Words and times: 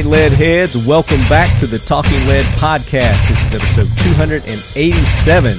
right, 0.00 0.10
lead 0.10 0.32
heads, 0.32 0.86
welcome 0.86 1.20
back 1.28 1.48
to 1.58 1.66
the 1.66 1.78
Talking 1.86 2.12
Lead 2.28 2.44
podcast. 2.56 3.28
This 3.28 3.52
is 3.52 3.76
episode 3.76 3.90
287, 4.16 5.52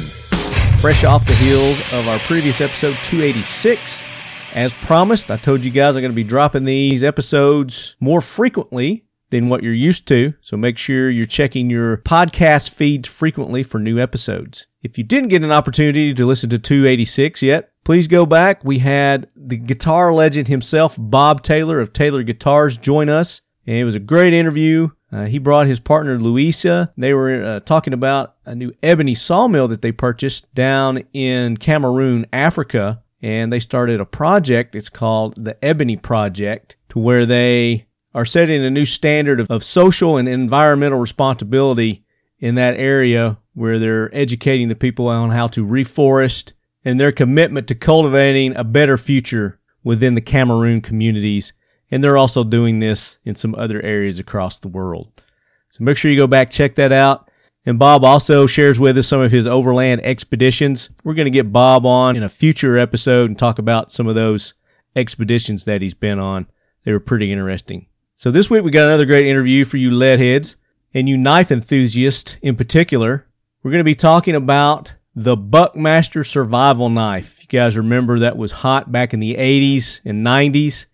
fresh 0.79 1.03
off 1.03 1.25
the 1.27 1.33
heels 1.35 1.93
of 1.93 2.07
our 2.07 2.17
previous 2.19 2.61
episode 2.61 2.95
286. 3.09 4.55
As 4.55 4.73
promised, 4.73 5.29
I 5.29 5.37
told 5.37 5.63
you 5.63 5.69
guys 5.69 5.95
I'm 5.95 6.01
going 6.01 6.11
to 6.11 6.15
be 6.15 6.23
dropping 6.23 6.65
these 6.65 7.03
episodes 7.03 7.95
more 7.99 8.21
frequently 8.21 9.05
than 9.29 9.47
what 9.47 9.63
you're 9.63 9.73
used 9.73 10.07
to, 10.07 10.33
so 10.41 10.57
make 10.57 10.77
sure 10.77 11.09
you're 11.09 11.25
checking 11.25 11.69
your 11.69 11.97
podcast 11.97 12.71
feeds 12.71 13.07
frequently 13.07 13.63
for 13.63 13.79
new 13.79 13.99
episodes. 13.99 14.65
If 14.81 14.97
you 14.97 15.03
didn't 15.03 15.29
get 15.29 15.43
an 15.43 15.51
opportunity 15.51 16.13
to 16.13 16.25
listen 16.25 16.49
to 16.49 16.57
286 16.57 17.43
yet, 17.43 17.71
please 17.83 18.07
go 18.07 18.25
back. 18.25 18.63
We 18.63 18.79
had 18.79 19.29
the 19.35 19.57
guitar 19.57 20.11
legend 20.13 20.47
himself, 20.47 20.95
Bob 20.97 21.43
Taylor 21.43 21.79
of 21.79 21.93
Taylor 21.93 22.23
Guitars, 22.23 22.77
join 22.77 23.07
us 23.07 23.41
and 23.71 23.79
it 23.79 23.85
was 23.85 23.95
a 23.95 23.99
great 23.99 24.33
interview. 24.33 24.89
Uh, 25.13 25.23
he 25.23 25.39
brought 25.39 25.65
his 25.65 25.79
partner 25.79 26.19
Louisa. 26.19 26.91
They 26.97 27.13
were 27.13 27.41
uh, 27.41 27.59
talking 27.61 27.93
about 27.93 28.35
a 28.45 28.53
new 28.53 28.73
ebony 28.83 29.15
sawmill 29.15 29.69
that 29.69 29.81
they 29.81 29.93
purchased 29.93 30.53
down 30.53 31.03
in 31.13 31.55
Cameroon, 31.55 32.25
Africa, 32.33 33.01
and 33.21 33.49
they 33.51 33.59
started 33.59 34.01
a 34.01 34.05
project. 34.05 34.75
It's 34.75 34.89
called 34.89 35.41
the 35.41 35.63
Ebony 35.63 35.95
Project, 35.95 36.75
to 36.89 36.99
where 36.99 37.25
they 37.25 37.87
are 38.13 38.25
setting 38.25 38.61
a 38.61 38.69
new 38.69 38.83
standard 38.83 39.39
of, 39.39 39.49
of 39.49 39.63
social 39.63 40.17
and 40.17 40.27
environmental 40.27 40.99
responsibility 40.99 42.03
in 42.39 42.55
that 42.55 42.75
area, 42.75 43.37
where 43.53 43.79
they're 43.79 44.13
educating 44.13 44.67
the 44.67 44.75
people 44.75 45.07
on 45.07 45.29
how 45.29 45.47
to 45.47 45.65
reforest 45.65 46.51
and 46.83 46.99
their 46.99 47.13
commitment 47.13 47.69
to 47.69 47.75
cultivating 47.75 48.53
a 48.57 48.65
better 48.65 48.97
future 48.97 49.61
within 49.81 50.15
the 50.15 50.19
Cameroon 50.19 50.81
communities 50.81 51.53
and 51.91 52.03
they're 52.03 52.17
also 52.17 52.43
doing 52.43 52.79
this 52.79 53.19
in 53.25 53.35
some 53.35 53.53
other 53.55 53.81
areas 53.81 54.17
across 54.17 54.59
the 54.59 54.69
world. 54.69 55.11
So 55.69 55.83
make 55.83 55.97
sure 55.97 56.09
you 56.09 56.17
go 56.17 56.27
back, 56.27 56.49
check 56.49 56.75
that 56.75 56.91
out. 56.91 57.29
And 57.65 57.77
Bob 57.77 58.03
also 58.03 58.47
shares 58.47 58.79
with 58.79 58.97
us 58.97 59.07
some 59.07 59.21
of 59.21 59.31
his 59.31 59.45
overland 59.45 60.01
expeditions. 60.03 60.89
We're 61.03 61.13
going 61.13 61.25
to 61.25 61.31
get 61.31 61.51
Bob 61.51 61.85
on 61.85 62.15
in 62.15 62.23
a 62.23 62.29
future 62.29 62.77
episode 62.77 63.29
and 63.29 63.37
talk 63.37 63.59
about 63.59 63.91
some 63.91 64.07
of 64.07 64.15
those 64.15 64.55
expeditions 64.95 65.65
that 65.65 65.81
he's 65.81 65.93
been 65.93 66.17
on. 66.17 66.47
They 66.83 66.91
were 66.91 66.99
pretty 66.99 67.31
interesting. 67.31 67.85
So 68.15 68.31
this 68.31 68.49
week 68.49 68.63
we 68.63 68.71
got 68.71 68.87
another 68.87 69.05
great 69.05 69.27
interview 69.27 69.63
for 69.65 69.77
you 69.77 69.91
lead 69.91 70.19
heads 70.19 70.55
and 70.93 71.07
you 71.07 71.17
knife 71.17 71.51
enthusiasts 71.51 72.37
in 72.41 72.55
particular. 72.55 73.27
We're 73.61 73.71
going 73.71 73.81
to 73.81 73.83
be 73.83 73.95
talking 73.95 74.35
about 74.35 74.93
the 75.13 75.37
Buckmaster 75.37 76.23
survival 76.23 76.89
knife. 76.89 77.35
If 77.35 77.43
you 77.43 77.59
guys 77.59 77.77
remember 77.77 78.19
that 78.19 78.37
was 78.37 78.51
hot 78.51 78.91
back 78.91 79.13
in 79.13 79.19
the 79.19 79.35
80s 79.35 80.01
and 80.03 80.25
90s. 80.25 80.87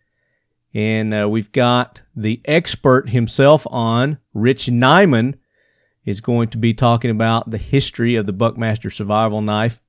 And 0.78 1.11
uh, 1.11 1.28
we've 1.28 1.52
got 1.52 2.02
the 2.16 2.39
expert 2.45 3.10
himself 3.10 3.65
on, 3.71 4.20
Rich 4.36 4.67
Neyman, 4.67 5.33
is 6.05 6.21
going 6.21 6.49
to 6.49 6.60
be 6.60 6.76
talking 6.76 7.10
about 7.10 7.49
the 7.49 7.58
history 7.58 8.15
of 8.15 8.27
the 8.27 8.32
Buckmaster 8.32 8.92
survival 8.92 9.42
knife. 9.42 9.82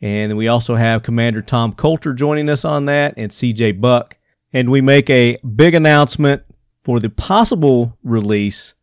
And 0.00 0.36
we 0.36 0.46
also 0.46 0.76
have 0.76 1.02
Commander 1.02 1.42
Tom 1.42 1.72
Coulter 1.72 2.14
joining 2.14 2.48
us 2.48 2.64
on 2.64 2.84
that 2.84 3.14
and 3.16 3.32
CJ 3.32 3.80
Buck. 3.80 4.18
And 4.52 4.70
we 4.70 4.80
make 4.80 5.10
a 5.10 5.36
big 5.56 5.74
announcement 5.74 6.44
for 6.84 7.00
the 7.00 7.10
possible 7.10 7.98
release 8.04 8.74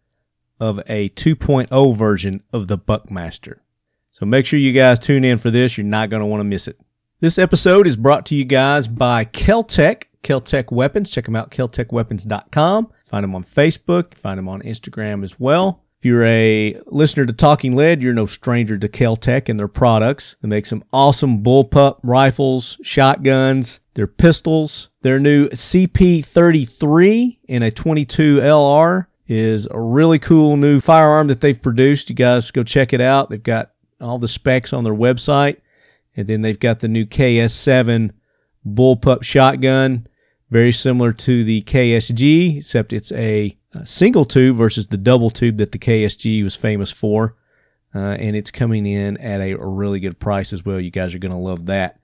of 0.59 0.79
a 0.87 1.07
2.0 1.11 1.95
version 1.95 2.43
of 2.51 2.67
the 2.67 2.77
Buckmaster. 2.77 3.63
So 4.11 4.25
make 4.25 4.45
sure 4.45 4.59
you 4.59 4.73
guys 4.73 4.99
tune 4.99 5.23
in 5.23 5.37
for 5.37 5.49
this. 5.49 5.77
You're 5.77 5.85
not 5.85 6.09
going 6.09 6.19
to 6.19 6.25
want 6.25 6.41
to 6.41 6.43
miss 6.43 6.67
it. 6.67 6.77
This 7.21 7.39
episode 7.39 7.87
is 7.87 7.95
brought 7.95 8.25
to 8.25 8.35
you 8.35 8.43
guys 8.43 8.89
by 8.89 9.23
Keltec. 9.23 10.06
Keltec 10.23 10.71
Weapons. 10.71 11.11
Check 11.11 11.25
them 11.25 11.35
out, 11.35 11.51
keltecweapons.com. 11.51 12.91
Find 13.09 13.23
them 13.23 13.35
on 13.35 13.43
Facebook, 13.43 14.13
find 14.13 14.37
them 14.37 14.49
on 14.49 14.61
Instagram 14.61 15.23
as 15.23 15.39
well. 15.39 15.83
If 15.99 16.05
you're 16.05 16.25
a 16.25 16.79
listener 16.85 17.25
to 17.25 17.33
Talking 17.33 17.75
Lead, 17.75 18.03
you're 18.03 18.13
no 18.13 18.27
stranger 18.27 18.77
to 18.77 18.87
Keltec 18.87 19.49
and 19.49 19.59
their 19.59 19.67
products. 19.67 20.35
They 20.41 20.47
make 20.47 20.67
some 20.67 20.83
awesome 20.93 21.41
bullpup 21.41 21.99
rifles, 22.03 22.77
shotguns, 22.83 23.79
their 23.95 24.05
pistols. 24.05 24.89
Their 25.01 25.19
new 25.19 25.49
CP33 25.49 27.39
in 27.47 27.63
a 27.63 27.71
22 27.71 28.37
LR 28.37 29.07
is 29.27 29.67
a 29.71 29.79
really 29.79 30.19
cool 30.19 30.55
new 30.55 30.79
firearm 30.79 31.27
that 31.27 31.41
they've 31.41 31.59
produced. 31.59 32.11
You 32.11 32.15
guys 32.15 32.51
go 32.51 32.63
check 32.63 32.93
it 32.93 33.01
out. 33.01 33.31
They've 33.31 33.41
got 33.41 33.71
all 33.99 34.19
the 34.19 34.27
specs 34.27 34.73
on 34.73 34.83
their 34.83 34.93
website. 34.93 35.57
And 36.15 36.27
then 36.27 36.41
they've 36.41 36.59
got 36.59 36.79
the 36.79 36.87
new 36.87 37.05
KS7 37.05 38.11
bullpup 38.75 39.23
shotgun, 39.23 40.07
very 40.49 40.71
similar 40.71 41.13
to 41.13 41.43
the 41.43 41.61
KSG, 41.63 42.57
except 42.57 42.93
it's 42.93 43.11
a, 43.11 43.57
single 43.83 44.25
tube 44.25 44.57
versus 44.57 44.87
the 44.87 44.97
double 44.97 45.29
tube 45.29 45.57
that 45.57 45.71
the 45.71 45.77
KSG 45.77 46.43
was 46.43 46.55
famous 46.55 46.89
for. 46.89 47.35
Uh, 47.93 48.15
and 48.19 48.35
it's 48.35 48.49
coming 48.49 48.87
in 48.87 49.17
at 49.17 49.39
a 49.39 49.55
really 49.55 49.99
good 49.99 50.19
price 50.19 50.51
as 50.51 50.65
well. 50.65 50.79
You 50.79 50.89
guys 50.89 51.13
are 51.13 51.19
going 51.19 51.31
to 51.31 51.37
love 51.37 51.67
that. 51.67 51.99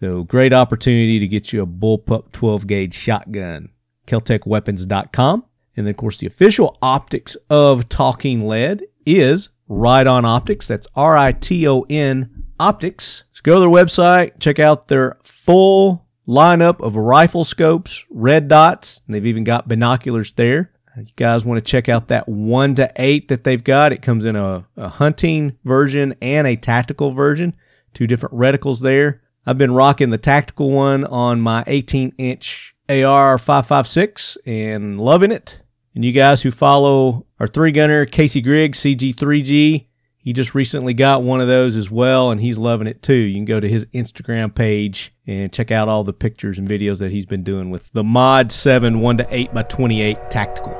So 0.00 0.22
great 0.22 0.52
opportunity 0.52 1.18
to 1.18 1.26
get 1.26 1.50
you 1.50 1.62
a 1.62 1.66
bullpup 1.66 2.32
12 2.32 2.66
gauge 2.66 2.94
shotgun. 2.94 3.70
KeltecWeapons.com. 4.06 5.44
And 5.76 5.86
then, 5.86 5.92
of 5.92 5.96
course, 5.96 6.18
the 6.18 6.26
official 6.26 6.76
optics 6.82 7.36
of 7.48 7.88
Talking 7.88 8.46
Lead 8.46 8.84
is 9.06 9.48
Riton 9.68 10.24
Optics. 10.24 10.68
That's 10.68 10.86
R 10.94 11.16
I 11.16 11.32
T 11.32 11.66
O 11.66 11.86
N 11.88 12.44
Optics. 12.60 13.24
So 13.32 13.40
go 13.42 13.54
to 13.54 13.60
their 13.60 13.68
website, 13.68 14.38
check 14.40 14.58
out 14.58 14.88
their 14.88 15.16
full 15.22 16.03
lineup 16.26 16.80
of 16.80 16.96
rifle 16.96 17.44
scopes, 17.44 18.04
red 18.10 18.48
dots, 18.48 19.02
and 19.06 19.14
they've 19.14 19.26
even 19.26 19.44
got 19.44 19.68
binoculars 19.68 20.32
there. 20.34 20.72
Uh, 20.96 21.00
you 21.00 21.12
guys 21.16 21.44
want 21.44 21.64
to 21.64 21.70
check 21.70 21.88
out 21.88 22.08
that 22.08 22.28
one 22.28 22.74
to 22.76 22.90
eight 22.96 23.28
that 23.28 23.44
they've 23.44 23.64
got. 23.64 23.92
It 23.92 24.02
comes 24.02 24.24
in 24.24 24.36
a, 24.36 24.66
a 24.76 24.88
hunting 24.88 25.56
version 25.64 26.14
and 26.22 26.46
a 26.46 26.56
tactical 26.56 27.12
version. 27.12 27.54
Two 27.92 28.06
different 28.06 28.34
reticles 28.34 28.80
there. 28.80 29.22
I've 29.46 29.58
been 29.58 29.74
rocking 29.74 30.10
the 30.10 30.18
tactical 30.18 30.70
one 30.70 31.04
on 31.04 31.40
my 31.40 31.64
18 31.66 32.14
inch 32.16 32.74
AR 32.88 33.38
556 33.38 34.38
and 34.46 35.00
loving 35.00 35.32
it. 35.32 35.60
And 35.94 36.04
you 36.04 36.12
guys 36.12 36.42
who 36.42 36.50
follow 36.50 37.26
our 37.38 37.46
three 37.46 37.70
gunner 37.70 38.04
Casey 38.06 38.40
Griggs 38.40 38.80
CG3G, 38.80 39.86
he 40.24 40.32
just 40.32 40.54
recently 40.54 40.94
got 40.94 41.22
one 41.22 41.42
of 41.42 41.48
those 41.48 41.76
as 41.76 41.90
well, 41.90 42.30
and 42.30 42.40
he's 42.40 42.56
loving 42.56 42.86
it 42.86 43.02
too. 43.02 43.12
You 43.12 43.34
can 43.34 43.44
go 43.44 43.60
to 43.60 43.68
his 43.68 43.84
Instagram 43.86 44.54
page 44.54 45.12
and 45.26 45.52
check 45.52 45.70
out 45.70 45.86
all 45.86 46.02
the 46.02 46.14
pictures 46.14 46.58
and 46.58 46.66
videos 46.66 46.98
that 47.00 47.12
he's 47.12 47.26
been 47.26 47.42
doing 47.42 47.68
with 47.68 47.92
the 47.92 48.02
Mod 48.02 48.50
7 48.50 49.00
1 49.00 49.18
to 49.18 49.26
8 49.30 49.52
by 49.52 49.62
28 49.64 50.30
tactical. 50.30 50.72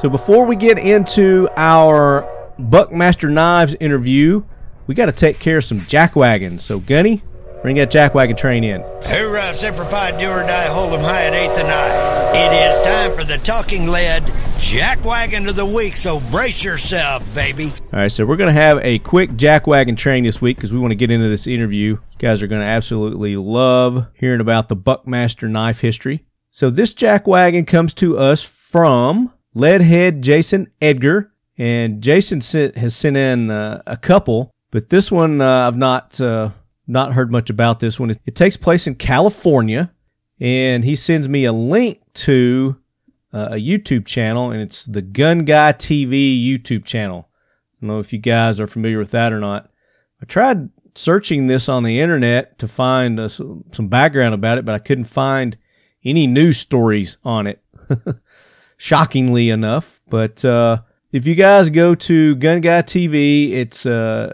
So 0.00 0.08
before 0.08 0.44
we 0.44 0.56
get 0.56 0.76
into 0.76 1.48
our 1.56 2.28
Buckmaster 2.58 3.30
Knives 3.30 3.76
interview, 3.78 4.42
we 4.88 4.96
got 4.96 5.06
to 5.06 5.12
take 5.12 5.38
care 5.38 5.58
of 5.58 5.64
some 5.64 5.78
jack 5.82 6.16
wagons. 6.16 6.64
So 6.64 6.80
Gunny, 6.80 7.22
bring 7.64 7.76
that 7.76 7.90
jack 7.90 8.14
wagon 8.14 8.36
train 8.36 8.62
in. 8.62 8.82
Hoorah, 9.06 9.54
Semper 9.54 9.86
Fi, 9.86 10.10
do 10.20 10.28
or 10.28 10.40
die, 10.40 10.66
hold 10.66 10.92
them 10.92 11.00
high 11.00 11.24
at 11.24 11.32
eighth 11.32 11.58
and 11.58 11.66
nine. 11.66 12.14
It 12.36 12.52
is 12.60 12.84
time 12.84 13.10
for 13.12 13.24
the 13.24 13.38
talking 13.42 13.86
lead 13.86 14.22
jack 14.58 15.02
wagon 15.02 15.48
of 15.48 15.56
the 15.56 15.64
week, 15.64 15.96
so 15.96 16.20
brace 16.20 16.62
yourself, 16.62 17.24
baby. 17.34 17.72
All 17.94 18.00
right, 18.00 18.12
so 18.12 18.26
we're 18.26 18.36
going 18.36 18.54
to 18.54 18.60
have 18.60 18.80
a 18.82 18.98
quick 18.98 19.34
jack 19.36 19.66
wagon 19.66 19.96
train 19.96 20.24
this 20.24 20.42
week 20.42 20.58
because 20.58 20.74
we 20.74 20.78
want 20.78 20.90
to 20.90 20.94
get 20.94 21.10
into 21.10 21.30
this 21.30 21.46
interview. 21.46 21.92
You 21.92 22.00
guys 22.18 22.42
are 22.42 22.48
going 22.48 22.60
to 22.60 22.66
absolutely 22.66 23.38
love 23.38 24.08
hearing 24.12 24.42
about 24.42 24.68
the 24.68 24.76
Buckmaster 24.76 25.48
knife 25.48 25.80
history. 25.80 26.26
So 26.50 26.68
this 26.68 26.92
jack 26.92 27.26
wagon 27.26 27.64
comes 27.64 27.94
to 27.94 28.18
us 28.18 28.42
from 28.42 29.32
Leadhead 29.56 30.20
Jason 30.20 30.70
Edgar, 30.82 31.32
and 31.56 32.02
Jason 32.02 32.42
sent, 32.42 32.76
has 32.76 32.94
sent 32.94 33.16
in 33.16 33.50
uh, 33.50 33.80
a 33.86 33.96
couple, 33.96 34.50
but 34.70 34.90
this 34.90 35.10
one 35.10 35.40
uh, 35.40 35.66
I've 35.66 35.78
not 35.78 36.20
uh, 36.20 36.50
not 36.86 37.12
heard 37.12 37.32
much 37.32 37.50
about. 37.50 37.80
This 37.80 37.98
one 37.98 38.10
it, 38.10 38.34
takes 38.34 38.56
place 38.56 38.86
in 38.86 38.94
California, 38.94 39.92
and 40.40 40.84
he 40.84 40.96
sends 40.96 41.28
me 41.28 41.44
a 41.44 41.52
link 41.52 42.00
to 42.14 42.76
uh, 43.32 43.48
a 43.52 43.56
YouTube 43.56 44.06
channel, 44.06 44.50
and 44.50 44.60
it's 44.60 44.84
the 44.84 45.02
Gun 45.02 45.40
Guy 45.40 45.72
TV 45.72 46.42
YouTube 46.42 46.84
channel. 46.84 47.28
I 47.30 47.76
don't 47.80 47.88
know 47.88 48.00
if 48.00 48.12
you 48.12 48.18
guys 48.18 48.60
are 48.60 48.66
familiar 48.66 48.98
with 48.98 49.10
that 49.12 49.32
or 49.32 49.40
not. 49.40 49.70
I 50.22 50.26
tried 50.26 50.70
searching 50.94 51.46
this 51.46 51.68
on 51.68 51.82
the 51.82 52.00
internet 52.00 52.58
to 52.60 52.68
find 52.68 53.18
uh, 53.18 53.28
some 53.28 53.88
background 53.88 54.34
about 54.34 54.58
it, 54.58 54.64
but 54.64 54.74
I 54.74 54.78
couldn't 54.78 55.04
find 55.04 55.56
any 56.04 56.26
news 56.26 56.58
stories 56.58 57.18
on 57.24 57.46
it. 57.46 57.62
Shockingly 58.76 59.50
enough, 59.50 60.00
but 60.08 60.44
uh, 60.44 60.78
if 61.12 61.26
you 61.26 61.36
guys 61.36 61.70
go 61.70 61.94
to 61.94 62.34
Gun 62.36 62.60
Guy 62.60 62.82
TV, 62.82 63.52
it's 63.52 63.86
uh, 63.86 64.32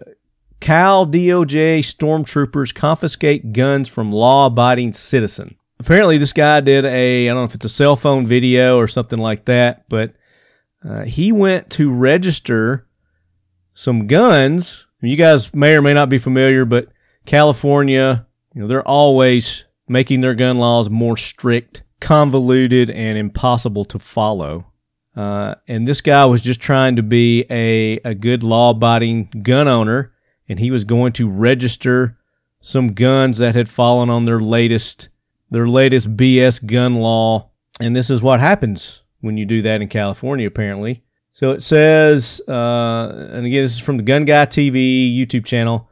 Cal 0.60 1.06
DOJ 1.06 1.80
stormtroopers 1.80 2.74
confiscate 2.74 3.52
guns 3.52 3.88
from 3.88 4.12
law-abiding 4.12 4.92
citizen 4.92 5.56
apparently 5.80 6.18
this 6.18 6.32
guy 6.32 6.60
did 6.60 6.84
a 6.84 7.26
I 7.26 7.32
don't 7.32 7.38
know 7.38 7.44
if 7.44 7.54
it's 7.54 7.64
a 7.64 7.70
cell 7.70 7.96
phone 7.96 8.26
video 8.26 8.76
or 8.76 8.86
something 8.86 9.18
like 9.18 9.46
that, 9.46 9.88
but 9.88 10.14
uh, 10.84 11.02
he 11.02 11.32
went 11.32 11.70
to 11.70 11.90
register 11.90 12.86
some 13.74 14.06
guns. 14.06 14.86
You 15.00 15.16
guys 15.16 15.52
may 15.54 15.74
or 15.74 15.82
may 15.82 15.94
not 15.94 16.10
be 16.10 16.18
familiar, 16.18 16.64
but 16.64 16.88
California, 17.24 18.26
you 18.54 18.60
know, 18.60 18.68
they're 18.68 18.86
always 18.86 19.64
making 19.88 20.20
their 20.20 20.34
gun 20.34 20.56
laws 20.56 20.90
more 20.90 21.16
strict, 21.16 21.82
convoluted, 22.00 22.90
and 22.90 23.18
impossible 23.18 23.84
to 23.86 23.98
follow. 23.98 24.66
Uh, 25.16 25.54
and 25.66 25.88
this 25.88 26.00
guy 26.00 26.24
was 26.26 26.40
just 26.40 26.60
trying 26.60 26.96
to 26.96 27.02
be 27.02 27.44
a, 27.50 27.98
a 28.04 28.14
good 28.14 28.42
law 28.42 28.70
abiding 28.70 29.30
gun 29.42 29.66
owner, 29.68 30.12
and 30.50 30.58
he 30.58 30.72
was 30.72 30.82
going 30.82 31.12
to 31.12 31.30
register 31.30 32.18
some 32.60 32.92
guns 32.92 33.38
that 33.38 33.54
had 33.54 33.68
fallen 33.68 34.10
on 34.10 34.24
their 34.24 34.40
latest 34.40 35.08
their 35.50 35.68
latest 35.68 36.16
BS 36.16 36.64
gun 36.64 36.96
law. 36.96 37.50
And 37.80 37.96
this 37.96 38.10
is 38.10 38.20
what 38.20 38.40
happens 38.40 39.02
when 39.20 39.36
you 39.36 39.46
do 39.46 39.62
that 39.62 39.80
in 39.80 39.88
California, 39.88 40.46
apparently. 40.46 41.02
So 41.32 41.52
it 41.52 41.62
says, 41.62 42.40
uh, 42.46 43.28
and 43.32 43.46
again, 43.46 43.62
this 43.62 43.72
is 43.72 43.80
from 43.80 43.96
the 43.96 44.02
Gun 44.02 44.24
Guy 44.24 44.44
TV 44.46 45.16
YouTube 45.16 45.44
channel. 45.44 45.88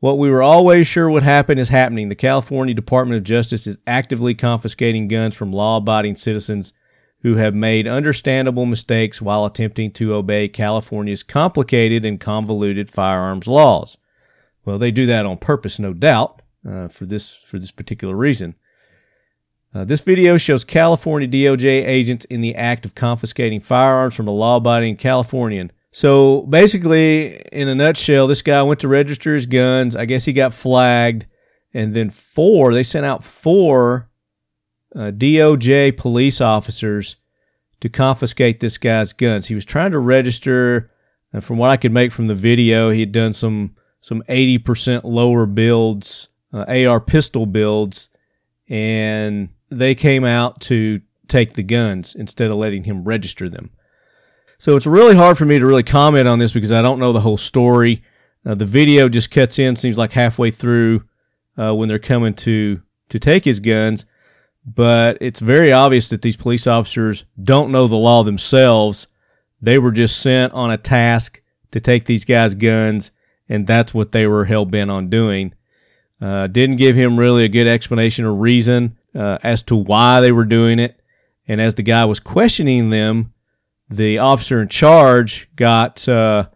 What 0.00 0.18
we 0.18 0.30
were 0.30 0.42
always 0.42 0.86
sure 0.86 1.08
would 1.08 1.22
happen 1.22 1.58
is 1.58 1.68
happening. 1.68 2.08
The 2.08 2.14
California 2.14 2.74
Department 2.74 3.18
of 3.18 3.24
Justice 3.24 3.66
is 3.66 3.78
actively 3.86 4.34
confiscating 4.34 5.08
guns 5.08 5.34
from 5.34 5.52
law 5.52 5.78
abiding 5.78 6.16
citizens 6.16 6.72
who 7.26 7.34
have 7.34 7.56
made 7.56 7.88
understandable 7.88 8.66
mistakes 8.66 9.20
while 9.20 9.44
attempting 9.44 9.90
to 9.90 10.14
obey 10.14 10.46
California's 10.46 11.24
complicated 11.24 12.04
and 12.04 12.20
convoluted 12.20 12.88
firearms 12.88 13.48
laws. 13.48 13.98
Well, 14.64 14.78
they 14.78 14.92
do 14.92 15.06
that 15.06 15.26
on 15.26 15.36
purpose, 15.38 15.80
no 15.80 15.92
doubt, 15.92 16.40
uh, 16.64 16.86
for 16.86 17.04
this 17.04 17.34
for 17.34 17.58
this 17.58 17.72
particular 17.72 18.14
reason. 18.14 18.54
Uh, 19.74 19.84
this 19.84 20.02
video 20.02 20.36
shows 20.36 20.62
California 20.62 21.26
DOJ 21.26 21.84
agents 21.84 22.26
in 22.26 22.42
the 22.42 22.54
act 22.54 22.86
of 22.86 22.94
confiscating 22.94 23.58
firearms 23.58 24.14
from 24.14 24.28
a 24.28 24.30
law-abiding 24.30 24.94
Californian. 24.94 25.72
So 25.90 26.42
basically, 26.42 27.40
in 27.50 27.66
a 27.66 27.74
nutshell, 27.74 28.28
this 28.28 28.42
guy 28.42 28.62
went 28.62 28.78
to 28.82 28.88
register 28.88 29.34
his 29.34 29.46
guns. 29.46 29.96
I 29.96 30.04
guess 30.04 30.24
he 30.24 30.32
got 30.32 30.54
flagged, 30.54 31.26
and 31.74 31.92
then 31.92 32.08
four. 32.08 32.72
They 32.72 32.84
sent 32.84 33.04
out 33.04 33.24
four 33.24 34.08
uh, 34.96 35.10
DOJ 35.10 35.96
police 35.96 36.40
officers 36.40 37.16
to 37.80 37.88
confiscate 37.88 38.60
this 38.60 38.78
guy's 38.78 39.12
guns. 39.12 39.46
He 39.46 39.54
was 39.54 39.64
trying 39.64 39.90
to 39.90 39.98
register, 39.98 40.90
and 41.32 41.44
from 41.44 41.58
what 41.58 41.70
I 41.70 41.76
could 41.76 41.92
make 41.92 42.12
from 42.12 42.28
the 42.28 42.34
video, 42.34 42.90
he 42.90 43.00
had 43.00 43.12
done 43.12 43.32
some 43.32 43.74
some 44.00 44.22
80% 44.28 45.02
lower 45.02 45.46
builds, 45.46 46.28
uh, 46.52 46.64
AR 46.68 47.00
pistol 47.00 47.44
builds, 47.44 48.08
and 48.68 49.48
they 49.68 49.96
came 49.96 50.24
out 50.24 50.60
to 50.62 51.00
take 51.26 51.54
the 51.54 51.62
guns 51.64 52.14
instead 52.14 52.50
of 52.50 52.56
letting 52.56 52.84
him 52.84 53.02
register 53.02 53.48
them. 53.48 53.70
So 54.58 54.76
it's 54.76 54.86
really 54.86 55.16
hard 55.16 55.36
for 55.36 55.44
me 55.44 55.58
to 55.58 55.66
really 55.66 55.82
comment 55.82 56.28
on 56.28 56.38
this 56.38 56.52
because 56.52 56.70
I 56.70 56.82
don't 56.82 57.00
know 57.00 57.12
the 57.12 57.20
whole 57.20 57.36
story. 57.36 58.04
Uh, 58.44 58.54
the 58.54 58.64
video 58.64 59.08
just 59.08 59.32
cuts 59.32 59.58
in, 59.58 59.74
seems 59.74 59.98
like 59.98 60.12
halfway 60.12 60.52
through 60.52 61.02
uh, 61.58 61.74
when 61.74 61.88
they're 61.88 61.98
coming 61.98 62.34
to 62.34 62.80
to 63.08 63.18
take 63.18 63.44
his 63.44 63.60
guns 63.60 64.06
but 64.66 65.16
it's 65.20 65.38
very 65.38 65.72
obvious 65.72 66.08
that 66.08 66.22
these 66.22 66.36
police 66.36 66.66
officers 66.66 67.24
don't 67.42 67.70
know 67.70 67.86
the 67.86 67.96
law 67.96 68.24
themselves. 68.24 69.06
They 69.62 69.78
were 69.78 69.92
just 69.92 70.20
sent 70.20 70.52
on 70.52 70.72
a 70.72 70.76
task 70.76 71.40
to 71.70 71.80
take 71.80 72.04
these 72.04 72.24
guys' 72.24 72.56
guns, 72.56 73.12
and 73.48 73.66
that's 73.66 73.94
what 73.94 74.10
they 74.10 74.26
were 74.26 74.44
hell 74.44 74.64
bent 74.64 74.90
on 74.90 75.08
doing. 75.08 75.54
Uh, 76.20 76.48
didn't 76.48 76.76
give 76.76 76.96
him 76.96 77.18
really 77.18 77.44
a 77.44 77.48
good 77.48 77.68
explanation 77.68 78.24
or 78.24 78.34
reason 78.34 78.96
uh, 79.14 79.38
as 79.42 79.62
to 79.64 79.76
why 79.76 80.20
they 80.20 80.32
were 80.32 80.44
doing 80.44 80.78
it. 80.78 81.00
And 81.46 81.60
as 81.60 81.76
the 81.76 81.82
guy 81.82 82.04
was 82.04 82.18
questioning 82.18 82.90
them, 82.90 83.32
the 83.88 84.18
officer 84.18 84.60
in 84.60 84.68
charge 84.68 85.48
got 85.54 86.08
uh, 86.08 86.48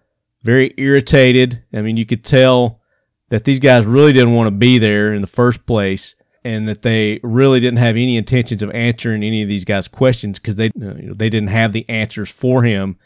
very 0.43 0.75
irritated. 0.77 1.63
I 1.73 1.83
mean, 1.83 1.97
you 1.97 2.07
could 2.07 2.25
tell 2.25 2.81
that 3.29 3.45
these 3.45 3.61
guys 3.61 3.87
really 3.87 4.13
didn't 4.13 4.35
want 4.35 4.49
to 4.49 4.57
be 4.57 4.79
there 4.79 5.15
in 5.15 5.21
the 5.21 5.29
first 5.29 5.65
place 5.65 6.17
and 6.45 6.69
that 6.69 6.83
they 6.83 7.21
really 7.23 7.61
didn't 7.61 7.79
have 7.79 7.97
any 7.97 8.17
intentions 8.17 8.63
of 8.63 8.71
answering 8.71 9.23
any 9.23 9.43
of 9.43 9.49
these 9.49 9.65
guys' 9.65 9.89
questions 9.89 10.39
because 10.39 10.57
they 10.57 10.71
you 10.75 11.09
know, 11.09 11.15
they 11.15 11.29
didn't 11.29 11.51
have 11.51 11.73
the 11.73 11.89
answers 11.89 12.31
for 12.31 12.63
him, 12.63 12.97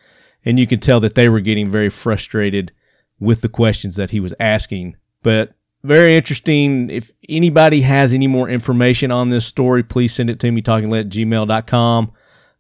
and 0.44 0.58
you 0.58 0.66
can 0.66 0.80
tell 0.80 1.00
that 1.00 1.14
they 1.14 1.28
were 1.28 1.40
getting 1.40 1.68
very 1.68 1.90
frustrated 1.90 2.72
with 3.18 3.40
the 3.40 3.48
questions 3.48 3.96
that 3.96 4.10
he 4.10 4.20
was 4.20 4.34
asking. 4.38 4.96
But 5.22 5.54
very 5.82 6.16
interesting. 6.16 6.90
If 6.90 7.12
anybody 7.28 7.82
has 7.82 8.14
any 8.14 8.26
more 8.26 8.48
information 8.48 9.10
on 9.10 9.28
this 9.28 9.46
story, 9.46 9.82
please 9.82 10.14
send 10.14 10.30
it 10.30 10.40
to 10.40 10.50
me 10.50 10.62
talkinglead 10.62 11.00
at 11.00 11.08
gmail.com. 11.08 12.12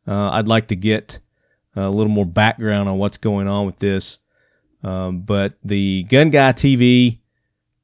Uh, 0.06 0.30
I'd 0.30 0.48
like 0.48 0.68
to 0.68 0.76
get 0.76 1.20
a 1.76 1.90
little 1.90 2.12
more 2.12 2.26
background 2.26 2.88
on 2.88 2.98
what's 2.98 3.16
going 3.16 3.48
on 3.48 3.66
with 3.66 3.78
this. 3.78 4.18
Um, 4.82 5.20
but 5.20 5.54
the 5.64 6.04
Gun 6.04 6.30
Guy 6.30 6.52
TV, 6.52 7.20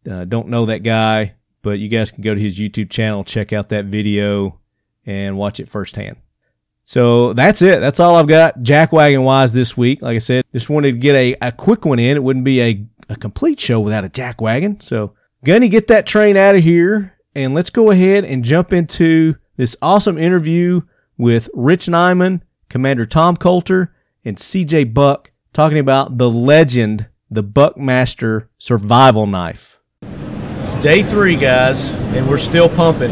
uh, 0.08 0.24
don't 0.24 0.48
know 0.48 0.66
that 0.66 0.82
guy 0.82 1.34
but 1.62 1.78
you 1.78 1.88
guys 1.88 2.10
can 2.10 2.22
go 2.22 2.34
to 2.34 2.40
his 2.40 2.58
YouTube 2.58 2.90
channel, 2.90 3.24
check 3.24 3.52
out 3.52 3.68
that 3.70 3.86
video, 3.86 4.58
and 5.06 5.36
watch 5.36 5.60
it 5.60 5.68
firsthand. 5.68 6.16
So 6.84 7.32
that's 7.34 7.62
it. 7.62 7.80
That's 7.80 8.00
all 8.00 8.16
I've 8.16 8.26
got 8.26 8.62
jack 8.62 8.92
wagon 8.92 9.22
wise 9.22 9.52
this 9.52 9.76
week. 9.76 10.02
Like 10.02 10.16
I 10.16 10.18
said, 10.18 10.44
just 10.52 10.70
wanted 10.70 10.92
to 10.92 10.98
get 10.98 11.14
a, 11.14 11.36
a 11.40 11.52
quick 11.52 11.84
one 11.84 11.98
in. 11.98 12.16
It 12.16 12.22
wouldn't 12.22 12.44
be 12.44 12.60
a, 12.60 12.84
a 13.08 13.16
complete 13.16 13.60
show 13.60 13.80
without 13.80 14.04
a 14.04 14.08
jack 14.08 14.40
wagon. 14.40 14.80
So, 14.80 15.14
Gunny, 15.44 15.68
get 15.68 15.86
that 15.86 16.06
train 16.06 16.36
out 16.36 16.56
of 16.56 16.64
here 16.64 17.16
and 17.34 17.54
let's 17.54 17.70
go 17.70 17.90
ahead 17.90 18.24
and 18.24 18.44
jump 18.44 18.72
into 18.72 19.36
this 19.56 19.76
awesome 19.80 20.18
interview 20.18 20.80
with 21.16 21.48
Rich 21.54 21.86
Neyman, 21.86 22.40
Commander 22.68 23.06
Tom 23.06 23.36
Coulter, 23.36 23.94
and 24.24 24.36
CJ 24.36 24.92
Buck 24.92 25.30
talking 25.52 25.78
about 25.78 26.18
the 26.18 26.30
legend, 26.30 27.08
the 27.30 27.42
Buckmaster 27.42 28.48
survival 28.58 29.26
knife. 29.26 29.78
Day 30.80 31.02
three, 31.02 31.36
guys, 31.36 31.86
and 32.14 32.26
we're 32.26 32.38
still 32.38 32.66
pumping. 32.66 33.10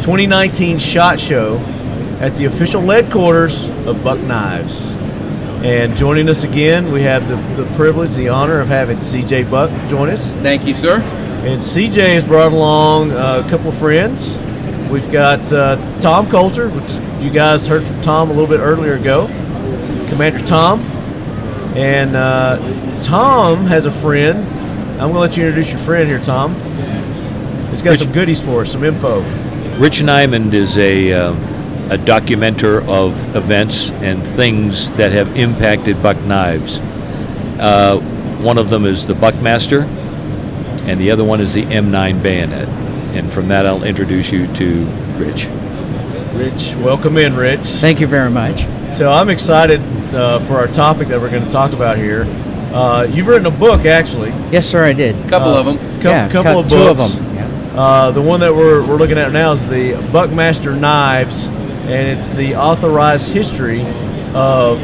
2019 0.00 0.78
SHOT 0.78 1.20
Show 1.20 1.58
at 2.18 2.34
the 2.38 2.46
official 2.46 2.80
headquarters 2.80 3.68
of 3.86 4.02
Buck 4.02 4.18
Knives. 4.20 4.86
And 5.62 5.94
joining 5.94 6.30
us 6.30 6.44
again, 6.44 6.90
we 6.90 7.02
have 7.02 7.28
the, 7.28 7.36
the 7.62 7.70
privilege, 7.76 8.14
the 8.14 8.30
honor 8.30 8.58
of 8.58 8.68
having 8.68 8.96
CJ 8.98 9.50
Buck 9.50 9.70
join 9.86 10.08
us. 10.08 10.32
Thank 10.34 10.66
you, 10.66 10.72
sir. 10.72 11.00
And 11.44 11.60
CJ 11.60 12.14
has 12.14 12.24
brought 12.24 12.52
along 12.52 13.12
uh, 13.12 13.42
a 13.44 13.50
couple 13.50 13.68
of 13.68 13.76
friends. 13.76 14.40
We've 14.90 15.12
got 15.12 15.52
uh, 15.52 15.76
Tom 16.00 16.30
Coulter, 16.30 16.70
which 16.70 17.22
you 17.22 17.30
guys 17.30 17.66
heard 17.66 17.82
from 17.82 18.00
Tom 18.00 18.30
a 18.30 18.32
little 18.32 18.48
bit 18.48 18.60
earlier 18.60 18.94
ago, 18.94 19.26
Commander 20.08 20.38
Tom. 20.46 20.80
And 21.76 22.16
uh, 22.16 23.02
Tom 23.02 23.66
has 23.66 23.84
a 23.84 23.92
friend. 23.92 24.63
I'm 25.04 25.12
going 25.12 25.16
to 25.16 25.20
let 25.20 25.36
you 25.36 25.44
introduce 25.44 25.70
your 25.70 25.80
friend 25.80 26.08
here, 26.08 26.18
Tom. 26.18 26.54
He's 27.68 27.82
got 27.82 27.90
Rich, 27.90 27.98
some 27.98 28.12
goodies 28.12 28.40
for 28.40 28.62
us, 28.62 28.72
some 28.72 28.84
info. 28.84 29.20
Rich 29.78 30.00
Neyman 30.00 30.54
is 30.54 30.78
a, 30.78 31.12
uh, 31.12 31.32
a 31.90 31.98
documenter 31.98 32.82
of 32.88 33.36
events 33.36 33.90
and 33.90 34.26
things 34.26 34.90
that 34.92 35.12
have 35.12 35.36
impacted 35.36 36.02
Buck 36.02 36.18
Knives. 36.22 36.78
Uh, 37.60 37.98
one 38.40 38.56
of 38.56 38.70
them 38.70 38.86
is 38.86 39.06
the 39.06 39.12
Buckmaster, 39.12 39.82
and 39.82 40.98
the 40.98 41.10
other 41.10 41.22
one 41.22 41.42
is 41.42 41.52
the 41.52 41.64
M9 41.64 42.22
bayonet. 42.22 42.66
And 43.14 43.30
from 43.30 43.48
that, 43.48 43.66
I'll 43.66 43.84
introduce 43.84 44.32
you 44.32 44.46
to 44.54 44.86
Rich. 45.18 45.48
Rich, 46.32 46.76
welcome 46.76 47.18
in, 47.18 47.36
Rich. 47.36 47.66
Thank 47.66 48.00
you 48.00 48.06
very 48.06 48.30
much. 48.30 48.62
So 48.90 49.12
I'm 49.12 49.28
excited 49.28 49.82
uh, 50.14 50.38
for 50.38 50.54
our 50.54 50.68
topic 50.68 51.08
that 51.08 51.20
we're 51.20 51.28
going 51.30 51.44
to 51.44 51.50
talk 51.50 51.74
about 51.74 51.98
here. 51.98 52.24
Uh, 52.74 53.06
you've 53.08 53.28
written 53.28 53.46
a 53.46 53.50
book, 53.52 53.86
actually. 53.86 54.30
Yes, 54.50 54.66
sir, 54.66 54.84
I 54.84 54.92
did. 54.92 55.14
A 55.26 55.28
couple 55.28 55.54
uh, 55.54 55.60
of 55.60 55.66
them. 55.66 56.02
Co- 56.02 56.10
yeah, 56.10 56.28
couple 56.28 56.58
of 56.58 56.68
books. 56.68 56.72
Two 56.72 57.04
of 57.04 57.16
them. 57.16 57.24
Uh, 57.76 58.12
the 58.12 58.22
one 58.22 58.38
that 58.38 58.54
we're, 58.54 58.86
we're 58.86 58.96
looking 58.96 59.18
at 59.18 59.32
now 59.32 59.50
is 59.50 59.64
the 59.66 59.94
Buckmaster 60.12 60.76
Knives, 60.76 61.46
and 61.46 62.08
it's 62.08 62.30
the 62.30 62.54
authorized 62.54 63.32
history 63.32 63.82
of 64.32 64.78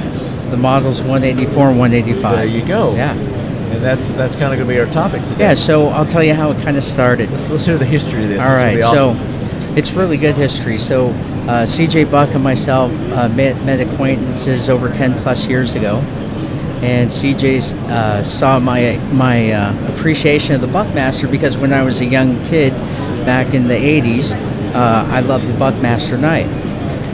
the 0.50 0.56
models 0.56 1.00
184 1.00 1.70
and 1.70 1.78
185. 1.78 2.36
There 2.36 2.46
you 2.46 2.66
go. 2.66 2.94
Yeah. 2.94 3.14
And 3.14 3.82
that's 3.82 4.12
that's 4.12 4.34
kind 4.34 4.52
of 4.52 4.58
going 4.58 4.68
to 4.68 4.74
be 4.74 4.80
our 4.80 4.90
topic 4.90 5.24
today. 5.24 5.40
Yeah, 5.40 5.54
so 5.54 5.86
I'll 5.86 6.06
tell 6.06 6.24
you 6.24 6.34
how 6.34 6.50
it 6.50 6.60
kind 6.64 6.76
of 6.76 6.82
started. 6.82 7.30
Let's, 7.30 7.48
let's 7.48 7.64
hear 7.64 7.78
the 7.78 7.84
history 7.84 8.24
of 8.24 8.28
this. 8.28 8.42
All 8.42 8.50
this 8.50 8.60
right, 8.60 8.82
awesome. 8.82 9.16
so 9.16 9.76
it's 9.76 9.92
really 9.92 10.16
good 10.16 10.34
history. 10.34 10.78
So 10.78 11.10
uh, 11.10 11.64
CJ 11.64 12.10
Buck 12.10 12.34
and 12.34 12.42
myself 12.42 12.90
uh, 13.12 13.28
met, 13.28 13.64
met 13.64 13.80
acquaintances 13.80 14.68
over 14.68 14.90
10 14.90 15.14
plus 15.20 15.46
years 15.46 15.76
ago 15.76 16.04
and 16.82 17.10
CJ 17.10 17.74
uh, 17.90 18.24
saw 18.24 18.58
my 18.58 18.96
my 19.12 19.52
uh, 19.52 19.94
appreciation 19.94 20.54
of 20.54 20.60
the 20.60 20.66
Buckmaster 20.66 21.28
because 21.28 21.56
when 21.58 21.72
I 21.72 21.82
was 21.82 22.00
a 22.00 22.06
young 22.06 22.42
kid 22.46 22.72
back 23.26 23.52
in 23.54 23.68
the 23.68 23.74
80s, 23.74 24.32
uh, 24.74 25.06
I 25.10 25.20
loved 25.20 25.46
the 25.46 25.54
Buckmaster 25.54 26.16
knife. 26.16 26.50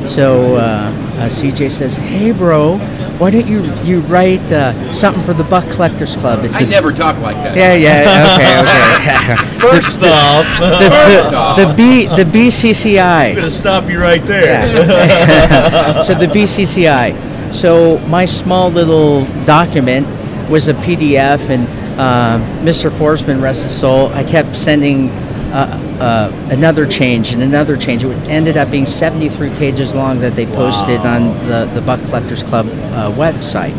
So 0.08 0.54
uh, 0.56 0.60
uh, 0.60 1.28
CJ 1.28 1.72
says, 1.72 1.96
"Hey, 1.96 2.30
bro, 2.30 2.78
why 3.18 3.30
don't 3.30 3.46
you 3.48 3.64
you 3.82 4.00
write 4.02 4.40
uh, 4.52 4.92
something 4.92 5.22
for 5.24 5.34
the 5.34 5.42
Buck 5.42 5.68
Collectors 5.70 6.14
Club?" 6.16 6.44
It's 6.44 6.60
I 6.60 6.64
a, 6.64 6.68
never 6.68 6.92
talk 6.92 7.18
like 7.18 7.36
that. 7.36 7.56
Yeah, 7.56 7.74
yeah, 7.74 8.36
okay, 8.36 9.34
okay. 9.36 9.58
First 9.58 10.00
off, 10.04 10.46
the, 10.60 10.90
First 10.90 11.30
the, 11.30 11.36
off. 11.36 11.56
the 11.56 11.74
B 11.76 12.06
the 12.06 12.30
BCCI. 12.30 13.30
I'm 13.30 13.34
gonna 13.34 13.50
stop 13.50 13.88
you 13.90 14.00
right 14.00 14.24
there. 14.24 14.44
Yeah. 14.44 16.02
so 16.02 16.14
the 16.14 16.26
BCCI. 16.26 17.35
So 17.56 17.98
my 18.00 18.26
small 18.26 18.68
little 18.68 19.24
document 19.46 20.06
was 20.50 20.68
a 20.68 20.74
PDF, 20.74 21.48
and 21.48 21.66
uh, 21.98 22.38
Mr. 22.62 22.90
Forsman, 22.90 23.40
rest 23.40 23.62
his 23.62 23.74
soul, 23.74 24.08
I 24.08 24.24
kept 24.24 24.54
sending 24.54 25.08
uh, 25.08 25.80
uh, 25.98 26.48
another 26.50 26.86
change 26.86 27.32
and 27.32 27.42
another 27.42 27.78
change. 27.78 28.04
It 28.04 28.28
ended 28.28 28.58
up 28.58 28.70
being 28.70 28.84
73 28.84 29.48
pages 29.54 29.94
long 29.94 30.20
that 30.20 30.36
they 30.36 30.44
posted 30.44 31.00
on 31.00 31.28
the, 31.48 31.64
the 31.72 31.80
Buck 31.80 32.02
Collectors 32.02 32.42
Club 32.42 32.66
uh, 32.66 33.10
website. 33.12 33.74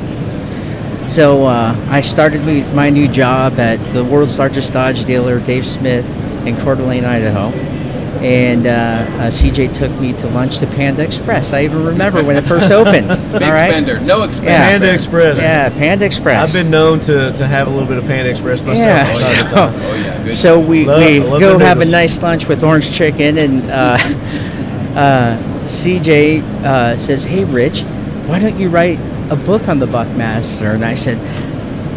So 1.08 1.46
uh, 1.46 1.76
I 1.90 2.02
started 2.02 2.42
my 2.74 2.90
new 2.90 3.08
job 3.08 3.60
at 3.60 3.78
the 3.94 4.04
world's 4.04 4.40
largest 4.40 4.74
Dodge 4.74 5.06
dealer, 5.06 5.40
Dave 5.40 5.68
Smith, 5.68 6.06
in 6.48 6.58
Coeur 6.58 6.76
d'Alene, 6.78 7.06
Idaho. 7.06 7.77
And 8.18 8.66
uh, 8.66 8.70
uh, 8.70 9.28
CJ 9.28 9.76
took 9.76 9.92
me 10.00 10.12
to 10.14 10.28
lunch 10.30 10.58
to 10.60 10.68
Panda 10.68 11.04
Express. 11.04 11.54
I 11.54 11.64
even 11.66 11.86
remember 11.86 12.24
when 12.24 12.36
it 12.36 12.46
first 12.46 12.72
opened. 12.72 13.08
Big 13.32 13.44
all 13.44 13.52
right? 13.52 13.70
spender. 13.70 14.00
No 14.00 14.24
expense. 14.24 14.48
Yeah. 14.50 14.70
Panda 14.70 14.92
Express. 14.94 15.38
Yeah, 15.38 15.70
Panda 15.70 16.06
Express. 16.06 16.50
I've 16.50 16.54
been 16.54 16.72
known 16.72 17.00
to, 17.02 17.32
to 17.34 17.46
have 17.46 17.68
a 17.68 17.70
little 17.70 17.88
bit 17.88 17.98
of 17.98 18.06
Panda 18.06 18.32
Express 18.32 18.62
myself. 18.64 18.88
Yeah, 18.88 19.08
all 19.08 19.14
the 19.14 19.50
so- 19.50 19.56
time. 19.56 19.74
Oh 19.76 19.96
yeah, 19.96 20.24
good. 20.24 20.36
So 20.36 20.60
we, 20.60 20.86
Love- 20.86 21.00
we 21.00 21.20
love 21.20 21.40
go 21.40 21.60
have 21.60 21.80
a 21.82 21.86
nice 21.86 22.20
lunch 22.22 22.48
with 22.48 22.64
orange 22.64 22.92
chicken, 22.92 23.38
and 23.38 23.70
uh, 23.70 23.98
uh, 24.96 25.38
CJ 25.66 26.42
uh, 26.64 26.98
says, 26.98 27.24
"Hey, 27.24 27.44
Rich, 27.46 27.82
why 28.26 28.40
don't 28.40 28.60
you 28.60 28.70
write 28.70 29.00
a 29.30 29.36
book 29.36 29.68
on 29.68 29.78
the 29.78 29.88
Buckmaster?" 29.88 30.72
And 30.72 30.84
I 30.84 30.96
said, 30.96 31.18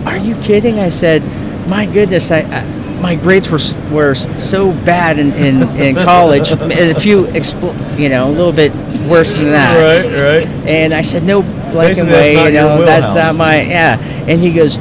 "Are 0.07 0.19
you 0.19 0.35
kidding?" 0.43 0.79
I 0.79 0.91
said, 0.91 1.23
"My 1.67 1.87
goodness, 1.87 2.31
I." 2.31 2.41
I 2.41 2.80
my 3.01 3.15
grades 3.15 3.51
were 3.51 3.59
were 3.91 4.15
so 4.15 4.73
bad 4.85 5.19
in, 5.19 5.33
in, 5.33 5.63
in 5.77 5.95
college. 6.07 6.51
a 6.51 7.01
few, 7.01 7.25
expl- 7.27 7.99
you 7.99 8.09
know, 8.09 8.29
a 8.29 8.33
little 8.33 8.53
bit 8.53 8.73
worse 9.09 9.35
than 9.35 9.47
that. 9.47 9.77
Right, 9.77 10.47
right. 10.47 10.47
And 10.69 10.93
I 10.93 11.03
said, 11.03 11.23
no 11.23 11.43
Basically, 11.43 12.11
that's 12.11 12.27
way, 12.29 12.45
you 12.47 12.53
know, 12.53 12.85
that's 12.85 13.15
not 13.15 13.37
my, 13.37 13.63
yeah. 13.63 13.99
And 14.29 14.41
he 14.41 14.53
goes, 14.53 14.75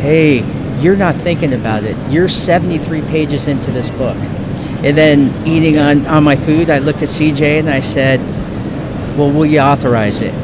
hey, 0.00 0.44
you're 0.80 0.96
not 0.96 1.16
thinking 1.16 1.52
about 1.52 1.84
it. 1.84 1.96
You're 2.10 2.28
73 2.28 3.02
pages 3.02 3.46
into 3.48 3.70
this 3.70 3.90
book. 3.90 4.16
And 4.84 4.96
then 4.96 5.46
eating 5.46 5.78
on, 5.78 6.06
on 6.06 6.22
my 6.22 6.36
food, 6.36 6.70
I 6.70 6.78
looked 6.78 7.02
at 7.02 7.08
CJ 7.08 7.58
and 7.58 7.68
I 7.68 7.80
said, 7.80 8.20
well, 9.18 9.30
will 9.30 9.46
you 9.46 9.58
authorize 9.58 10.20
it? 10.20 10.34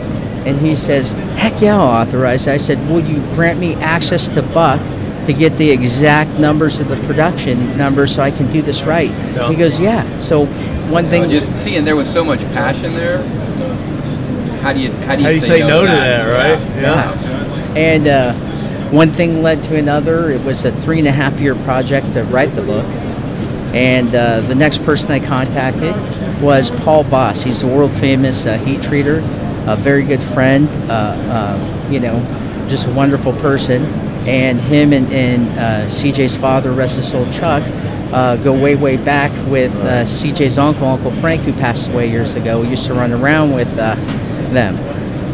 And 0.46 0.58
he 0.58 0.74
says, 0.74 1.12
heck 1.12 1.60
yeah, 1.60 1.78
I'll 1.78 2.02
authorize 2.02 2.46
it. 2.46 2.52
I 2.52 2.56
said, 2.56 2.78
will 2.88 3.00
you 3.00 3.20
grant 3.34 3.60
me 3.60 3.74
access 3.76 4.28
to 4.30 4.42
Buck 4.42 4.80
to 5.26 5.32
get 5.32 5.56
the 5.56 5.70
exact 5.70 6.38
numbers 6.38 6.80
of 6.80 6.88
the 6.88 6.96
production 7.06 7.76
numbers 7.76 8.14
so 8.14 8.22
I 8.22 8.30
can 8.30 8.50
do 8.50 8.62
this 8.62 8.82
right? 8.82 9.10
Yeah. 9.10 9.48
He 9.48 9.54
goes, 9.56 9.78
yeah. 9.78 10.18
So 10.18 10.46
one 10.90 11.06
thing, 11.06 11.24
Uh, 11.24 11.28
just 11.28 11.56
seeing 11.56 11.84
there 11.84 11.96
was 11.96 12.10
so 12.10 12.24
much 12.24 12.40
passion 12.52 12.94
there. 12.94 13.22
So 13.56 13.68
how 14.62 14.72
do 14.72 14.80
you 14.80 14.92
how 14.92 15.16
do 15.16 15.22
you, 15.22 15.26
How 15.26 15.30
do 15.30 15.34
you 15.34 15.40
say 15.40 15.60
no 15.60 15.82
to 15.82 15.92
that, 15.92 16.26
right? 16.26 16.58
Yeah. 16.80 17.76
And 17.76 18.06
uh, 18.08 18.34
one 18.90 19.10
thing 19.12 19.42
led 19.42 19.62
to 19.64 19.76
another. 19.76 20.30
It 20.30 20.42
was 20.42 20.64
a 20.64 20.72
three 20.72 20.98
and 20.98 21.08
a 21.08 21.12
half 21.12 21.40
year 21.40 21.54
project 21.54 22.12
to 22.12 22.24
write 22.24 22.52
the 22.54 22.62
book. 22.62 22.84
And 23.74 24.14
uh, 24.14 24.40
the 24.40 24.54
next 24.54 24.84
person 24.84 25.10
I 25.12 25.18
contacted 25.18 25.94
was 26.42 26.70
Paul 26.70 27.04
Bos. 27.04 27.42
He's 27.42 27.62
a 27.62 27.66
world 27.66 27.92
famous 27.96 28.44
uh, 28.44 28.58
heat 28.58 28.80
treater, 28.80 29.20
a 29.66 29.76
very 29.76 30.02
good 30.02 30.22
friend, 30.22 30.68
uh, 30.90 30.94
uh, 30.94 31.88
you 31.90 31.98
know, 31.98 32.20
just 32.68 32.86
a 32.86 32.92
wonderful 32.92 33.32
person. 33.34 33.84
And 34.26 34.60
him 34.60 34.92
and, 34.92 35.12
and 35.12 35.48
uh, 35.58 35.86
CJ's 35.88 36.36
father, 36.36 36.72
rest 36.72 36.96
his 36.96 37.10
soul, 37.10 37.30
Chuck, 37.32 37.62
uh, 38.12 38.36
go 38.36 38.52
way, 38.52 38.76
way 38.76 38.96
back 38.96 39.32
with 39.48 39.74
uh, 39.76 40.04
CJ's 40.04 40.58
uncle, 40.58 40.86
Uncle 40.86 41.10
Frank, 41.12 41.42
who 41.42 41.52
passed 41.54 41.90
away 41.90 42.10
years 42.10 42.34
ago. 42.34 42.60
We 42.60 42.68
used 42.68 42.86
to 42.86 42.94
run 42.94 43.12
around 43.12 43.54
with 43.54 43.76
uh, 43.78 43.94
them. 44.52 44.76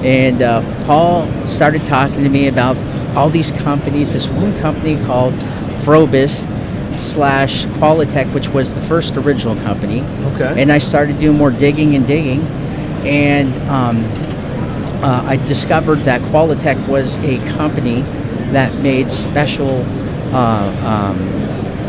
And 0.04 0.42
uh, 0.42 0.62
Paul 0.86 1.26
started 1.46 1.84
talking 1.84 2.22
to 2.22 2.28
me 2.28 2.48
about 2.48 2.76
all 3.16 3.28
these 3.28 3.50
companies. 3.50 4.12
This 4.12 4.28
one 4.28 4.58
company 4.60 4.96
called 5.04 5.34
Frobis 5.82 6.46
slash 6.98 7.66
Qualitech, 7.66 8.32
which 8.32 8.48
was 8.48 8.74
the 8.74 8.80
first 8.82 9.16
original 9.16 9.56
company. 9.56 10.02
Okay. 10.34 10.62
And 10.62 10.70
I 10.70 10.78
started 10.78 11.18
doing 11.18 11.36
more 11.36 11.50
digging 11.50 11.96
and 11.96 12.06
digging, 12.06 12.42
and 13.04 13.52
um, 13.68 14.04
uh, 15.02 15.24
I 15.26 15.36
discovered 15.46 16.00
that 16.00 16.20
Qualitech 16.22 16.88
was 16.88 17.16
a 17.18 17.38
company 17.56 18.02
that 18.52 18.74
made 18.82 19.10
special 19.10 19.84
uh, 20.34 20.68
um, 20.84 21.18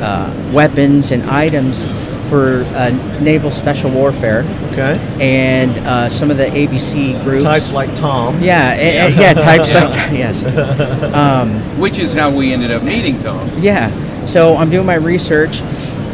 uh, 0.01 0.51
weapons 0.53 1.11
and 1.11 1.23
items 1.23 1.85
for 2.29 2.63
uh, 2.75 2.89
naval 3.21 3.49
special 3.51 3.91
warfare 3.91 4.43
Okay. 4.71 4.99
and 5.19 5.71
uh, 5.87 6.09
some 6.09 6.29
of 6.29 6.37
the 6.37 6.45
ABC 6.45 7.21
groups. 7.23 7.43
Types 7.43 7.71
like 7.73 7.93
Tom. 7.95 8.39
Yeah, 8.41 8.75
eh, 8.77 9.07
yeah, 9.19 9.33
types 9.49 9.73
like 9.73 9.91
that. 9.93 10.13
Yes. 10.13 10.43
Um, 11.15 11.59
Which 11.79 11.97
is 11.99 12.13
how 12.13 12.29
we 12.29 12.53
ended 12.53 12.71
up 12.71 12.83
meeting 12.83 13.17
Tom. 13.19 13.49
yeah. 13.57 13.89
So 14.25 14.55
I'm 14.55 14.69
doing 14.69 14.85
my 14.85 14.95
research. 14.95 15.61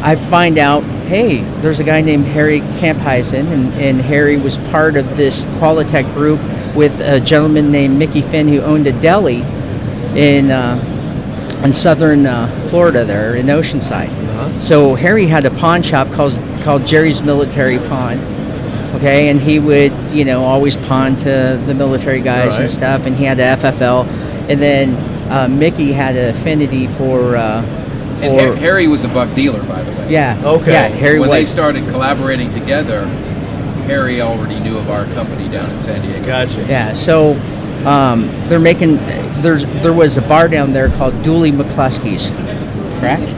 I 0.00 0.16
find 0.16 0.58
out, 0.58 0.82
hey, 1.06 1.40
there's 1.60 1.80
a 1.80 1.84
guy 1.84 2.00
named 2.00 2.24
Harry 2.26 2.60
Campheisen, 2.60 3.46
and, 3.52 3.72
and 3.74 4.00
Harry 4.00 4.36
was 4.38 4.56
part 4.70 4.96
of 4.96 5.16
this 5.16 5.44
Qualitech 5.58 6.12
group 6.14 6.40
with 6.74 6.98
a 7.00 7.20
gentleman 7.20 7.70
named 7.70 7.98
Mickey 7.98 8.22
Finn 8.22 8.48
who 8.48 8.60
owned 8.60 8.86
a 8.86 8.92
deli 9.00 9.42
in 10.16 10.50
uh, 10.50 11.60
in 11.64 11.72
southern 11.72 12.26
uh, 12.26 12.48
Florida, 12.68 13.04
there 13.04 13.34
in 13.36 13.46
Oceanside. 13.46 14.08
Uh-huh. 14.08 14.60
So 14.60 14.94
Harry 14.94 15.26
had 15.26 15.44
a 15.46 15.50
pawn 15.50 15.82
shop 15.82 16.10
called 16.12 16.34
called 16.62 16.86
Jerry's 16.86 17.22
Military 17.22 17.78
Pawn. 17.78 18.18
Okay, 18.96 19.28
and 19.28 19.38
he 19.38 19.58
would, 19.58 19.92
you 20.10 20.24
know, 20.24 20.42
always 20.42 20.76
pawn 20.76 21.16
to 21.18 21.60
the 21.66 21.74
military 21.74 22.20
guys 22.22 22.52
Right. 22.52 22.60
and 22.62 22.70
stuff. 22.70 23.04
And 23.04 23.14
he 23.14 23.24
had 23.24 23.36
the 23.36 23.42
FFL, 23.42 24.06
and 24.48 24.60
then 24.62 24.94
uh, 25.30 25.48
Mickey 25.48 25.92
had 25.92 26.16
an 26.16 26.30
affinity 26.34 26.86
for 26.86 27.36
uh, 27.36 27.62
And 28.22 28.40
Har- 28.40 28.54
Harry 28.56 28.88
was 28.88 29.04
a 29.04 29.08
buck 29.08 29.34
dealer, 29.34 29.62
by 29.64 29.82
the 29.82 29.90
way. 29.92 30.10
yeah, 30.10 30.40
Okay. 30.42 30.72
yeah. 30.72 30.88
Harry 30.88 31.18
when 31.20 31.28
was. 31.28 31.38
they 31.38 31.44
started 31.44 31.86
collaborating 31.90 32.50
together, 32.52 33.04
Harry 33.86 34.22
already 34.22 34.58
knew 34.60 34.78
of 34.78 34.88
our 34.88 35.04
company 35.06 35.46
down 35.50 35.70
in 35.72 35.80
San 35.80 36.00
Diego. 36.00 36.24
Gotcha. 36.24 36.60
Yeah, 36.66 36.94
so 36.94 37.34
um, 37.86 38.28
they're 38.48 38.58
making 38.58 38.96
there's 39.42 39.64
there 39.82 39.92
was 39.92 40.16
a 40.16 40.22
bar 40.22 40.48
down 40.48 40.72
there 40.72 40.88
called 40.90 41.22
Dooley 41.22 41.52
McCluskey's, 41.52 42.30
correct? 43.00 43.30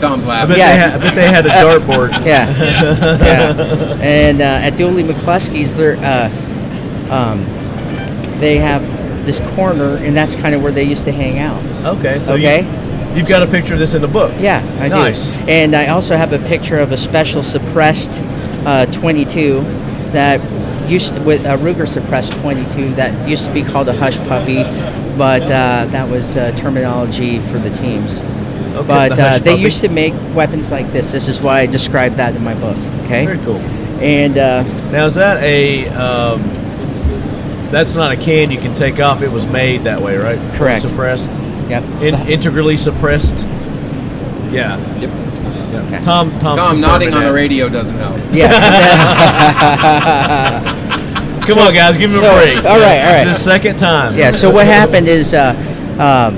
Tom's 0.00 0.24
I 0.24 0.28
laughing. 0.28 0.56
bet, 0.56 0.58
Yeah. 0.58 0.66
they 0.66 0.76
had, 0.76 0.92
I 0.94 0.98
bet 0.98 1.14
they 1.14 1.28
had 1.28 1.46
a 1.46 1.50
dartboard. 1.50 2.10
Yeah, 2.26 2.50
yeah. 3.22 3.98
And 4.00 4.40
uh, 4.40 4.44
at 4.44 4.76
Dooley 4.76 5.02
McCluskey's, 5.02 5.74
they're 5.76 5.96
uh, 5.98 6.30
um, 7.10 7.44
they 8.40 8.56
have 8.58 8.82
this 9.24 9.40
corner, 9.54 9.96
and 9.98 10.16
that's 10.16 10.34
kind 10.34 10.54
of 10.54 10.62
where 10.62 10.72
they 10.72 10.82
used 10.84 11.04
to 11.04 11.12
hang 11.12 11.38
out. 11.38 11.62
Okay. 11.98 12.18
So 12.20 12.34
Okay. 12.34 12.62
You, 13.10 13.16
you've 13.18 13.28
got 13.28 13.42
a 13.42 13.46
picture 13.46 13.72
of 13.74 13.78
this 13.78 13.94
in 13.94 14.02
the 14.02 14.08
book. 14.08 14.32
Yeah, 14.38 14.60
I 14.80 14.88
Nice. 14.88 15.26
do. 15.28 15.32
And 15.48 15.74
I 15.74 15.86
also 15.88 16.16
have 16.16 16.32
a 16.32 16.38
picture 16.40 16.78
of 16.78 16.92
a 16.92 16.96
special 16.96 17.42
suppressed 17.42 18.10
uh, 18.66 18.86
22 18.86 19.60
that 20.12 20.40
used 20.88 21.14
to, 21.14 21.22
with 21.22 21.44
a 21.44 21.56
Ruger 21.56 21.86
suppressed 21.86 22.32
22 22.40 22.94
that 22.94 23.28
used 23.28 23.46
to 23.46 23.52
be 23.52 23.62
called 23.62 23.88
a 23.88 23.92
hush 23.96 24.18
puppy, 24.18 24.62
but 25.16 25.42
uh, 25.42 25.86
that 25.86 26.08
was 26.08 26.36
uh, 26.36 26.52
terminology 26.56 27.40
for 27.40 27.58
the 27.58 27.70
teams. 27.70 28.18
Okay, 28.74 28.86
but 28.86 29.14
the 29.14 29.22
uh, 29.22 29.38
they 29.38 29.50
puppy. 29.52 29.62
used 29.62 29.80
to 29.80 29.88
make 29.88 30.14
weapons 30.34 30.70
like 30.70 30.90
this. 30.92 31.12
This 31.12 31.28
is 31.28 31.40
why 31.40 31.60
I 31.60 31.66
described 31.66 32.16
that 32.16 32.34
in 32.34 32.42
my 32.42 32.54
book. 32.54 32.76
Okay. 33.04 33.24
Very 33.24 33.38
cool. 33.44 33.58
And 34.00 34.36
uh, 34.36 34.62
Now 34.90 35.06
is 35.06 35.14
that 35.14 35.42
a? 35.42 35.88
Um, 35.90 36.42
that's 37.70 37.94
not 37.94 38.12
a 38.12 38.16
can 38.16 38.50
you 38.50 38.58
can 38.58 38.74
take 38.74 39.00
off. 39.00 39.22
It 39.22 39.30
was 39.30 39.46
made 39.46 39.84
that 39.84 40.00
way, 40.00 40.16
right? 40.16 40.38
Correct. 40.54 40.82
Suppressed, 40.82 41.30
yep. 41.68 41.82
in, 42.00 42.14
integrally 42.28 42.76
suppressed. 42.76 43.46
Yeah. 44.54 44.78
Yep. 45.00 45.10
yeah. 45.10 45.82
Okay. 45.86 46.00
Tom. 46.00 46.30
Tom's 46.38 46.60
Tom 46.60 46.80
nodding 46.80 47.12
on 47.12 47.24
the 47.24 47.32
radio 47.32 47.68
doesn't 47.68 47.96
help. 47.96 48.16
yeah. 48.32 48.50
Come 51.46 51.58
on, 51.58 51.74
guys, 51.74 51.98
give 51.98 52.10
him 52.10 52.18
a 52.18 52.20
break. 52.20 52.56
all 52.64 52.80
right, 52.80 53.04
all 53.04 53.14
It's 53.16 53.36
his 53.36 53.42
second 53.42 53.78
time. 53.78 54.16
Yeah. 54.16 54.30
So 54.30 54.50
what 54.50 54.66
happened 54.66 55.08
is 55.08 55.34
uh, 55.34 55.54
um, 55.98 56.36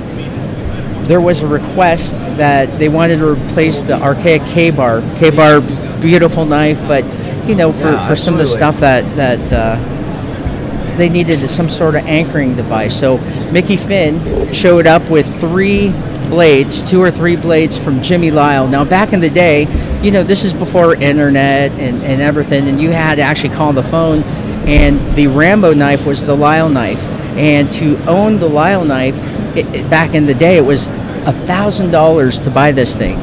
there 1.05 1.21
was 1.21 1.43
a 1.43 1.47
request 1.47 2.11
that 2.37 2.77
they 2.77 2.89
wanted 2.89 3.17
to 3.19 3.31
replace 3.31 3.81
the 3.81 4.01
archaic 4.01 4.41
Ka-Bar. 4.41 5.01
K 5.17 5.29
bar, 5.29 5.61
beautiful 6.01 6.45
knife, 6.45 6.79
but 6.87 7.05
you 7.47 7.55
know, 7.55 7.71
for, 7.71 7.91
Yeah, 7.91 8.07
for 8.07 8.15
some 8.17 8.33
of 8.33 8.39
the 8.39 8.45
stuff 8.45 8.79
that 8.81 9.03
that 9.15 9.53
uh, 9.53 10.97
they 10.97 11.07
needed 11.07 11.47
some 11.49 11.69
sort 11.69 11.95
of 11.95 12.05
anchoring 12.05 12.55
device. 12.55 12.99
So 12.99 13.17
Mickey 13.51 13.77
Finn 13.77 14.53
showed 14.53 14.87
up 14.87 15.09
with 15.09 15.39
three 15.39 15.89
blades, 16.29 16.83
two 16.83 17.01
or 17.01 17.11
three 17.11 17.35
blades 17.35 17.77
from 17.77 18.01
Jimmy 18.01 18.31
Lile. 18.31 18.67
Now, 18.67 18.83
back 18.85 19.13
in 19.13 19.19
the 19.19 19.29
day, 19.29 19.67
you 20.01 20.11
know, 20.11 20.23
this 20.23 20.43
is 20.43 20.53
before 20.53 20.93
internet 20.95 21.71
and, 21.71 22.01
and 22.03 22.21
everything, 22.21 22.67
and 22.67 22.79
you 22.79 22.91
had 22.91 23.15
to 23.15 23.21
actually 23.21 23.55
call 23.55 23.73
the 23.73 23.83
phone, 23.83 24.23
and 24.67 24.99
the 25.15 25.27
Rambo 25.27 25.73
knife 25.73 26.05
was 26.05 26.23
the 26.25 26.35
Lile 26.35 26.69
knife. 26.69 27.03
And 27.37 27.71
to 27.73 27.97
own 28.07 28.39
the 28.39 28.49
Lile 28.49 28.83
knife, 28.85 29.15
it, 29.55 29.65
it- 29.75 29.89
back 29.89 30.13
in 30.13 30.25
the 30.25 30.33
day, 30.33 30.57
it 30.57 30.65
was 30.65 30.87
a 30.87 31.33
thousand 31.45 31.91
dollars 31.91 32.39
to 32.41 32.49
buy 32.49 32.71
this 32.71 32.95
thing. 32.95 33.19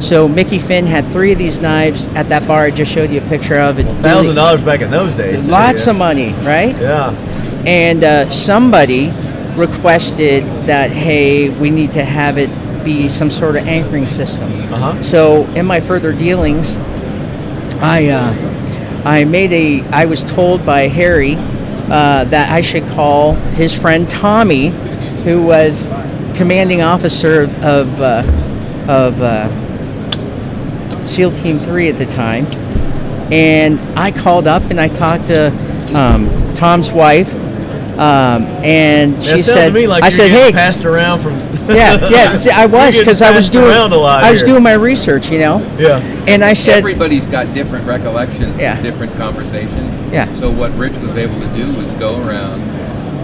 So 0.00 0.28
Mickey 0.28 0.58
Finn 0.58 0.86
had 0.86 1.06
three 1.12 1.32
of 1.32 1.38
these 1.38 1.60
knives 1.60 2.08
at 2.08 2.28
that 2.28 2.46
bar 2.48 2.64
I 2.64 2.70
just 2.72 2.90
showed 2.92 3.10
you 3.10 3.20
a 3.22 3.28
picture 3.28 3.58
of. 3.60 3.78
It 3.78 3.84
Thousand 4.02 4.34
dollars 4.34 4.62
back 4.62 4.80
in 4.80 4.90
those 4.90 5.14
days. 5.14 5.40
too, 5.42 5.46
Lots 5.52 5.86
yeah. 5.86 5.92
of 5.92 5.98
money, 5.98 6.32
right? 6.44 6.76
Yeah. 6.78 7.10
and 7.66 8.02
uh, 8.04 8.28
somebody 8.28 9.12
requested 9.56 10.42
that 10.66 10.90
hey 10.90 11.48
we 11.48 11.70
need 11.70 11.92
to 11.92 12.04
have 12.04 12.38
it 12.38 12.50
be 12.84 13.08
some 13.08 13.30
sort 13.30 13.56
of 13.56 13.66
anchoring 13.66 14.06
system. 14.06 14.52
Uh-huh. 14.72 15.02
So 15.02 15.44
in 15.54 15.66
my 15.66 15.80
further 15.80 16.12
dealings, 16.12 16.76
I 17.80 18.08
uh, 18.08 19.02
I 19.04 19.24
made 19.24 19.52
a. 19.52 19.82
I 19.88 20.04
was 20.04 20.22
told 20.22 20.64
by 20.64 20.88
Harry 20.88 21.34
uh, 21.36 22.24
that 22.24 22.50
I 22.50 22.60
should 22.60 22.86
call 22.88 23.34
his 23.34 23.74
friend 23.74 24.08
Tommy, 24.08 24.68
who 25.24 25.42
was 25.42 25.86
commanding 26.36 26.82
officer 26.82 27.42
of 27.62 28.00
uh, 28.00 28.22
of 28.88 29.20
uh, 29.20 31.04
SEAL 31.04 31.32
Team 31.32 31.58
Three 31.58 31.88
at 31.88 31.98
the 31.98 32.06
time, 32.06 32.46
and 33.32 33.80
I 33.98 34.10
called 34.10 34.46
up 34.46 34.62
and 34.64 34.80
I 34.80 34.88
talked 34.88 35.26
to 35.28 35.48
um, 35.94 36.54
Tom's 36.54 36.92
wife, 36.92 37.32
um, 37.98 38.42
and 38.64 39.16
That 39.18 39.24
she 39.24 39.38
said, 39.38 39.68
to 39.68 39.72
me 39.74 39.86
like 39.86 40.02
I 40.02 40.06
you're 40.06 40.10
said, 40.12 40.28
getting 40.28 40.46
hey, 40.46 40.52
passed 40.52 40.84
around 40.84 41.20
from. 41.20 41.32
yeah, 41.68 42.08
yeah, 42.10 42.38
see, 42.38 42.50
I 42.50 42.66
was 42.76 42.96
because 42.98 43.22
I 43.22 43.30
was 43.30 43.48
doing 43.48 43.74
a 43.74 43.86
lot 43.96 44.22
I 44.22 44.30
was 44.30 44.40
here. 44.40 44.48
doing 44.50 44.62
my 44.62 44.74
research, 44.74 45.30
you 45.30 45.38
know, 45.38 45.58
Yeah. 45.78 45.98
and 46.28 46.44
I 46.44 46.52
said, 46.52 46.78
Everybody's 46.78 47.26
got 47.26 47.52
different 47.54 47.86
recollections, 47.86 48.60
Yeah. 48.60 48.80
different 48.82 49.14
conversations. 49.16 49.96
Yeah. 50.12 50.30
So 50.34 50.50
what 50.50 50.72
Rich 50.76 50.96
was 50.98 51.16
able 51.16 51.40
to 51.40 51.46
do 51.56 51.72
was 51.78 51.90
go 51.92 52.20
around, 52.22 52.60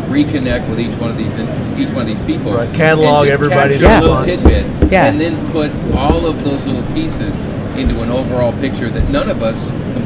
reconnect 0.08 0.68
with 0.70 0.80
each 0.80 0.94
one 0.98 1.10
of 1.10 1.16
these 1.18 1.32
each 1.78 1.90
one 1.94 2.02
of 2.02 2.06
these 2.06 2.20
people, 2.22 2.52
Right, 2.52 2.72
catalog 2.74 3.24
and 3.24 3.32
everybody's 3.32 3.80
capture 3.80 4.06
a 4.06 4.08
little 4.08 4.22
tidbit, 4.22 4.90
Yeah. 4.92 5.06
and 5.06 5.20
then 5.20 5.36
put 5.52 5.70
all 5.96 6.26
of 6.26 6.42
those 6.44 6.66
little 6.66 6.82
pieces 6.94 7.38
into 7.76 8.00
an 8.02 8.10
overall 8.10 8.52
picture 8.54 8.88
that 8.90 9.08
none 9.10 9.30
of 9.30 9.42
us 9.42 9.58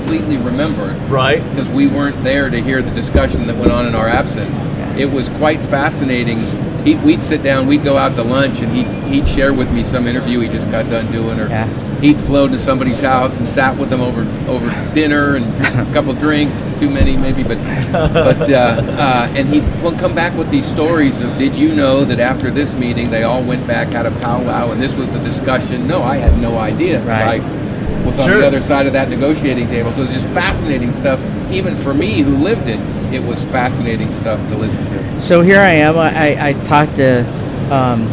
completely 0.05 0.37
remembered 0.37 0.95
Right. 1.11 1.43
because 1.51 1.69
we 1.71 1.87
weren't 1.87 2.23
there 2.25 2.51
to 2.51 2.61
hear 2.61 2.83
the 2.83 2.91
discussion 2.91 3.47
that 3.47 3.57
went 3.57 3.73
on 3.73 3.87
in 3.87 3.95
our 3.95 4.09
absence. 4.09 4.59
It 4.99 5.11
was 5.11 5.29
quite 5.31 5.61
fascinating. 5.61 6.39
He, 6.85 6.95
we'd 6.97 7.23
sit 7.23 7.43
down, 7.43 7.67
we'd 7.67 7.83
go 7.83 7.97
out 7.97 8.15
to 8.17 8.23
lunch, 8.23 8.61
and 8.61 8.71
he'd, 8.71 8.87
he'd 9.11 9.27
share 9.27 9.55
with 9.55 9.73
me 9.73 9.83
some 9.83 10.07
interview 10.07 10.41
he 10.41 10.49
just 10.49 10.71
got 10.71 10.89
done 10.91 11.11
doing, 11.11 11.41
or 11.41 11.49
Yeah. 11.49 11.67
he'd 12.01 12.21
flown 12.21 12.51
to 12.53 12.59
somebody's 12.59 13.01
house 13.01 13.39
and 13.39 13.49
sat 13.49 13.79
with 13.79 13.89
them 13.89 14.03
over 14.03 14.21
over 14.47 14.69
dinner 14.93 15.37
and 15.37 15.47
a 15.65 15.91
couple 15.95 16.13
drinks, 16.13 16.67
too 16.77 16.91
many 16.91 17.17
maybe, 17.17 17.43
but 17.43 17.57
but 18.13 18.51
uh, 18.51 18.55
uh, 18.99 19.29
and 19.35 19.49
he'd 19.49 19.65
come 19.99 20.15
back 20.15 20.37
with 20.37 20.51
these 20.51 20.67
stories 20.67 21.19
of, 21.23 21.39
did 21.39 21.55
you 21.55 21.75
know 21.75 22.05
that 22.05 22.21
after 22.21 22.51
this 22.51 22.75
meeting 22.77 23.11
they 23.11 23.23
all 23.23 23.43
went 23.43 23.67
back 23.67 23.89
had 23.89 24.05
a 24.05 24.11
powwow 24.21 24.71
and 24.71 24.83
this 24.83 24.95
was 24.95 25.11
the 25.15 25.19
discussion? 25.21 25.89
No, 25.89 26.03
I 26.03 26.17
had 26.17 26.39
no 26.39 26.59
idea. 26.59 27.01
Right. 27.05 27.41
I 27.41 27.64
was 28.05 28.19
on 28.19 28.29
Sure. 28.29 28.41
the 28.41 28.47
other 28.47 28.61
side 28.61 28.87
of 28.87 28.93
that 28.93 29.09
negotiating 29.09 29.69
table. 29.69 29.93
So 29.93 30.03
it's 30.03 30.13
just 30.13 30.29
fascinating 30.31 30.93
stuff. 30.93 31.21
Even 31.51 31.77
for 31.77 31.95
me, 31.95 32.21
who 32.23 32.37
lived 32.37 32.69
it, 32.69 32.81
it 33.13 33.23
was 33.23 33.45
fascinating 33.47 34.11
stuff 34.13 34.41
to 34.49 34.57
listen 34.57 34.85
to. 34.87 35.23
So 35.23 35.41
here 35.43 35.61
I 35.61 35.71
am. 35.71 35.97
I, 35.99 36.11
I, 36.37 36.49
I 36.49 36.53
talked 36.65 36.97
to. 36.97 37.21
Um, 37.73 38.07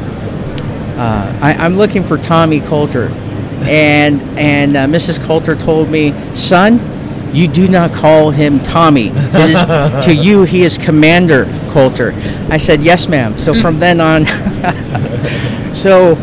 uh, 0.98 1.40
I, 1.42 1.54
I'm 1.58 1.76
looking 1.78 2.04
for 2.04 2.18
Tommy 2.18 2.60
Coulter, 2.62 3.08
and 3.64 4.22
and 4.38 4.76
uh, 4.78 4.86
Mrs. 4.86 5.20
Coulter 5.26 5.56
told 5.56 5.90
me, 5.90 6.14
son, 6.36 6.80
you 7.34 7.48
do 7.48 7.68
not 7.68 7.94
call 7.94 8.30
him 8.30 8.60
Tommy. 8.60 9.08
It 9.14 9.52
is, 9.56 10.06
to 10.06 10.14
you, 10.14 10.44
he 10.44 10.64
is 10.64 10.78
Commander 10.78 11.46
Coulter. 11.72 12.14
I 12.50 12.58
said, 12.58 12.82
yes, 12.84 13.08
ma'am. 13.08 13.38
So 13.38 13.54
from 13.54 13.80
then 13.80 14.00
on, 14.02 14.26
so. 15.74 16.16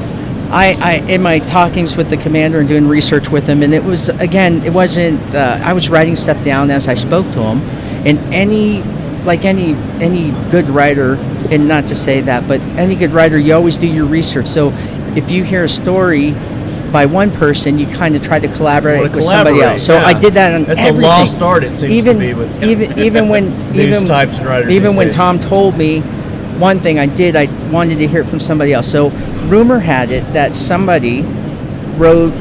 I, 0.50 0.72
I 0.80 0.92
in 1.08 1.22
my 1.22 1.40
talkings 1.40 1.96
with 1.96 2.08
the 2.08 2.16
commander 2.16 2.60
and 2.60 2.68
doing 2.68 2.88
research 2.88 3.28
with 3.28 3.46
him, 3.46 3.62
and 3.62 3.74
it 3.74 3.84
was 3.84 4.08
again, 4.08 4.62
it 4.64 4.72
wasn't. 4.72 5.20
Uh, 5.34 5.60
I 5.62 5.72
was 5.74 5.90
writing 5.90 6.16
stuff 6.16 6.42
down 6.44 6.70
as 6.70 6.88
I 6.88 6.94
spoke 6.94 7.30
to 7.32 7.42
him, 7.42 7.58
and 8.06 8.18
any 8.32 8.82
like 9.24 9.44
any 9.44 9.74
any 10.00 10.30
good 10.50 10.68
writer, 10.68 11.14
and 11.50 11.68
not 11.68 11.86
to 11.88 11.94
say 11.94 12.22
that, 12.22 12.48
but 12.48 12.60
any 12.78 12.94
good 12.94 13.12
writer, 13.12 13.38
you 13.38 13.52
always 13.54 13.76
do 13.76 13.86
your 13.86 14.06
research. 14.06 14.46
So 14.46 14.72
if 15.16 15.30
you 15.30 15.44
hear 15.44 15.64
a 15.64 15.68
story 15.68 16.34
by 16.92 17.04
one 17.04 17.30
person, 17.30 17.78
you 17.78 17.86
kind 17.86 18.16
of 18.16 18.22
try 18.22 18.40
to 18.40 18.48
collaborate 18.48 19.02
Wanna 19.02 19.16
with 19.16 19.24
somebody 19.24 19.60
else. 19.60 19.84
So 19.84 19.98
I 19.98 20.18
did 20.18 20.32
that 20.34 20.54
on 20.54 20.64
That's 20.64 20.80
everything. 20.80 21.04
a 21.04 21.08
lost 21.08 21.42
art, 21.42 21.62
it 21.62 21.76
seems 21.76 21.92
even, 21.92 22.18
to 22.18 22.20
be 22.20 22.34
with 22.34 22.64
even 22.64 22.98
even 22.98 23.28
when 23.32 23.76
even 23.76 24.06
types 24.06 24.38
and 24.38 24.46
writers 24.46 24.72
even 24.72 24.96
when. 24.96 25.12
Tom 25.12 25.38
told 25.40 25.76
me 25.76 26.02
one 26.58 26.80
thing 26.80 26.98
I 26.98 27.06
did, 27.06 27.36
I 27.36 27.46
wanted 27.70 27.98
to 27.98 28.06
hear 28.06 28.22
it 28.22 28.28
from 28.28 28.40
somebody 28.40 28.72
else. 28.72 28.90
So 28.90 29.10
rumor 29.48 29.78
had 29.78 30.10
it 30.10 30.24
that 30.32 30.56
somebody 30.56 31.22
wrote 31.96 32.32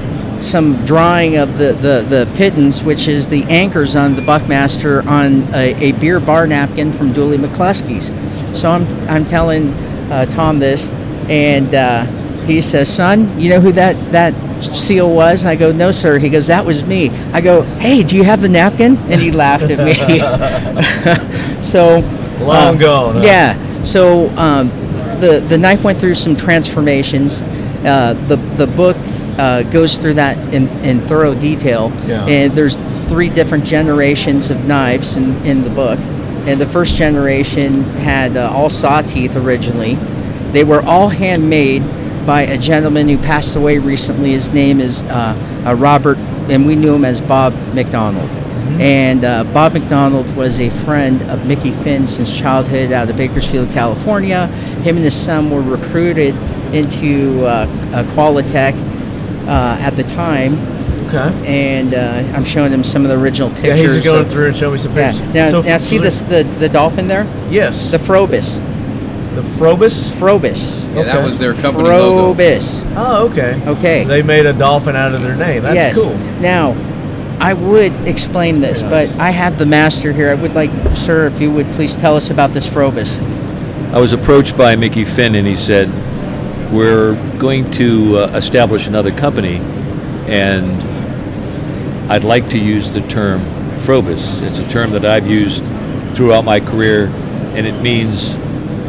some 0.41 0.85
drawing 0.85 1.37
of 1.37 1.57
the, 1.57 1.73
the, 1.73 2.05
the 2.07 2.31
pitons, 2.35 2.83
which 2.83 3.07
is 3.07 3.27
the 3.27 3.43
anchors 3.45 3.95
on 3.95 4.15
the 4.15 4.21
Buckmaster 4.21 5.07
on 5.07 5.43
a, 5.53 5.73
a 5.89 5.91
beer 5.93 6.19
bar 6.19 6.45
napkin 6.45 6.91
from 6.91 7.11
Dooley 7.11 7.37
McCluskey's. 7.37 8.07
So 8.59 8.69
I'm, 8.69 8.85
I'm 9.09 9.25
telling 9.25 9.73
uh, 10.11 10.25
Tom 10.27 10.59
this, 10.59 10.89
and 11.29 11.73
uh, 11.73 12.05
he 12.45 12.61
says, 12.61 12.93
Son, 12.93 13.39
you 13.39 13.49
know 13.49 13.59
who 13.59 13.71
that, 13.73 14.11
that 14.11 14.33
seal 14.63 15.13
was? 15.13 15.41
And 15.41 15.49
I 15.49 15.55
go, 15.55 15.71
No, 15.71 15.91
sir. 15.91 16.19
He 16.19 16.29
goes, 16.29 16.47
That 16.47 16.65
was 16.65 16.83
me. 16.83 17.09
I 17.09 17.41
go, 17.41 17.63
Hey, 17.63 18.03
do 18.03 18.15
you 18.15 18.23
have 18.23 18.41
the 18.41 18.49
napkin? 18.49 18.97
And 18.97 19.19
he 19.19 19.31
laughed 19.31 19.65
at 19.65 19.79
me. 19.79 19.93
so 21.63 22.01
Long 22.39 22.75
um, 22.75 22.77
gone, 22.77 23.15
huh? 23.15 23.21
Yeah. 23.23 23.66
So 23.87 24.29
um, 24.37 24.69
the 25.21 25.43
the 25.47 25.57
knife 25.57 25.83
went 25.83 25.99
through 25.99 26.15
some 26.15 26.35
transformations. 26.35 27.41
Uh, 27.41 28.13
the 28.27 28.35
the 28.35 28.67
book 28.67 28.97
uh, 29.37 29.63
goes 29.63 29.97
through 29.97 30.15
that 30.15 30.37
in, 30.53 30.67
in 30.83 30.99
thorough 30.99 31.35
detail. 31.35 31.91
Yeah. 32.05 32.25
And 32.25 32.53
there's 32.53 32.77
three 33.07 33.29
different 33.29 33.65
generations 33.65 34.49
of 34.51 34.65
knives 34.65 35.17
in, 35.17 35.35
in 35.45 35.63
the 35.63 35.69
book. 35.69 35.99
And 36.47 36.59
the 36.59 36.65
first 36.65 36.95
generation 36.95 37.83
had 37.83 38.35
uh, 38.35 38.49
all 38.51 38.69
saw 38.69 39.01
teeth 39.01 39.35
originally. 39.35 39.95
They 40.51 40.63
were 40.63 40.81
all 40.81 41.09
handmade 41.09 41.83
by 42.25 42.43
a 42.43 42.57
gentleman 42.57 43.07
who 43.07 43.17
passed 43.17 43.55
away 43.55 43.77
recently. 43.77 44.31
His 44.31 44.49
name 44.49 44.79
is 44.79 45.03
uh, 45.03 45.63
uh, 45.65 45.75
Robert, 45.75 46.17
and 46.49 46.65
we 46.65 46.75
knew 46.75 46.95
him 46.95 47.05
as 47.05 47.21
Bob 47.21 47.53
McDonald. 47.73 48.29
And 48.79 49.25
uh, 49.25 49.43
Bob 49.45 49.73
McDonald 49.73 50.33
was 50.35 50.59
a 50.59 50.69
friend 50.69 51.21
of 51.23 51.45
Mickey 51.45 51.71
Finn 51.71 52.07
since 52.07 52.35
childhood 52.35 52.91
out 52.91 53.09
of 53.09 53.17
Bakersfield, 53.17 53.71
California. 53.71 54.47
Him 54.83 54.95
and 54.97 55.05
his 55.05 55.15
son 55.15 55.49
were 55.49 55.61
recruited 55.61 56.35
into 56.73 57.45
uh, 57.45 57.65
uh, 57.93 58.03
Qualitech 58.13 58.75
uh, 59.47 59.77
at 59.81 59.91
the 59.91 60.03
time, 60.03 60.53
Okay. 61.07 61.31
and 61.47 61.93
uh, 61.93 62.35
I'm 62.35 62.43
showing 62.43 62.71
him 62.71 62.83
some 62.83 63.03
of 63.03 63.09
the 63.09 63.17
original 63.17 63.49
pictures. 63.49 63.79
Yeah, 63.79 63.95
he's 63.95 64.03
going 64.03 64.25
of- 64.25 64.29
through 64.31 64.47
and 64.47 64.55
showing 64.55 64.73
me 64.73 64.77
some 64.79 64.95
Yeah. 64.95 65.11
Now, 65.33 65.49
So- 65.49 65.61
now 65.61 65.77
see 65.77 65.97
so 65.97 66.03
this 66.03 66.21
the, 66.21 66.43
the 66.59 66.67
dolphin 66.69 67.07
there? 67.07 67.23
Yes. 67.49 67.89
The 67.89 67.97
Frobus. 67.97 68.57
The 69.35 69.41
Frobus. 69.43 70.09
Frobus. 70.09 70.93
Yeah, 70.93 71.03
that 71.03 71.23
was 71.23 71.37
their 71.37 71.53
company 71.53 71.87
logo. 71.87 72.33
Frobus. 72.33 72.93
Oh, 72.97 73.29
okay. 73.29 73.61
Okay. 73.67 74.03
They 74.03 74.23
made 74.23 74.45
a 74.45 74.53
dolphin 74.53 74.95
out 74.95 75.13
of 75.13 75.21
their 75.21 75.35
name. 75.35 75.63
That's 75.63 75.75
yes. 75.75 76.03
cool. 76.03 76.17
Now, 76.41 76.73
I 77.39 77.53
would 77.53 77.93
explain 78.07 78.61
this, 78.61 78.81
Very 78.81 79.07
but 79.07 79.19
I 79.19 79.29
have 79.29 79.59
the 79.59 79.65
master 79.65 80.11
here. 80.11 80.31
I 80.31 80.33
would 80.33 80.55
like, 80.55 80.71
sir, 80.97 81.27
if 81.27 81.39
you 81.39 81.51
would 81.51 81.67
please 81.73 81.95
tell 81.95 82.15
us 82.15 82.31
about 82.31 82.51
this 82.51 82.67
Frobus. 82.67 83.21
I 83.93 83.99
was 83.99 84.11
approached 84.11 84.57
by 84.57 84.75
Mickey 84.75 85.05
Finn, 85.05 85.35
and 85.35 85.47
he 85.47 85.55
said, 85.55 85.87
"We're 86.73 87.15
going 87.37 87.69
to 87.71 88.17
uh, 88.17 88.27
establish 88.35 88.87
another 88.87 89.11
company, 89.11 89.57
and 90.27 90.81
I'd 92.11 92.23
like 92.23 92.49
to 92.49 92.57
use 92.57 92.89
the 92.89 93.01
term 93.01 93.41
Frobus. 93.79 94.41
It's 94.41 94.59
a 94.59 94.67
term 94.67 94.91
that 94.91 95.05
I've 95.05 95.27
used 95.27 95.63
throughout 96.15 96.43
my 96.43 96.59
career, 96.59 97.05
and 97.55 97.67
it 97.67 97.81
means 97.81 98.35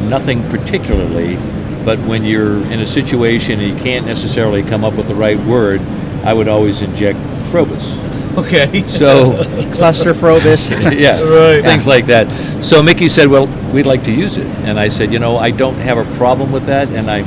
nothing 0.09 0.43
particularly. 0.49 1.37
But 1.85 1.99
when 2.01 2.25
you're 2.25 2.57
in 2.73 2.81
a 2.81 2.87
situation 2.87 3.61
and 3.61 3.77
you 3.77 3.83
can't 3.83 4.07
necessarily 4.07 4.63
come 4.63 4.85
up 4.85 4.95
with 4.95 5.07
the 5.07 5.15
right 5.15 5.39
word, 5.39 5.81
I 6.25 6.33
would 6.33 6.49
always 6.49 6.81
inject 6.81 7.19
Frobus. 7.51 8.08
Okay. 8.39 8.87
So." 8.89 9.33
Cluster 9.75 10.15
Frobus. 10.15 10.71
yeah, 10.99 11.21
Right. 11.23 11.63
things 11.63 11.87
like 11.87 12.07
that. 12.07 12.27
So 12.65 12.83
Mickey 12.83 13.09
said, 13.09 13.29
"Well, 13.29 13.47
we'd 13.73 13.87
like 13.87 14.05
to 14.05 14.13
use 14.13 14.37
it," 14.37 14.47
and 14.65 14.79
I 14.79 14.89
said, 14.89 15.13
"You 15.13 15.19
know, 15.19 15.37
I 15.37 15.51
don't 15.51 15.77
have 15.77 15.99
a 15.99 16.05
problem 16.17 16.53
with 16.53 16.67
that, 16.67 16.89
and 16.89 17.11
I'm 17.11 17.27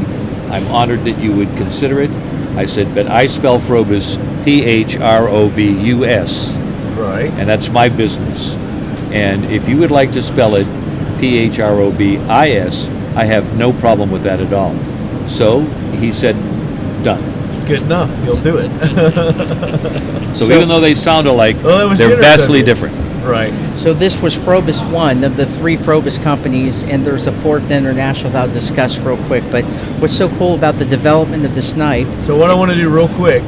I'm 0.52 0.68
honored 0.68 1.04
that 1.06 1.18
you 1.20 1.32
would 1.34 1.50
consider 1.58 2.02
it." 2.02 2.12
I 2.58 2.66
said, 2.66 2.94
"But 2.94 3.08
I 3.08 3.28
spell 3.28 3.60
Frobus 3.60 4.18
P 4.44 4.64
H 4.66 4.98
R 4.98 5.28
O 5.30 5.50
B 5.50 5.70
U 5.94 6.06
S, 6.06 6.50
Right. 6.98 7.32
and 7.38 7.48
that's 7.50 7.70
my 7.70 7.88
business. 7.90 8.54
And 9.12 9.46
if 9.46 9.68
you 9.70 9.78
would 9.78 9.92
like 9.92 10.12
to 10.14 10.22
spell 10.22 10.56
it 10.56 10.68
P 11.20 11.38
H 11.38 11.60
R 11.60 11.80
O 11.80 11.92
B 11.92 12.18
I 12.28 12.50
S, 12.52 12.88
I 13.16 13.26
have 13.26 13.56
no 13.58 13.72
problem 13.74 14.12
with 14.12 14.24
that 14.24 14.40
at 14.42 14.52
all." 14.54 14.76
So 15.28 15.62
he 16.02 16.12
said, 16.12 16.36
"Done." 17.04 17.24
Good 17.72 17.82
enough. 17.84 18.26
You'll 18.26 18.42
do 18.42 18.58
it. 18.58 18.72
So, 20.32 20.46
So- 20.48 20.54
even 20.56 20.70
though 20.70 20.80
they 20.80 20.94
sound 20.94 21.28
alike, 21.28 21.58
Well, 21.62 21.94
they're 21.96 22.16
vastly 22.16 22.64
different. 22.64 22.96
right. 23.26 23.54
So 23.78 23.94
this 23.94 24.18
was 24.22 24.34
Frobus 24.34 24.82
one 24.90 25.24
of 25.26 25.36
the 25.36 25.46
three 25.46 25.76
Frobus 25.76 26.22
companies, 26.24 26.84
and 26.84 27.06
there's 27.06 27.28
a 27.28 27.32
fourth 27.34 27.70
international 27.70 28.32
that 28.32 28.48
I'll 28.48 28.54
discuss 28.54 28.98
real 28.98 29.18
quick. 29.26 29.44
But 29.52 29.66
what's 30.00 30.16
so 30.16 30.30
cool 30.38 30.56
about 30.56 30.78
the 30.80 30.86
development 30.86 31.46
of 31.46 31.54
this 31.54 31.76
knife? 31.76 32.08
So 32.24 32.38
what 32.38 32.50
I 32.50 32.54
want 32.54 32.72
to 32.72 32.78
do 32.78 32.90
real 32.90 33.10
quick, 33.10 33.44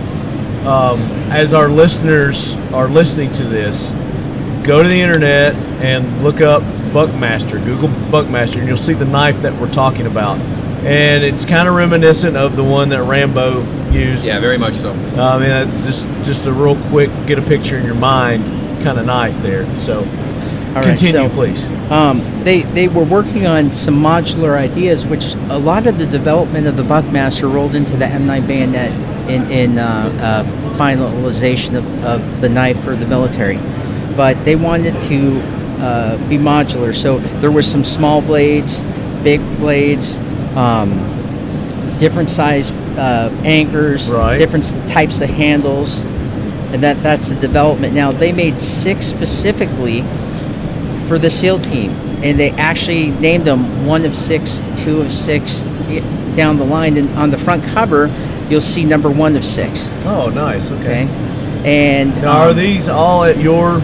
um, 0.66 1.00
as 1.32 1.54
our 1.54 1.70
listeners 1.70 2.56
are 2.74 2.90
listening 2.90 3.32
to 3.34 3.44
this, 3.46 3.92
go 4.64 4.84
to 4.84 4.90
the 4.90 5.00
internet 5.02 5.56
and 5.82 6.22
look 6.24 6.42
up 6.42 6.64
Buckmaster. 6.94 7.60
Google 7.60 7.90
Buckmaster, 8.12 8.60
and 8.60 8.68
you'll 8.68 8.78
see 8.78 8.94
the 8.94 9.06
knife 9.06 9.42
that 9.42 9.54
we're 9.60 9.72
talking 9.72 10.06
about. 10.06 10.38
And 10.86 11.24
it's 11.24 11.46
kind 11.46 11.68
of 11.68 11.76
reminiscent 11.76 12.36
of 12.36 12.56
the 12.56 12.64
one 12.64 12.90
that 12.90 13.04
Rambo 13.04 13.62
used. 13.92 14.26
Yeah, 14.26 14.40
very 14.40 14.58
much 14.58 14.76
so. 14.76 14.92
I 14.92 15.40
mean, 15.40 15.50
uh, 15.50 15.66
just 15.86 16.08
just 16.24 16.46
a 16.46 16.54
real 16.54 16.76
quick 16.90 17.10
get 17.26 17.40
a 17.40 17.42
picture 17.42 17.78
in 17.78 17.86
your 17.86 17.96
mind 17.96 18.44
kind 18.84 19.00
of 19.00 19.06
knife 19.06 19.42
there. 19.42 19.64
So 19.78 20.00
All 20.00 20.06
right, 20.76 20.86
continue, 20.86 21.14
so, 21.14 21.30
please. 21.30 21.66
Um, 21.90 22.20
they 22.44 22.62
they 22.62 22.90
were 22.90 23.06
working 23.06 23.48
on 23.48 23.74
some 23.74 23.96
modular 23.96 24.58
ideas, 24.58 25.06
which 25.06 25.34
a 25.50 25.58
lot 25.58 25.88
of 25.88 25.98
the 25.98 26.06
development 26.06 26.68
of 26.68 26.76
the 26.76 26.84
Buckmaster 26.84 27.48
rolled 27.48 27.76
into 27.76 27.96
the 27.96 28.06
M9 28.06 28.46
bayonet 28.46 28.92
in 29.30 29.50
in 29.50 29.80
uh, 29.80 30.12
uh, 30.20 30.78
finalization 30.78 31.76
of, 31.76 32.04
of 32.04 32.42
the 32.42 32.50
knife 32.50 32.80
for 32.84 32.96
the 32.96 33.08
military. 33.08 33.58
But 34.18 34.44
they 34.44 34.56
wanted 34.56 35.02
to 35.04 35.40
uh, 35.82 36.18
be 36.28 36.38
modular, 36.38 36.94
so 36.94 37.20
there 37.40 37.52
were 37.52 37.62
some 37.62 37.84
small 37.84 38.22
blades, 38.22 38.84
big 39.24 39.40
blades, 39.58 40.20
um, 40.56 40.90
different 42.00 42.30
size 42.30 42.72
uh, 42.72 43.30
anchors, 43.44 44.12
Right. 44.12 44.38
different 44.38 44.66
types 44.90 45.22
of 45.22 45.30
handles, 45.30 46.04
and 46.74 46.82
that 46.84 47.02
that's 47.04 47.30
the 47.30 47.36
development. 47.36 47.94
Now 47.94 48.12
they 48.12 48.32
made 48.32 48.60
six 48.60 49.06
specifically 49.06 50.02
for 51.08 51.18
the 51.20 51.30
SEAL 51.30 51.60
team, 51.60 51.92
and 52.24 52.40
they 52.40 52.52
actually 52.52 53.12
named 53.12 53.46
them 53.46 53.86
one 53.86 54.06
of 54.06 54.16
six, 54.16 54.62
two 54.78 55.02
of 55.02 55.12
six 55.12 55.64
down 56.36 56.58
the 56.58 56.66
line. 56.66 56.98
And 56.98 57.10
on 57.18 57.30
the 57.32 57.38
front 57.38 57.64
cover, 57.64 58.10
you'll 58.50 58.62
see 58.62 58.86
number 58.86 59.10
one 59.10 59.36
of 59.36 59.44
six. 59.46 59.90
Oh, 60.06 60.30
nice. 60.30 60.72
Okay. 60.72 61.04
Okay, 61.04 61.08
and 61.66 62.14
Now, 62.22 62.42
are 62.44 62.50
um, 62.50 62.56
these 62.58 62.90
all 62.90 63.24
at 63.24 63.38
your 63.38 63.80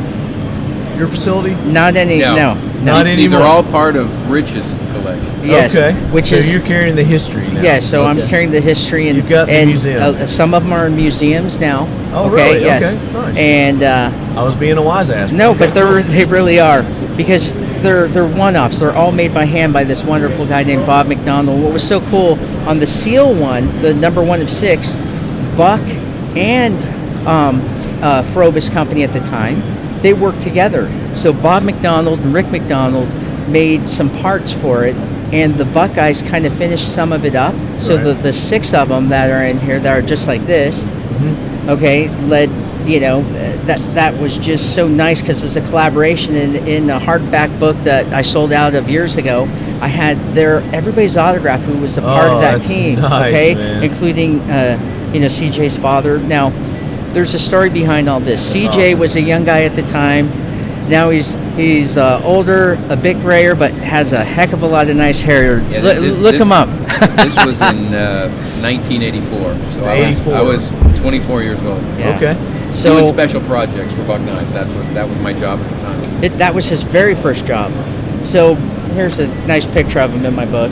your 0.99 1.07
facility? 1.07 1.55
not 1.71 1.95
any? 1.95 2.19
No. 2.19 2.35
No, 2.35 2.53
no. 2.53 2.83
Not 2.83 3.05
these, 3.05 3.17
these 3.17 3.33
are 3.33 3.43
all 3.43 3.63
part 3.63 3.95
of 3.95 4.29
Rich's 4.29 4.75
collection. 4.91 5.45
Yes, 5.47 5.75
Okay. 5.75 5.93
which 6.11 6.25
so 6.27 6.35
is 6.35 6.51
you're 6.51 6.61
carrying 6.65 6.95
the 6.95 7.03
history 7.03 7.47
now. 7.47 7.61
Yeah, 7.61 7.79
so 7.79 8.05
I'm 8.05 8.17
carrying 8.27 8.51
the 8.51 8.61
history 8.61 9.07
and 9.07 9.17
You've 9.17 9.29
got 9.29 9.45
the 9.47 9.53
and, 9.53 9.69
museum. 9.69 10.01
Uh, 10.03 10.25
some 10.25 10.53
of 10.53 10.63
them 10.63 10.73
are 10.73 10.87
in 10.87 10.95
museums 10.95 11.59
now. 11.59 11.87
Oh, 12.13 12.31
okay, 12.31 12.53
really? 12.53 12.65
Yes. 12.65 12.95
Okay, 12.95 13.13
nice. 13.13 13.37
And 13.37 13.83
uh, 13.83 14.11
I 14.39 14.43
was 14.43 14.55
being 14.55 14.77
a 14.77 14.81
wise 14.81 15.09
ass. 15.09 15.31
no, 15.31 15.51
Okay, 15.51 15.59
but 15.59 15.73
they're 15.73 16.03
they 16.03 16.25
really 16.25 16.59
are 16.59 16.83
because 17.15 17.51
they're 17.81 18.07
they're 18.07 18.27
one-offs. 18.27 18.79
They're 18.79 18.95
all 18.95 19.11
made 19.11 19.33
by 19.33 19.45
hand 19.45 19.71
by 19.73 19.83
this 19.85 20.03
wonderful 20.03 20.45
guy 20.45 20.63
named 20.63 20.85
Bob 20.85 21.07
McDonald. 21.07 21.63
What 21.63 21.71
was 21.73 21.87
so 21.87 22.01
cool 22.09 22.37
on 22.67 22.79
the 22.79 22.87
Seal 22.87 23.33
one, 23.33 23.81
the 23.81 23.93
number 23.93 24.21
one 24.23 24.41
of 24.41 24.49
six, 24.49 24.97
Buck 25.55 25.81
and 26.35 26.75
um, 27.27 27.59
uh, 28.03 28.23
Frobus 28.33 28.71
Company 28.71 29.03
at 29.03 29.11
the 29.13 29.19
time, 29.21 29.61
they 30.01 30.13
worked 30.13 30.41
together. 30.41 30.89
So 31.15 31.33
Bob 31.33 31.63
McDonald 31.63 32.19
and 32.19 32.33
Rick 32.33 32.49
McDonald 32.51 33.09
made 33.49 33.87
some 33.89 34.09
parts 34.21 34.51
for 34.51 34.85
it, 34.85 34.95
and 35.33 35.55
the 35.55 35.65
Buckeyes 35.65 36.21
kind 36.21 36.45
of 36.45 36.53
finished 36.53 36.93
some 36.93 37.11
of 37.11 37.25
it 37.25 37.35
up. 37.35 37.53
So 37.79 37.95
Right. 37.95 38.03
the, 38.05 38.13
the 38.13 38.33
six 38.33 38.73
of 38.73 38.89
them 38.89 39.09
that 39.09 39.29
are 39.29 39.43
in 39.45 39.59
here 39.59 39.79
that 39.79 39.91
are 39.97 40.01
just 40.05 40.27
like 40.27 40.45
this, 40.45 40.87
Mm-hmm. 40.87 41.69
okay, 41.71 42.07
led 42.27 42.49
you 42.87 42.99
know 43.01 43.21
that 43.65 43.77
that 43.93 44.17
was 44.21 44.37
just 44.37 44.73
so 44.73 44.87
nice 44.87 45.19
because 45.19 45.43
it's 45.43 45.57
a 45.57 45.61
collaboration 45.69 46.33
in 46.35 46.55
in 46.65 46.89
a 46.89 46.97
hardback 46.97 47.59
book 47.59 47.75
that 47.83 48.05
I 48.13 48.21
sold 48.21 48.53
out 48.53 48.73
of 48.73 48.89
years 48.89 49.17
ago. 49.17 49.43
I 49.81 49.89
had 49.89 50.17
their 50.33 50.59
everybody's 50.73 51.17
autograph 51.17 51.61
who 51.63 51.77
was 51.77 51.97
a 51.97 52.01
part 52.01 52.31
Oh, 52.31 52.35
of 52.35 52.41
that 52.41 52.61
team, 52.61 53.01
nice, 53.01 53.33
okay, 53.33 53.55
man. 53.55 53.83
including 53.83 54.39
uh, 54.49 54.79
you 55.13 55.19
know 55.19 55.27
CJ's 55.27 55.77
father. 55.77 56.19
Now, 56.19 56.51
there's 57.13 57.33
a 57.33 57.39
story 57.39 57.69
behind 57.69 58.09
all 58.09 58.19
this. 58.19 58.53
That's 58.53 58.65
CJ 58.65 58.67
awesome. 58.67 58.99
was 58.99 59.15
a 59.15 59.21
young 59.21 59.43
guy 59.43 59.63
at 59.63 59.73
the 59.75 59.83
time. 59.83 60.29
Now 60.89 61.11
he's 61.11 61.33
he's 61.55 61.97
uh, 61.97 62.21
older, 62.23 62.73
a 62.89 62.97
bit 62.97 63.17
grayer, 63.17 63.53
but 63.55 63.71
has 63.73 64.11
a 64.11 64.23
heck 64.23 64.53
of 64.53 64.63
a 64.63 64.67
lot 64.67 64.89
of 64.89 64.95
nice 64.95 65.21
hair. 65.21 65.59
Yeah, 65.69 65.81
Look- 65.81 65.99
this- 65.99 66.17
look 66.17 66.31
this- 66.33 66.41
him 66.41 66.51
up. 66.51 66.67
this 67.17 67.35
was 67.45 67.61
in 67.61 67.93
uh, 67.93 68.29
1984, 68.61 69.39
so 69.73 69.85
I 69.85 70.07
was, 70.07 70.19
84. 70.21 70.33
I 70.33 70.41
was 70.41 70.69
24 70.99 71.43
years 71.43 71.63
old. 71.63 71.81
Yeah. 71.97 72.15
Okay. 72.15 72.59
Doing 72.83 73.07
special 73.07 73.41
projects 73.41 73.93
for 73.93 74.03
Buck 74.05 74.21
Knives. 74.21 74.53
That's 74.53 74.71
what 74.71 74.93
that 74.93 75.07
was 75.07 75.17
my 75.19 75.33
job 75.33 75.59
at 75.59 75.71
the 75.71 75.79
time. 75.79 76.23
It, 76.23 76.29
that 76.37 76.53
was 76.53 76.67
his 76.67 76.83
very 76.83 77.15
first 77.15 77.45
job. 77.45 77.71
So 78.25 78.55
here's 78.93 79.17
a 79.19 79.27
nice 79.45 79.65
picture 79.65 79.99
of 79.99 80.11
him 80.11 80.25
in 80.25 80.35
my 80.35 80.45
book. 80.45 80.71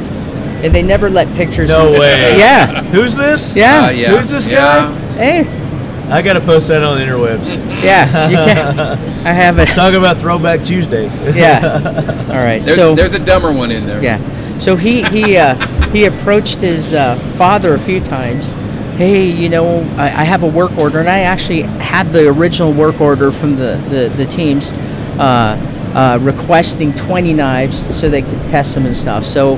And 0.64 0.74
they 0.74 0.82
never 0.84 1.10
let 1.10 1.28
pictures. 1.36 1.70
No 1.70 1.92
way. 1.92 2.38
Yeah. 2.38 2.84
Who's 2.86 3.16
this? 3.16 3.56
Yeah. 3.56 3.86
Uh, 3.86 3.90
yeah. 3.92 4.16
Who's 4.16 4.30
this 4.30 4.48
yeah. 4.48 4.56
guy? 4.56 4.92
Hey. 5.14 5.67
I 6.10 6.22
got 6.22 6.34
to 6.34 6.42
post 6.42 6.70
that 6.70 6.84
on 6.84 6.98
the 6.98 7.04
interwebs. 7.04 7.58
Yeah. 7.84 8.30
You 8.30 8.38
can. 8.38 8.80
I 9.28 9.34
have 9.34 9.60
it. 9.60 9.68
Talk 9.70 9.94
about 9.94 10.18
Throwback 10.18 10.64
Tuesday. 10.64 11.06
Yeah. 11.36 12.26
All 12.30 12.36
right. 12.36 12.60
There's, 12.64 12.78
so 12.78 12.96
there's 12.96 13.14
a 13.14 13.20
dumber 13.20 13.52
one 13.52 13.72
in 13.72 13.86
there. 13.86 14.02
yeah. 14.02 14.20
So 14.60 14.76
he 14.76 15.04
he 15.04 15.38
uh, 15.38 15.56
he 15.90 16.06
approached 16.06 16.60
his 16.60 16.94
uh, 16.94 17.18
father 17.36 17.74
a 17.74 17.80
few 17.80 18.00
times. 18.00 18.52
Hey, 18.98 19.26
you 19.26 19.50
know, 19.50 19.82
I, 19.98 20.06
I 20.06 20.24
have 20.24 20.44
a 20.44 20.48
work 20.48 20.76
order, 20.78 21.00
and 21.00 21.10
I 21.10 21.20
actually 21.20 21.62
had 21.62 22.12
the 22.12 22.28
original 22.30 22.74
work 22.74 23.00
order 23.00 23.32
from 23.32 23.56
the 23.56 23.76
the, 23.90 24.10
the 24.16 24.26
teams. 24.26 24.72
Uh, 25.20 25.74
uh, 25.94 26.20
requesting 26.22 26.94
20 26.94 27.34
knives 27.34 27.96
so 27.98 28.08
they 28.08 28.22
could 28.22 28.40
test 28.50 28.76
them 28.76 28.86
and 28.86 28.96
stuff. 28.96 29.26
So, 29.26 29.56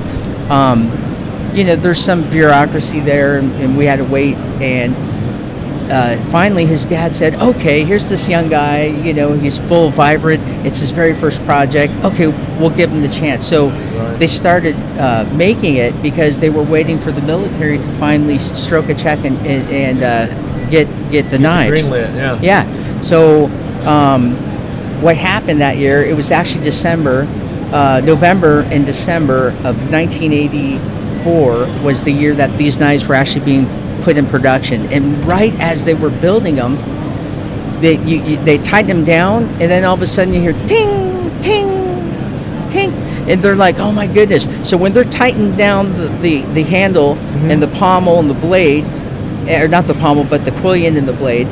um, 0.48 0.84
you 1.52 1.64
know, 1.64 1.76
there's 1.76 2.02
some 2.02 2.28
bureaucracy 2.30 3.00
there, 3.00 3.36
and, 3.38 3.52
and 3.56 3.76
we 3.76 3.84
had 3.84 3.96
to 3.96 4.04
wait. 4.04 4.36
And 4.62 4.96
uh, 5.90 6.16
finally, 6.30 6.64
his 6.66 6.84
dad 6.84 7.14
said, 7.14 7.34
"Okay, 7.34 7.84
here's 7.84 8.08
this 8.08 8.28
young 8.28 8.48
guy. 8.48 8.84
You 8.84 9.12
know, 9.12 9.32
he's 9.32 9.58
full, 9.58 9.90
vibrant. 9.90 10.42
It's 10.66 10.78
his 10.80 10.90
very 10.92 11.14
first 11.14 11.44
project. 11.44 11.92
Okay, 12.04 12.28
we'll 12.58 12.70
give 12.70 12.90
him 12.90 13.02
the 13.02 13.08
chance." 13.08 13.46
So 13.46 13.68
Right. 13.70 14.18
they 14.18 14.26
started 14.26 14.76
uh, 14.98 15.24
making 15.34 15.76
it 15.76 16.00
because 16.02 16.38
they 16.40 16.50
were 16.50 16.62
waiting 16.62 16.98
for 16.98 17.12
the 17.12 17.22
military 17.22 17.78
to 17.78 17.88
finally 17.98 18.38
stroke 18.38 18.88
a 18.88 18.94
check 18.94 19.24
and 19.24 19.36
and, 19.46 19.68
and 19.70 20.02
uh, 20.02 20.26
get 20.70 20.86
get 21.10 21.28
the 21.30 21.38
knives. 21.38 21.88
Greenlit, 21.88 22.14
yeah. 22.14 22.38
Yeah. 22.40 23.02
So, 23.02 23.46
um, 23.86 24.36
what 25.02 25.16
happened 25.16 25.60
that 25.60 25.76
year? 25.78 26.02
It 26.04 26.14
was 26.14 26.30
actually 26.30 26.62
December, 26.64 27.26
uh, 27.72 28.00
November 28.04 28.62
and 28.70 28.84
December 28.86 29.48
of 29.64 29.90
1984 29.90 31.82
was 31.82 32.02
the 32.04 32.12
year 32.12 32.34
that 32.34 32.56
these 32.58 32.78
knives 32.78 33.06
were 33.06 33.14
actually 33.14 33.44
being 33.44 33.66
put 34.02 34.16
in 34.16 34.26
production. 34.26 34.86
And 34.92 35.24
right 35.24 35.54
as 35.60 35.84
they 35.84 35.94
were 35.94 36.10
building 36.10 36.56
them, 36.56 36.76
they 37.80 37.98
you, 38.04 38.22
you, 38.22 38.36
they 38.38 38.58
tightened 38.58 38.90
them 38.90 39.04
down, 39.04 39.44
and 39.44 39.70
then 39.70 39.84
all 39.84 39.94
of 39.94 40.02
a 40.02 40.06
sudden 40.06 40.34
you 40.34 40.40
hear 40.40 40.52
ting, 40.66 41.40
ting, 41.40 41.68
ting, 42.70 42.92
and 43.28 43.42
they're 43.42 43.56
like, 43.56 43.78
"Oh 43.78 43.92
my 43.92 44.06
goodness!" 44.06 44.46
So 44.68 44.76
when 44.76 44.92
they're 44.92 45.04
tightened 45.04 45.56
down 45.56 45.96
the 45.96 46.08
the, 46.20 46.42
the 46.52 46.62
handle 46.62 47.16
and 47.50 47.62
the 47.62 47.68
pommel 47.68 48.18
and 48.18 48.28
the 48.28 48.34
blade, 48.34 48.84
or 49.48 49.68
not 49.68 49.86
the 49.86 49.94
pommel, 49.94 50.24
but 50.24 50.44
the 50.44 50.50
quillion 50.50 50.96
and 50.96 51.08
the 51.08 51.12
blade, 51.12 51.48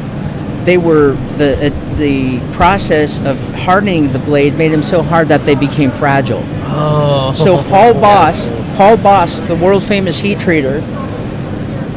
they 0.64 0.76
were 0.76 1.12
the 1.37 1.68
uh, 1.68 1.96
the 1.96 2.40
process 2.52 3.18
of 3.20 3.38
hardening 3.54 4.12
the 4.12 4.18
blade 4.18 4.54
made 4.54 4.68
them 4.68 4.82
so 4.82 5.02
hard 5.02 5.28
that 5.28 5.44
they 5.46 5.54
became 5.54 5.90
fragile. 5.90 6.42
Oh. 6.66 7.32
So 7.34 7.62
Paul 7.64 7.94
Bos, 8.00 8.50
Paul 8.76 8.96
Bos, 8.98 9.40
the 9.40 9.56
world 9.56 9.82
famous 9.82 10.18
heat 10.18 10.38
treater, 10.38 10.80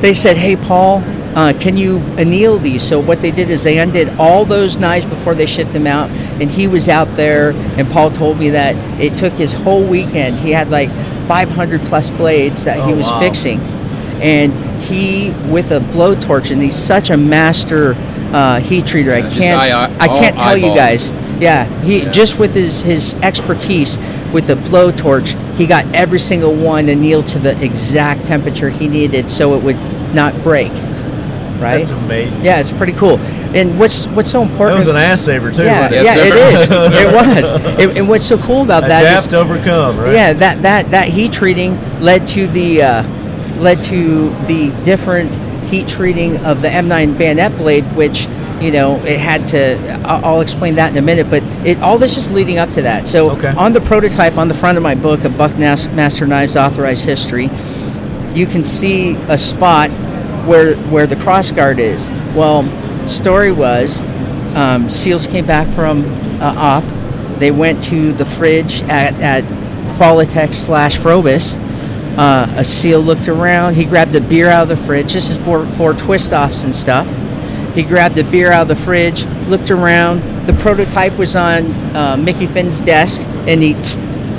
they 0.01 0.13
said, 0.13 0.37
"Hey 0.37 0.55
Paul, 0.55 1.03
uh, 1.35 1.53
can 1.59 1.77
you 1.77 1.99
anneal 2.17 2.57
these?" 2.57 2.83
So 2.83 2.99
what 2.99 3.21
they 3.21 3.31
did 3.31 3.49
is 3.49 3.63
they 3.63 3.77
undid 3.77 4.09
all 4.19 4.45
those 4.45 4.77
knives 4.77 5.05
before 5.05 5.35
they 5.35 5.45
shipped 5.45 5.73
them 5.73 5.87
out, 5.87 6.09
and 6.41 6.49
he 6.49 6.67
was 6.67 6.89
out 6.89 7.15
there. 7.15 7.51
And 7.77 7.89
Paul 7.89 8.11
told 8.11 8.37
me 8.39 8.49
that 8.51 8.75
it 8.99 9.17
took 9.17 9.33
his 9.33 9.53
whole 9.53 9.83
weekend. 9.83 10.39
He 10.39 10.51
had 10.51 10.69
like 10.69 10.89
500 11.27 11.81
plus 11.85 12.09
blades 12.09 12.63
that 12.65 12.77
he 12.85 12.93
Oh, 12.93 12.97
was 12.97 13.07
wow. 13.07 13.19
fixing, 13.19 13.59
and 14.21 14.53
he 14.81 15.29
with 15.49 15.71
a 15.71 15.79
blowtorch, 15.79 16.51
and 16.51 16.61
he's 16.61 16.75
such 16.75 17.09
a 17.09 17.17
master 17.17 17.95
uh, 18.33 18.59
heat 18.59 18.85
treater. 18.85 19.13
I 19.13 19.29
can't, 19.29 19.59
eye- 19.61 19.93
I 19.99 20.07
can't 20.07 20.37
all 20.37 20.43
tell 20.45 20.57
you 20.57 20.73
guys. 20.75 21.11
Yeah, 21.39 21.65
he 21.83 22.03
Yeah. 22.03 22.11
just 22.11 22.39
with 22.39 22.53
his 22.53 22.81
his 22.81 23.15
expertise 23.15 23.97
with 24.31 24.47
the 24.47 24.55
blowtorch, 24.55 25.35
he 25.57 25.65
got 25.65 25.85
every 25.93 26.19
single 26.19 26.53
one 26.53 26.87
annealed 26.87 27.27
to 27.29 27.39
the 27.39 27.61
exact 27.63 28.25
temperature 28.27 28.69
he 28.69 28.87
needed, 28.87 29.29
so 29.31 29.55
it 29.55 29.63
would 29.63 29.75
not 30.13 30.33
break. 30.43 30.71
Right? 31.61 31.77
That's 31.77 31.91
amazing. 31.91 32.43
yeah, 32.43 32.59
it's 32.59 32.71
pretty 32.71 32.93
cool. 32.93 33.19
And 33.53 33.77
what's 33.77 34.07
what's 34.07 34.31
so 34.31 34.41
important? 34.41 34.57
That 34.57 34.63
important? 34.63 34.77
was 34.77 34.87
an 34.87 34.95
ass 34.95 35.21
saver 35.21 35.51
too. 35.51 35.63
yeah, 35.63 35.85
it? 35.91 36.03
yeah, 36.03 36.15
it 36.17 36.33
is. 36.33 36.69
it 36.71 37.13
was. 37.13 37.51
And, 37.79 37.97
and 37.99 38.09
what's 38.09 38.25
so 38.25 38.37
cool 38.39 38.63
about 38.63 38.81
that 38.87 39.03
is 39.19 39.27
Adapt, 39.27 39.35
overcome, 39.35 39.99
right? 39.99 40.13
yeah, 40.13 40.33
that 40.33 40.63
that 40.63 40.89
that 40.89 41.09
heat 41.09 41.31
treating 41.31 41.77
led 42.01 42.27
to 42.29 42.47
the 42.47 42.81
uh, 42.81 43.03
led 43.59 43.83
to 43.83 44.29
the 44.47 44.71
different 44.83 45.31
heat 45.65 45.87
treating 45.87 46.43
of 46.45 46.61
the 46.63 46.67
M9 46.67 47.15
bayonet 47.17 47.55
blade, 47.57 47.85
which 47.95 48.27
you 48.59 48.71
know 48.71 48.95
it 49.03 49.19
had 49.19 49.47
to. 49.49 49.77
I'll, 50.03 50.41
explain 50.41 50.75
that 50.75 50.91
in 50.91 50.97
a 50.97 51.01
minute, 51.01 51.29
but 51.29 51.43
it 51.65 51.79
all 51.81 51.99
this 51.99 52.17
is 52.17 52.31
leading 52.31 52.57
up 52.57 52.71
to 52.71 52.81
that. 52.81 53.05
So 53.07 53.31
Okay. 53.31 53.49
on 53.49 53.73
the 53.73 53.81
prototype 53.81 54.37
on 54.37 54.47
the 54.47 54.55
front 54.55 54.77
of 54.77 54.83
my 54.83 54.95
book, 54.95 55.23
of 55.25 55.37
Buck 55.37 55.55
Master 55.59 56.25
Knives 56.25 56.55
Authorized 56.55 57.05
History, 57.05 57.49
you 58.35 58.45
can 58.45 58.63
see 58.63 59.15
a 59.29 59.37
spot 59.37 59.89
where 60.47 60.75
where 60.89 61.07
the 61.07 61.15
cross 61.15 61.51
guard 61.51 61.79
is. 61.79 62.09
Well, 62.35 62.63
story 63.07 63.51
was, 63.51 64.01
um, 64.55 64.89
SEALs 64.89 65.27
came 65.27 65.45
back 65.45 65.67
from 65.75 66.03
uh, 66.41 66.53
op. 66.57 66.83
They 67.39 67.51
went 67.51 67.81
to 67.83 68.13
the 68.13 68.25
fridge 68.25 68.81
at, 68.83 69.13
at 69.19 69.43
Qualitex 69.97 70.53
slash 70.53 70.97
Frobus, 70.97 71.55
Uh, 72.17 72.45
a 72.57 72.65
seal 72.65 72.99
looked 72.99 73.29
around. 73.29 73.75
He 73.75 73.85
grabbed 73.85 74.13
a 74.15 74.21
beer 74.21 74.49
out 74.49 74.63
of 74.63 74.69
the 74.69 74.85
fridge. 74.85 75.13
This 75.13 75.29
is 75.29 75.37
for, 75.37 75.65
for 75.77 75.93
twist 75.93 76.33
offs 76.33 76.63
and 76.65 76.75
stuff. 76.75 77.07
He 77.73 77.83
grabbed 77.83 78.17
a 78.19 78.23
beer 78.25 78.51
out 78.51 78.63
of 78.63 78.67
the 78.67 78.75
fridge, 78.75 79.23
looked 79.47 79.71
around. 79.71 80.21
The 80.45 80.53
prototype 80.53 81.17
was 81.17 81.37
on 81.37 81.71
uh, 81.95 82.17
Mickey 82.17 82.47
Finn's 82.47 82.81
desk, 82.81 83.25
and 83.47 83.61
he 83.63 83.75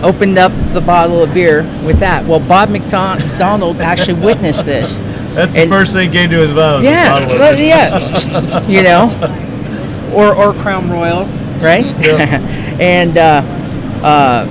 opened 0.03 0.39
up 0.39 0.53
the 0.73 0.81
bottle 0.81 1.23
of 1.23 1.33
beer 1.33 1.63
with 1.85 1.99
that. 2.01 2.25
Well, 2.27 2.41
Bob 2.41 2.71
McDonald 2.71 3.81
actually 3.81 4.21
witnessed 4.21 4.67
this. 4.67 4.99
That's 5.35 5.55
the 5.55 5.67
first 5.69 5.93
thing 5.93 6.11
came 6.13 6.31
to 6.31 6.37
his 6.39 6.53
mind. 6.53 6.77
was 6.79 6.85
a 6.85 6.89
Yeah, 6.89 7.11
bottle 7.13 7.33
of 7.33 7.39
well, 7.39 7.59
yeah, 7.59 8.67
you 8.69 8.83
know, 8.83 10.13
or 10.15 10.35
or 10.35 10.53
Crown 10.55 10.91
Royal, 10.91 11.25
right? 11.61 11.87
Yeah. 12.01 12.41
and 12.81 13.17
uh, 13.17 13.43
uh, 14.05 14.47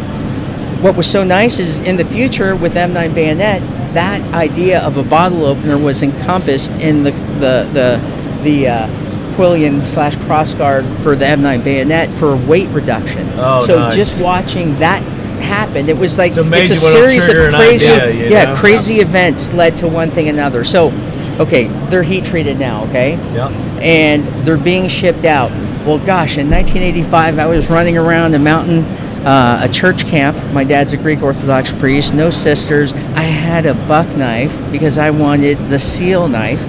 what 0.81 0.95
was 0.95 1.09
so 1.09 1.23
nice 1.23 1.59
is 1.59 1.77
in 1.79 1.97
the 1.97 2.05
future 2.05 2.55
with 2.55 2.73
M9 2.73 3.13
Bayonet, 3.13 3.61
that 3.93 4.21
idea 4.33 4.81
of 4.81 4.97
a 4.97 5.03
bottle 5.03 5.45
opener 5.45 5.77
was 5.77 6.01
encompassed 6.01 6.71
in 6.73 7.03
the 7.03 7.11
the 7.11 7.69
the 7.73 8.41
the 8.43 8.67
uh, 8.67 8.87
Quillon 9.35 9.83
slash 9.83 10.15
crossguard 10.17 10.83
for 11.03 11.15
the 11.15 11.25
M9 11.25 11.63
Bayonet 11.63 12.09
for 12.17 12.35
weight 12.35 12.67
reduction. 12.69 13.27
Oh, 13.35 13.65
so 13.65 13.77
nice. 13.79 13.95
just 13.95 14.19
watching 14.21 14.73
that 14.79 15.03
happen, 15.41 15.89
it 15.89 15.97
was 15.97 16.17
like 16.17 16.31
It's 16.31 16.37
amazing 16.37 16.77
a 16.77 16.79
series 16.79 17.27
of 17.29 17.35
crazy, 17.53 17.87
idea, 17.87 18.29
yeah, 18.29 18.45
know? 18.45 18.55
crazy 18.55 18.99
events 18.99 19.53
led 19.53 19.77
to 19.77 19.87
one 19.87 20.09
thing 20.09 20.29
another. 20.29 20.63
So, 20.63 20.91
okay, 21.39 21.67
they're 21.89 22.03
heat 22.03 22.25
treated 22.25 22.59
now, 22.59 22.85
okay? 22.85 23.13
Yeah. 23.33 23.49
and 23.81 24.25
they're 24.45 24.57
being 24.57 24.87
shipped 24.87 25.25
out. 25.25 25.51
Well, 25.85 25.97
gosh, 25.97 26.37
in 26.37 26.49
1985, 26.49 27.39
I 27.39 27.45
was 27.47 27.69
running 27.69 27.97
around 27.97 28.35
a 28.35 28.39
mountain, 28.39 28.83
uh, 29.25 29.61
a 29.63 29.69
church 29.69 30.05
camp. 30.05 30.37
My 30.53 30.63
dad's 30.63 30.93
a 30.93 30.97
Greek 30.97 31.23
Orthodox 31.23 31.71
priest, 31.71 32.13
no 32.13 32.29
sisters. 32.29 32.93
I 32.93 33.23
had 33.23 33.65
a 33.65 33.73
buck 33.73 34.07
knife 34.15 34.55
because 34.71 34.97
I 34.97 35.09
wanted 35.09 35.57
the 35.69 35.79
seal 35.79 36.27
knife. 36.27 36.63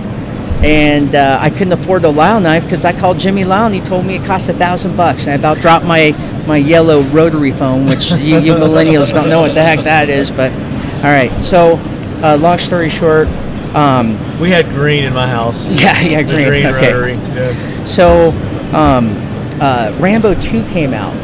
And 0.64 1.14
uh, 1.16 1.38
I 1.40 1.50
couldn't 1.50 1.72
afford 1.72 2.02
the 2.02 2.12
Lile 2.12 2.40
knife 2.40 2.62
because 2.64 2.84
I 2.84 2.92
called 2.98 3.18
Jimmy 3.18 3.44
Lile 3.44 3.66
and 3.66 3.74
he 3.74 3.80
told 3.80 4.06
me 4.06 4.14
it 4.16 4.24
cost 4.24 4.48
a 4.48 4.52
thousand 4.52 4.96
bucks. 4.96 5.22
And 5.26 5.30
I 5.30 5.34
about 5.34 5.60
dropped 5.60 5.84
my, 5.84 6.12
my 6.46 6.56
yellow 6.56 7.02
rotary 7.02 7.50
phone, 7.50 7.86
which 7.86 8.10
you, 8.12 8.38
you 8.38 8.54
millennials 8.54 9.12
don't 9.12 9.28
know 9.28 9.40
what 9.40 9.54
the 9.54 9.62
heck 9.62 9.80
that 9.84 10.08
is. 10.08 10.30
But 10.30 10.52
all 10.52 11.10
right, 11.10 11.32
so 11.42 11.78
uh, 12.22 12.36
long 12.40 12.58
story 12.58 12.88
short, 12.88 13.26
um, 13.74 14.16
We 14.38 14.50
had 14.50 14.66
green 14.66 15.02
in 15.04 15.12
my 15.12 15.26
house. 15.26 15.66
yeah, 15.68 16.00
yeah, 16.00 16.22
The 16.22 16.32
green. 16.32 16.46
green 16.46 16.66
okay. 16.66 16.92
rotary. 16.92 17.14
Yeah. 17.14 17.84
So, 17.84 18.30
um, 18.72 19.16
uh, 19.60 19.96
Rambo 19.98 20.34
2 20.40 20.62
came 20.68 20.94
out, 20.94 21.14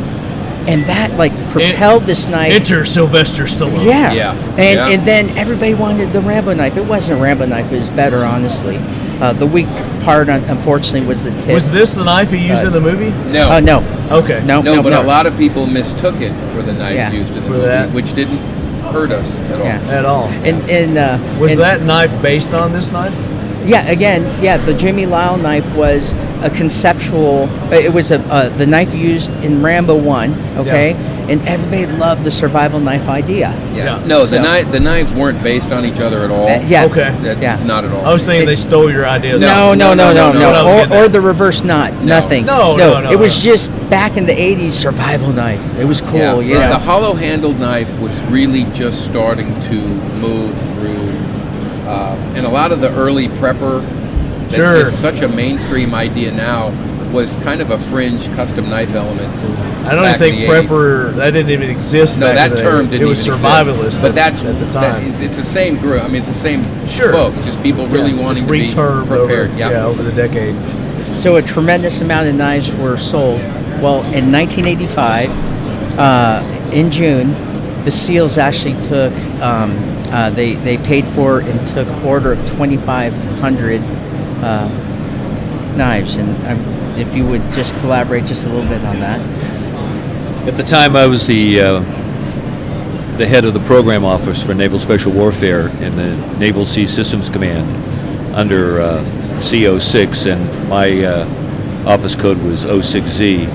and 0.69 0.83
that 0.87 1.13
like 1.17 1.33
propelled 1.51 2.05
this 2.05 2.27
knife. 2.27 2.53
Enter 2.53 2.85
Sylvester 2.85 3.45
Stallone. 3.45 3.85
yeah. 3.85 4.13
Yeah, 4.13 4.33
And 4.33 4.59
yeah. 4.59 4.89
and 4.89 5.07
then 5.07 5.29
everybody 5.39 5.75
wanted 5.75 6.13
the 6.13 6.21
Rambo 6.23 6.55
knife. 6.55 6.77
It 6.77 6.85
wasn't 6.87 7.21
a 7.21 7.23
Rambo 7.23 7.47
knife. 7.47 7.71
It 7.71 7.77
was 7.77 7.91
better, 7.91 8.25
honestly. 8.25 8.79
Uh, 9.21 9.33
the 9.33 9.47
weak 9.47 9.67
part, 10.05 10.29
unfortunately, 10.29 11.07
was 11.07 11.25
the 11.25 11.31
tip. 11.43 11.49
Was 11.55 11.71
this 11.73 11.95
the 11.97 12.05
knife 12.05 12.31
he 12.31 12.39
used 12.47 12.63
Uh, 12.63 12.69
in 12.69 12.73
the 12.73 12.81
movie? 12.81 13.11
No. 13.33 13.49
Oh 13.51 13.59
no, 13.61 13.83
Okay. 14.11 14.41
no, 14.47 14.63
No, 14.63 14.77
no, 14.77 14.83
but 14.83 14.91
no. 14.91 15.03
a 15.03 15.05
lot 15.05 15.27
of 15.27 15.37
people 15.37 15.67
mistook 15.67 16.21
it 16.21 16.33
for 16.55 16.63
the 16.63 16.73
knife 16.73 16.95
Yeah. 16.95 17.11
used 17.11 17.31
in 17.35 17.41
the 17.43 17.47
For 17.47 17.53
movie, 17.55 17.67
that. 17.67 17.93
which 17.93 18.13
didn't 18.15 18.39
hurt 18.93 19.11
us 19.11 19.37
at 19.53 19.61
all. 19.61 19.67
Yeah. 19.67 19.81
At 19.99 20.05
all. 20.05 20.31
And 20.45 20.63
and 20.71 20.97
uh, 20.99 21.19
Was 21.41 21.53
and- 21.53 21.61
that 21.61 21.83
knife 21.83 22.13
based 22.23 22.55
on 22.55 22.73
this 22.73 22.93
knife? 22.93 23.13
Yeah, 23.67 23.87
again, 23.89 24.25
yeah, 24.41 24.57
the 24.57 24.73
Jimmy 24.73 25.05
Lile 25.05 25.37
knife 25.37 25.67
was 25.77 26.15
a 26.43 26.49
conceptual. 26.49 27.49
uh, 27.71 27.75
It 27.75 27.93
was 27.93 28.11
a 28.13 28.21
uh, 28.31 28.49
the 28.57 28.67
knife 28.67 28.95
used 28.95 29.31
in 29.43 29.63
Rambo 29.63 29.97
One. 29.97 30.35
Okay, 30.57 30.95
and 31.29 31.47
everybody 31.47 31.87
loved 31.87 32.25
the 32.25 32.31
survival 32.31 32.81
knife 32.81 33.09
idea. 33.09 33.55
Yeah. 33.75 33.85
Yeah. 33.99 34.07
No, 34.07 34.21
the 34.27 34.37
So- 34.37 34.43
kni- 34.43 34.71
the 34.73 34.81
knives 34.81 35.13
weren't 35.13 35.43
based 35.43 35.71
on 35.73 35.85
each 35.85 36.01
other 36.01 36.25
at 36.25 36.31
all. 36.31 36.49
Uh, 36.49 36.61
yeah. 36.67 36.85
Okay. 36.87 37.13
That- 37.23 37.39
Yeah. 37.43 37.59
Not 37.65 37.85
at 37.85 37.93
all. 37.93 38.05
I 38.07 38.13
was 38.13 38.23
saying 38.23 38.47
they 38.47 38.57
stole 38.57 38.91
your 38.91 39.07
ideas. 39.07 39.41
No, 39.41 39.75
no, 39.75 39.95
no, 39.95 40.13
no, 40.13 40.33
no, 40.33 40.39
no, 40.39 40.53
no. 40.89 40.95
Or, 40.97 41.05
or 41.05 41.09
the 41.09 41.21
reverse 41.21 41.63
knot. 41.65 41.93
Nothing. 42.03 42.47
No, 42.47 42.77
no, 42.77 43.01
no, 43.01 43.11
It 43.11 43.19
was 43.19 43.39
just 43.39 43.71
back 43.91 44.17
in 44.17 44.27
the 44.27 44.33
'80s 44.33 44.73
survival 44.73 45.33
knife. 45.33 45.61
It 45.79 45.85
was 45.87 46.01
cool. 46.01 46.19
Yeah, 46.19 46.39
you 46.41 46.55
the, 46.55 46.69
the 46.69 46.79
hollow-handled 46.79 47.59
knife 47.61 47.89
was 48.01 48.19
really 48.31 48.65
just 48.75 49.05
starting 49.05 49.59
to 49.63 49.75
move 50.21 50.57
through, 50.75 51.09
uh, 51.87 52.15
and 52.35 52.47
a 52.47 52.49
lot 52.51 52.73
of 52.73 52.81
the 52.81 52.91
early 52.95 53.29
prepper. 53.29 53.83
That's 54.45 54.57
Sure. 54.57 54.81
just 54.85 55.01
such 55.01 55.21
a 55.21 55.29
mainstream 55.29 55.95
idea 55.95 56.33
now. 56.33 56.73
Was 57.13 57.37
kind 57.37 57.61
of 57.63 57.71
a 57.71 57.79
fringe 57.79 58.27
custom 58.37 58.69
knife 58.69 58.95
element. 58.95 59.33
I 59.87 59.95
don't 59.95 60.03
back 60.05 60.21
even 60.21 60.29
in 60.35 60.37
think 60.37 60.37
the 60.37 60.47
80s. 60.47 60.69
prepper 60.69 61.15
that 61.17 61.31
didn't 61.31 61.51
even 61.51 61.71
exist. 61.71 62.19
No, 62.19 62.27
back 62.27 62.51
that 62.51 62.59
in 62.59 62.65
term 62.65 62.87
didn't 62.91 63.07
It 63.07 63.09
was 63.09 63.27
even 63.27 63.39
survivalist, 63.41 63.85
exist. 63.87 64.03
But 64.03 64.09
at, 64.11 64.15
that's 64.15 64.43
at 64.43 64.59
the 64.59 64.71
time. 64.71 65.07
is- 65.07 65.21
it's 65.21 65.37
the 65.37 65.43
same 65.43 65.79
group. 65.79 66.03
I 66.05 66.07
mean, 66.09 66.17
it's 66.17 66.27
the 66.29 66.35
same 66.35 66.65
Sure. 66.87 67.13
folks. 67.13 67.43
Just 67.45 67.63
people 67.63 67.87
really 67.87 68.11
Yeah, 68.13 68.21
wanting 68.23 68.47
just 68.47 68.47
to 68.47 68.53
be 68.53 69.07
prepared. 69.07 69.49
over, 69.51 69.59
yeah. 69.59 69.71
yeah, 69.71 69.85
over 69.87 70.03
the 70.03 70.13
decade. 70.13 70.55
So 71.17 71.37
a 71.37 71.43
tremendous 71.43 72.01
amount 72.03 72.29
of 72.29 72.35
knives 72.35 72.71
were 72.75 72.99
sold. 72.99 73.41
Well, 73.81 74.03
in 74.13 74.31
1985, 74.31 75.31
uh, 75.99 76.43
in 76.73 76.91
June, 76.91 77.35
the 77.85 77.91
SEALs 77.91 78.37
actually 78.37 78.75
took. 78.87 79.13
Um, 79.41 79.73
uh, 80.11 80.29
they 80.31 80.55
they 80.57 80.77
paid 80.79 81.07
for 81.09 81.41
and 81.41 81.67
took 81.69 81.89
order 82.05 82.33
of 82.33 82.39
2,500 82.51 83.81
uh, 84.43 84.69
knives, 85.77 86.17
and 86.19 86.29
um, 86.47 86.59
if 86.99 87.15
you 87.15 87.25
would 87.27 87.43
just 87.53 87.75
collaborate 87.77 88.27
just 88.27 88.45
a 88.45 88.49
little 88.49 88.69
bit 88.69 88.85
on 88.85 89.01
that. 89.01 89.21
At 90.49 90.57
the 90.57 90.65
time, 90.65 90.97
I 90.97 91.07
was 91.07 91.27
the 91.27 91.61
uh, 91.61 91.81
the 93.17 93.27
head 93.27 93.45
of 93.45 93.53
the 93.53 93.61
program 93.61 94.05
office 94.05 94.43
for 94.43 94.55
Naval 94.55 94.79
Special 94.79 95.13
Warfare 95.13 95.69
in 95.83 95.93
the 95.93 96.17
Naval 96.39 96.65
Sea 96.65 96.87
Systems 96.87 97.29
Command 97.29 98.35
under 98.35 98.81
uh, 98.81 99.05
CO6, 99.39 100.33
and 100.33 100.69
my 100.69 101.05
uh, 101.05 101.85
office 101.87 102.15
code 102.15 102.39
was 102.39 102.65
06Z. 102.65 103.47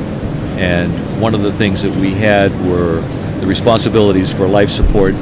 And 0.58 1.22
one 1.22 1.34
of 1.34 1.42
the 1.42 1.54
things 1.54 1.82
that 1.82 1.96
we 1.96 2.12
had 2.12 2.52
were 2.68 3.02
the 3.40 3.48
responsibilities 3.48 4.32
for 4.32 4.48
life 4.48 4.70
support 4.70 5.14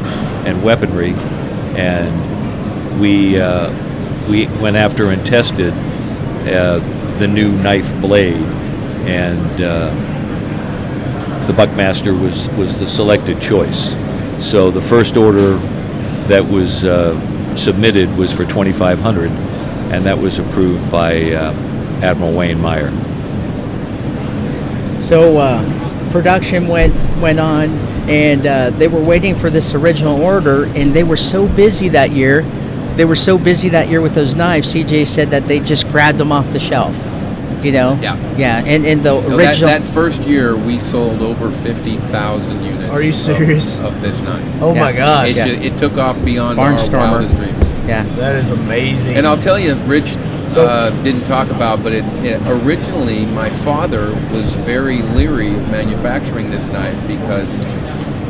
and 0.45 0.63
weaponry, 0.63 1.13
and 1.77 2.99
we 2.99 3.39
uh, 3.39 3.71
we 4.27 4.47
went 4.59 4.75
after 4.75 5.09
and 5.11 5.25
tested 5.25 5.73
uh, 6.47 6.79
the 7.21 7.27
new 7.27 7.51
knife 7.51 7.93
blade, 8.01 8.35
and. 9.07 9.61
Uh, 9.61 10.11
the 11.47 11.53
Buckmaster 11.53 12.13
was, 12.13 12.47
was 12.49 12.79
the 12.79 12.87
selected 12.87 13.41
choice. 13.41 13.95
So 14.39 14.71
the 14.71 14.81
first 14.81 15.17
order 15.17 15.57
that 16.27 16.45
was 16.45 16.85
uh, 16.85 17.55
submitted 17.57 18.15
was 18.15 18.31
for 18.31 18.45
2,500, 18.45 19.29
and 19.29 20.05
that 20.05 20.17
was 20.17 20.39
approved 20.39 20.89
by 20.91 21.23
uh, 21.23 21.51
Admiral 22.01 22.33
Wayne 22.33 22.59
Meyer. 22.59 22.89
So 25.01 25.39
uh, 25.39 26.11
production 26.11 26.67
went 26.67 26.95
went 27.19 27.39
on, 27.39 27.69
and 28.07 28.45
uh, 28.47 28.69
they 28.69 28.87
were 28.87 29.03
waiting 29.03 29.35
for 29.35 29.49
this 29.49 29.73
original 29.73 30.21
order, 30.21 30.65
and 30.65 30.93
they 30.93 31.03
were 31.03 31.17
so 31.17 31.47
busy 31.47 31.89
that 31.89 32.11
year. 32.11 32.43
They 32.95 33.05
were 33.05 33.15
so 33.15 33.37
busy 33.37 33.69
that 33.69 33.89
year 33.89 33.99
with 33.99 34.15
those 34.15 34.35
knives. 34.35 34.73
CJ 34.73 35.07
said 35.07 35.31
that 35.31 35.47
they 35.47 35.59
just 35.59 35.87
grabbed 35.89 36.17
them 36.17 36.31
off 36.31 36.51
the 36.53 36.59
shelf. 36.59 36.95
You 37.63 37.71
know. 37.71 37.97
Yeah. 38.01 38.17
Yeah, 38.37 38.63
and 38.65 38.85
and 38.85 39.03
the 39.03 39.13
No, 39.13 39.21
that, 39.21 39.35
original. 39.37 39.67
that 39.69 39.83
first 39.83 40.21
year, 40.21 40.55
we 40.55 40.79
sold 40.79 41.21
over 41.21 41.51
50,000 41.51 42.63
units. 42.63 42.89
Are 42.89 43.01
you 43.01 43.13
serious? 43.13 43.79
Of, 43.79 44.01
this 44.01 44.19
knife. 44.21 44.43
Oh 44.61 44.73
Yeah. 44.73 44.79
my 44.79 44.91
gosh, 44.93 45.29
It, 45.29 45.35
Yeah. 45.35 45.45
ju- 45.47 45.61
it 45.61 45.77
took 45.77 45.97
off 45.97 46.23
beyond 46.25 46.59
our 46.59 46.73
Barnstormer. 46.73 47.11
wildest 47.11 47.35
dreams. 47.37 47.71
yeah. 47.87 48.03
that 48.17 48.35
is 48.35 48.49
amazing. 48.49 49.15
And 49.15 49.27
I'll 49.27 49.37
tell 49.37 49.59
you, 49.59 49.75
Rich 49.85 50.15
So- 50.49 50.65
uh, 50.67 50.89
didn't 51.03 51.25
talk 51.25 51.49
about, 51.51 51.81
but 51.83 51.93
it, 51.93 52.03
it, 52.25 52.41
originally 52.47 53.25
my 53.27 53.49
father 53.49 54.09
was 54.33 54.53
very 54.65 55.01
leery 55.01 55.53
of 55.55 55.69
manufacturing 55.69 56.49
this 56.51 56.67
knife 56.69 56.95
because 57.07 57.55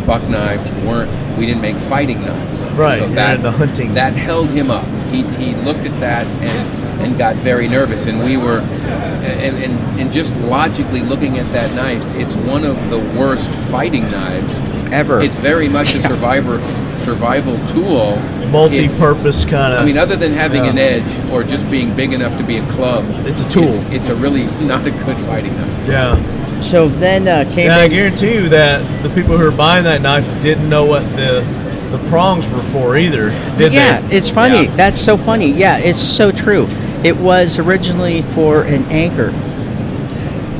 buck 0.06 0.28
knives 0.30 0.70
weren't. 0.86 1.10
We 1.38 1.46
didn't 1.46 1.62
make 1.62 1.78
fighting 1.78 2.22
knives. 2.22 2.62
Right, 2.74 3.00
So 3.00 3.08
that 3.10 3.42
the 3.42 3.52
hunting. 3.52 3.94
that 3.96 4.14
held 4.14 4.50
him 4.50 4.70
up. 4.72 4.86
He, 5.10 5.24
he 5.24 5.56
looked 5.56 5.86
at 5.86 6.00
that 6.00 6.26
and 6.42 6.81
and 7.04 7.18
got 7.18 7.36
very 7.38 7.68
nervous. 7.68 8.06
And 8.06 8.24
we 8.24 8.38
were, 8.38 8.60
and, 8.60 9.64
and 9.64 10.00
and 10.00 10.12
just 10.12 10.34
logically 10.38 11.02
looking 11.02 11.38
at 11.38 11.52
that 11.54 11.74
knife, 11.76 12.04
it's 12.16 12.36
one 12.36 12.64
of 12.64 12.76
the 12.90 13.00
worst 13.20 13.50
fighting 13.70 14.08
knives 14.08 14.56
Ever. 14.92 15.22
It's 15.22 15.38
very 15.38 15.70
much 15.70 15.96
a 15.96 16.02
survivor 16.02 16.60
survival 17.04 17.58
tool. 17.68 18.18
Multi-purpose 18.50 19.46
kind 19.46 19.74
of. 19.74 19.80
I 19.82 19.86
mean, 19.86 19.98
other 19.98 20.18
than 20.18 20.34
having 20.34 20.66
Yeah. 20.66 20.72
an 20.72 20.78
edge 20.78 21.32
or 21.32 21.44
just 21.44 21.70
being 21.72 21.96
big 21.96 22.12
enough 22.12 22.38
to 22.38 22.44
be 22.44 22.58
a 22.58 22.68
club, 22.68 23.06
It's 23.26 23.42
a 23.42 23.50
tool. 23.50 23.70
It's, 23.70 23.84
it's 23.86 24.08
a 24.10 24.16
really 24.16 24.44
not 24.68 24.86
a 24.86 24.92
good 24.92 25.18
fighting 25.20 25.56
knife. 25.56 25.88
yeah. 25.88 26.62
So 26.62 26.90
then 26.90 27.28
uh, 27.28 27.50
came 27.54 27.68
Yeah, 27.68 27.78
I 27.78 27.88
guarantee 27.88 28.34
you 28.34 28.50
that 28.50 28.84
the 29.02 29.10
people 29.10 29.38
who 29.38 29.44
were 29.46 29.52
buying 29.52 29.84
that 29.86 30.02
knife 30.02 30.26
didn't 30.42 30.70
know 30.70 30.86
what 30.86 31.04
the 31.16 31.44
the 31.92 31.98
prongs 32.10 32.48
were 32.48 32.62
for 32.64 32.96
either, 32.96 33.32
did 33.58 33.74
yeah, 33.74 34.00
they? 34.02 34.16
it's 34.18 34.30
funny. 34.30 34.64
Yeah. 34.66 34.76
That's 34.78 35.00
so 35.02 35.18
funny. 35.18 35.52
Yeah, 35.52 35.78
it's 35.78 36.02
so 36.02 36.32
true. 36.32 36.66
It 37.04 37.18
was 37.18 37.58
originally 37.58 38.22
for 38.22 38.62
an 38.62 38.84
anchor. 38.86 39.32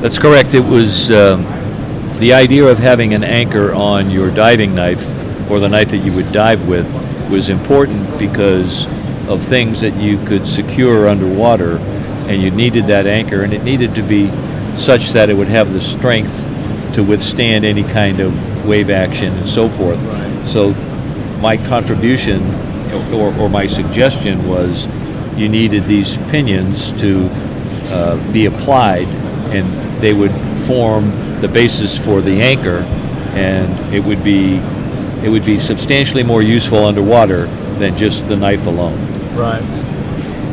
That's 0.02 0.18
correct. 0.18 0.56
It 0.56 0.64
was 0.64 1.12
um, 1.12 1.44
the 2.20 2.34
idea 2.34 2.66
of 2.66 2.80
having 2.80 3.14
an 3.14 3.24
anchor 3.24 3.74
on 3.74 4.10
your 4.10 4.32
diving 4.32 4.74
knife 4.74 5.06
or 5.52 5.60
the 5.60 5.70
knife 5.70 5.92
that 5.92 5.98
you 5.98 6.12
would 6.14 6.32
dive 6.32 6.68
with 6.68 6.88
was 7.30 7.50
important 7.50 8.18
because 8.18 8.88
of 9.28 9.44
things 9.44 9.82
that 9.82 9.96
you 9.96 10.18
could 10.26 10.48
secure 10.48 11.08
underwater, 11.08 11.78
and 12.28 12.42
you 12.42 12.50
needed 12.50 12.88
that 12.88 13.06
anchor, 13.06 13.44
and 13.44 13.54
it 13.54 13.64
needed 13.64 13.94
to 13.96 14.02
be 14.02 14.28
such 14.76 15.12
that 15.12 15.30
it 15.30 15.36
would 15.36 15.48
have 15.48 15.72
the 15.74 15.82
strength 15.82 16.34
to 16.94 17.04
withstand 17.04 17.64
any 17.64 17.84
kind 17.84 18.20
of 18.20 18.66
wave 18.66 18.90
action 18.90 19.34
and 19.34 19.48
so 19.48 19.70
forth. 19.70 20.00
Right. 20.00 20.48
So, 20.48 20.72
my 21.40 21.58
contribution 21.58 22.42
or, 23.14 23.34
or 23.38 23.50
my 23.50 23.68
suggestion 23.68 24.48
was 24.48 24.88
you 25.42 25.50
needed 25.50 25.86
these 25.86 26.18
pitons 26.30 26.92
to 27.02 27.26
uh, 27.92 28.32
be 28.32 28.46
applied, 28.46 29.08
and 29.52 29.68
they 30.02 30.14
would 30.14 30.32
form 30.68 31.10
the 31.42 31.48
basis 31.48 31.98
for 31.98 32.22
the 32.22 32.42
anchor, 32.42 32.80
and 33.34 33.94
it 33.94 34.04
would 34.04 34.24
be 34.24 34.58
it 35.24 35.30
would 35.30 35.46
be 35.46 35.60
substantially 35.60 36.24
more 36.24 36.42
useful 36.42 36.86
underwater 36.86 37.46
than 37.80 37.96
just 37.98 38.28
the 38.28 38.36
knife 38.36 38.66
alone. 38.68 38.98
Right. 39.36 39.62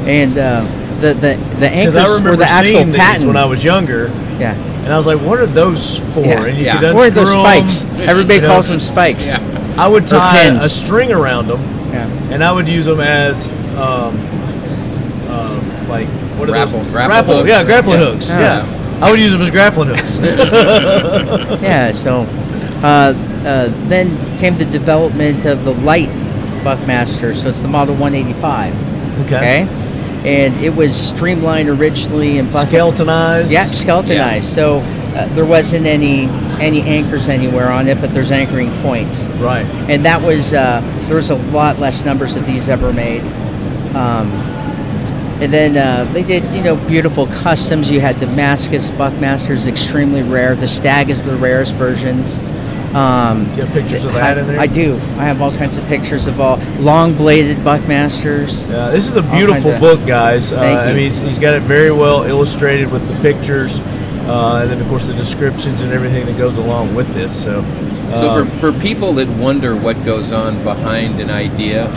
And 0.06 0.36
uh, 0.38 0.62
the 1.00 1.14
the 1.14 1.36
the 1.60 1.68
anchors 1.68 1.96
I 1.96 2.08
were 2.08 2.16
remember 2.16 2.36
the 2.36 2.44
actual 2.50 2.72
seeing 2.72 2.86
these 2.88 2.96
patent. 2.96 3.26
when 3.26 3.36
I 3.36 3.44
was 3.44 3.62
younger, 3.62 4.06
yeah. 4.38 4.54
and 4.84 4.92
I 4.92 4.96
was 4.96 5.06
like, 5.06 5.20
"What 5.20 5.38
are 5.38 5.46
those 5.46 5.98
for?" 6.14 6.20
Yeah. 6.20 6.44
And 6.46 6.56
you 6.58 6.64
Yeah. 6.64 6.80
could 6.80 6.94
What 6.94 7.08
are 7.08 7.10
those 7.10 7.28
unscrew 7.30 7.50
'em. 7.50 7.68
spikes? 7.68 8.08
Everybody 8.08 8.34
You 8.36 8.40
know, 8.42 8.48
calls 8.48 8.68
them 8.68 8.80
spikes. 8.80 9.26
Yeah. 9.26 9.74
I 9.76 9.86
would 9.86 10.06
tie 10.06 10.44
a 10.46 10.68
string 10.68 11.12
around 11.12 11.48
them, 11.48 11.60
Yeah. 11.92 12.06
and 12.32 12.42
I 12.42 12.50
would 12.52 12.66
use 12.68 12.86
them 12.86 13.00
as 13.00 13.52
um, 13.76 14.18
like 15.88 16.08
what 16.38 16.48
are 16.48 16.52
Grapple- 16.52 16.78
those? 16.80 16.86
grapple 16.92 17.36
hooks. 17.38 17.48
Yeah, 17.48 17.64
grappling 17.64 18.00
Yeah. 18.00 18.06
hooks. 18.12 18.28
Yeah. 18.28 18.40
Yeah. 18.68 18.98
I 19.00 19.10
would 19.10 19.20
use 19.20 19.32
them 19.32 19.42
as 19.42 19.50
grappling 19.50 19.88
hooks. 19.88 20.18
Yeah, 21.62 21.92
so 21.92 22.20
uh, 22.82 22.86
uh, 23.46 23.68
then 23.88 24.16
came 24.38 24.56
the 24.58 24.64
development 24.64 25.44
of 25.46 25.64
the 25.64 25.72
light 25.72 26.08
Buckmaster. 26.64 27.34
So 27.34 27.48
it's 27.48 27.60
the 27.62 27.68
Model 27.68 27.94
185. 27.94 29.26
okay. 29.26 29.66
And 30.24 30.52
it 30.60 30.74
was 30.74 30.94
streamlined 30.96 31.68
originally 31.68 32.38
and 32.38 32.50
bucket. 32.52 32.68
Skeletonized. 32.70 33.52
Yeah, 33.52 33.70
skeletonized. 33.70 34.52
So 34.52 34.78
uh, 35.14 35.26
there 35.34 35.44
wasn't 35.46 35.86
any 35.86 36.24
any 36.60 36.82
anchors 36.82 37.28
anywhere 37.28 37.70
on 37.70 37.86
it, 37.86 38.00
but 38.00 38.12
there's 38.12 38.32
anchoring 38.32 38.70
points. 38.82 39.22
Right. 39.38 39.64
And 39.88 40.04
that 40.04 40.20
was 40.20 40.52
uh, 40.52 40.80
there 41.06 41.14
was 41.16 41.30
a 41.30 41.36
lot 41.36 41.78
less 41.78 42.04
numbers 42.04 42.34
of 42.34 42.44
these 42.46 42.68
ever 42.68 42.92
made. 42.92 43.22
Um, 43.94 44.32
and 45.40 45.52
then 45.52 45.76
uh, 45.76 46.10
they 46.12 46.22
did, 46.22 46.42
you 46.54 46.62
know, 46.62 46.76
beautiful 46.88 47.26
customs. 47.26 47.90
You 47.90 48.00
had 48.00 48.18
Damascus 48.18 48.90
Buckmasters, 48.92 49.66
extremely 49.68 50.22
rare. 50.22 50.56
The 50.56 50.68
Stag 50.68 51.10
is 51.10 51.22
the 51.22 51.36
rarest 51.36 51.74
versions. 51.74 52.38
Um, 52.94 53.44
You 53.54 53.62
have 53.64 53.72
pictures 53.72 54.04
of 54.04 54.16
I, 54.16 54.20
that 54.20 54.38
in 54.38 54.46
there. 54.48 54.58
I 54.58 54.66
do. 54.66 54.94
I 55.18 55.24
have 55.24 55.40
all 55.42 55.52
kinds 55.52 55.76
of 55.76 55.84
pictures 55.86 56.26
of 56.26 56.40
all 56.40 56.56
long-bladed 56.80 57.58
Buckmasters. 57.58 58.68
Yeah, 58.68 58.90
this 58.90 59.08
is 59.08 59.16
a 59.16 59.22
beautiful 59.22 59.72
kinda- 59.72 59.80
book, 59.80 60.06
guys. 60.06 60.52
Uh, 60.52 60.56
Thank 60.58 60.78
I 60.80 60.88
you. 60.88 60.94
mean, 60.94 61.04
he's, 61.04 61.18
he's 61.18 61.38
got 61.38 61.54
it 61.54 61.62
very 61.62 61.90
well 61.92 62.22
illustrated 62.24 62.90
with 62.90 63.06
the 63.06 63.14
pictures, 63.20 63.80
uh, 64.26 64.60
and 64.62 64.70
then 64.70 64.80
of 64.80 64.88
course 64.88 65.06
the 65.06 65.12
descriptions 65.12 65.82
and 65.82 65.92
everything 65.92 66.24
that 66.26 66.38
goes 66.38 66.56
along 66.56 66.94
with 66.94 67.12
this. 67.14 67.30
So, 67.44 67.62
So 68.16 68.30
um, 68.30 68.48
for, 68.52 68.72
for 68.72 68.80
people 68.80 69.12
that 69.14 69.28
wonder 69.28 69.76
what 69.76 70.02
goes 70.04 70.32
on 70.32 70.62
behind 70.64 71.20
an 71.20 71.30
idea 71.30 71.88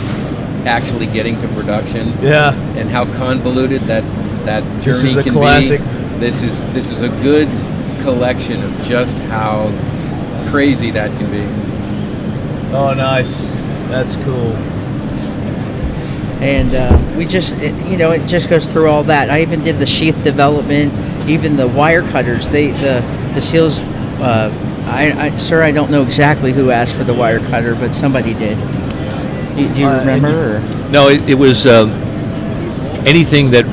actually 0.66 1.06
getting 1.06 1.40
to 1.40 1.48
production. 1.48 2.08
Yeah, 2.22 2.54
and 2.76 2.88
how 2.88 3.04
convoluted 3.16 3.82
that 3.82 4.04
that 4.44 4.62
journey 4.82 4.84
This 4.84 5.02
journey 5.02 5.10
is 5.10 5.16
a 5.16 5.22
can 5.22 5.32
classic. 5.32 5.80
be, 5.80 5.86
this 6.18 6.42
is 6.42 6.66
this 6.68 6.90
is 6.90 7.00
a 7.02 7.08
good 7.08 7.48
collection 8.02 8.62
of 8.62 8.80
just 8.82 9.16
how 9.30 9.70
crazy 10.50 10.90
that 10.90 11.10
can 11.18 11.30
be. 11.30 12.74
oh 12.74 12.92
nice, 12.94 13.46
that's 13.88 14.16
cool. 14.16 14.52
and 16.40 16.74
uh, 16.74 17.14
we 17.16 17.24
just 17.24 17.52
it, 17.54 17.74
you 17.86 17.96
know 17.96 18.10
it 18.10 18.26
just 18.26 18.48
goes 18.50 18.66
through 18.66 18.88
all 18.88 19.04
that. 19.04 19.30
I 19.30 19.42
even 19.42 19.62
did 19.62 19.78
the 19.78 19.86
sheath 19.86 20.22
development 20.24 20.92
even 21.28 21.56
the 21.56 21.68
wire 21.68 22.02
cutters. 22.10 22.48
They 22.48 22.72
the 22.72 23.00
the 23.34 23.40
seals 23.40 23.78
uh, 24.20 24.50
I, 24.86 25.26
I 25.26 25.38
sir 25.38 25.62
i 25.62 25.70
don't 25.70 25.90
know 25.90 26.02
exactly 26.02 26.52
who 26.52 26.70
asked 26.70 26.94
for 26.94 27.04
the 27.04 27.14
wire 27.14 27.38
cutter 27.38 27.74
but 27.76 27.94
somebody 27.94 28.34
did 28.34 28.58
do, 29.56 29.74
do 29.74 29.80
you 29.80 29.86
Uh, 29.86 29.98
remember 30.00 30.56
or? 30.56 30.90
No, 30.90 31.08
it, 31.08 31.28
it 31.28 31.34
was 31.34 31.66
um, 31.66 31.90
anything 33.06 33.50
that 33.50 33.64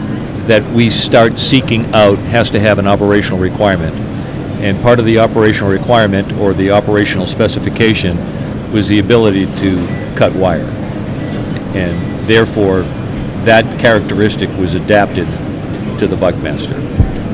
that 0.47 0.63
we 0.73 0.89
start 0.89 1.37
seeking 1.37 1.85
out 1.93 2.17
has 2.19 2.49
to 2.49 2.59
have 2.59 2.79
an 2.79 2.87
operational 2.87 3.37
requirement, 3.39 3.93
and 4.61 4.81
part 4.81 4.97
of 4.99 5.05
the 5.05 5.19
operational 5.19 5.71
requirement 5.71 6.31
or 6.33 6.53
the 6.53 6.71
operational 6.71 7.27
specification 7.27 8.17
was 8.71 8.87
the 8.87 8.97
ability 8.99 9.45
to 9.57 9.85
cut 10.15 10.33
wire, 10.33 10.65
and 11.75 12.27
therefore 12.27 12.81
that 13.45 13.79
characteristic 13.79 14.49
was 14.57 14.73
adapted 14.73 15.27
to 15.99 16.07
the 16.07 16.15
Buckmaster. 16.15 16.75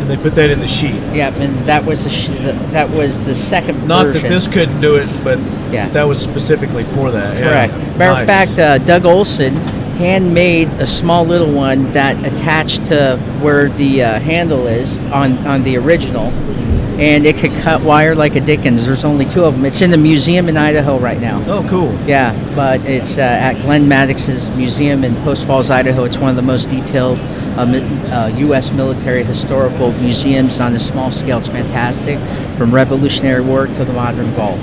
And 0.06 0.12
they 0.12 0.22
put 0.22 0.36
that 0.36 0.52
in 0.52 0.60
the 0.60 0.68
sheath. 0.68 1.02
yeah 1.15 1.34
and 1.34 1.58
that 1.65 1.84
was 1.84 2.04
the, 2.04 2.12
sh- 2.12 2.28
the 2.28 2.54
that 2.74 2.88
was 2.91 3.18
the 3.26 3.34
second 3.34 3.88
Not 3.88 4.06
version. 4.06 4.22
that 4.22 4.30
this 4.30 4.48
couldn't 4.48 4.80
do 4.80 4.96
it, 4.98 5.10
but 5.24 5.39
Yeah. 5.72 5.89
that 5.89 6.04
was 6.04 6.22
specifically 6.22 6.84
for 6.84 7.10
that. 7.10 7.36
yeah. 7.38 7.41
Correct. 7.50 7.74
Matter 7.98 8.13
Nice. 8.13 8.22
of 8.22 8.28
fact, 8.28 8.60
uh, 8.60 8.78
Doug 8.86 9.06
Olson 9.06 9.56
handmade 9.98 10.68
a 10.74 10.86
small 10.86 11.26
little 11.26 11.52
one 11.52 11.91
that 11.94 12.15
attached 12.32 12.86
to 12.86 13.18
where 13.41 13.70
the 13.70 14.04
uh, 14.04 14.20
handle 14.20 14.68
is 14.68 14.98
on, 15.12 15.38
on 15.48 15.63
the 15.63 15.76
original, 15.78 16.26
and 17.00 17.26
it 17.26 17.38
could 17.38 17.54
cut 17.63 17.82
wire 17.82 18.13
like 18.13 18.36
a 18.36 18.41
Dickens. 18.41 18.86
There's 18.86 19.04
only 19.06 19.26
two 19.26 19.44
of 19.44 19.56
them. 19.56 19.65
It's 19.65 19.82
in 19.82 19.89
the 19.89 19.98
museum 19.98 20.50
in 20.50 20.56
Idaho 20.58 21.00
right 21.00 21.20
now. 21.20 21.41
oh, 21.48 21.65
cool. 21.68 21.91
Yeah, 22.06 22.32
but 22.56 22.80
it's 22.86 23.18
uh, 23.18 23.22
at 23.22 23.54
Glenn 23.63 23.88
Maddox's 23.88 24.50
museum 24.52 25.04
in 25.04 25.15
Post 25.24 25.48
Falls, 25.48 25.72
Idaho. 25.72 26.04
It's 26.04 26.18
one 26.20 26.30
of 26.30 26.36
the 26.36 26.41
most 26.44 26.70
detailed 26.70 27.18
U.S. 27.58 28.72
military 28.72 29.24
historical 29.24 29.91
museums 29.94 30.60
on 30.60 30.74
a 30.76 30.80
small 30.80 31.12
scale. 31.12 31.39
It's 31.39 31.48
fantastic, 31.48 32.20
from 32.58 32.74
Revolutionary 32.74 33.41
War 33.41 33.68
to 33.68 33.86
the 33.86 33.94
modern 33.94 34.34
Gulf. 34.36 34.60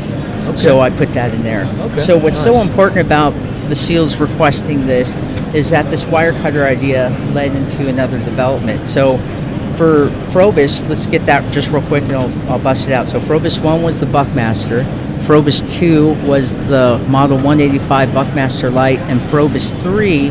So 0.59 0.81
I 0.81 0.91
put 0.91 1.13
that 1.13 1.33
in 1.33 1.43
there. 1.43 1.67
Okay, 1.91 2.01
So 2.01 2.19
what's 2.19 2.43
so 2.43 2.61
important 2.61 3.01
about 3.01 3.33
the 3.69 3.77
SEALs 3.77 4.17
requesting 4.19 4.87
this 4.87 5.13
is 5.55 5.71
that 5.71 5.89
this 5.91 6.05
wire 6.07 6.33
cutter 6.33 6.65
idea 6.65 7.11
led 7.33 7.55
into 7.55 7.89
another 7.89 8.19
development. 8.19 8.87
So 8.89 9.19
for 9.77 10.09
Phrobis, 10.31 10.87
let's 10.89 11.07
get 11.07 11.25
that 11.27 11.51
just 11.53 11.71
real 11.71 11.83
quick 11.83 12.03
and 12.05 12.13
I'll, 12.13 12.51
I'll 12.51 12.59
bust 12.59 12.89
it 12.89 12.93
out. 12.93 13.09
So 13.09 13.21
Phrobis 13.21 13.63
1 13.63 13.83
was 13.83 14.01
the 14.01 14.07
Buckmaster. 14.07 14.83
Phrobis 15.23 15.67
2 15.79 16.15
was 16.27 16.55
the 16.69 16.99
Model 17.09 17.37
185 17.37 18.13
Buckmaster 18.13 18.69
Light. 18.71 18.99
And 19.01 19.21
Phrobis 19.21 19.71
3 19.81 20.31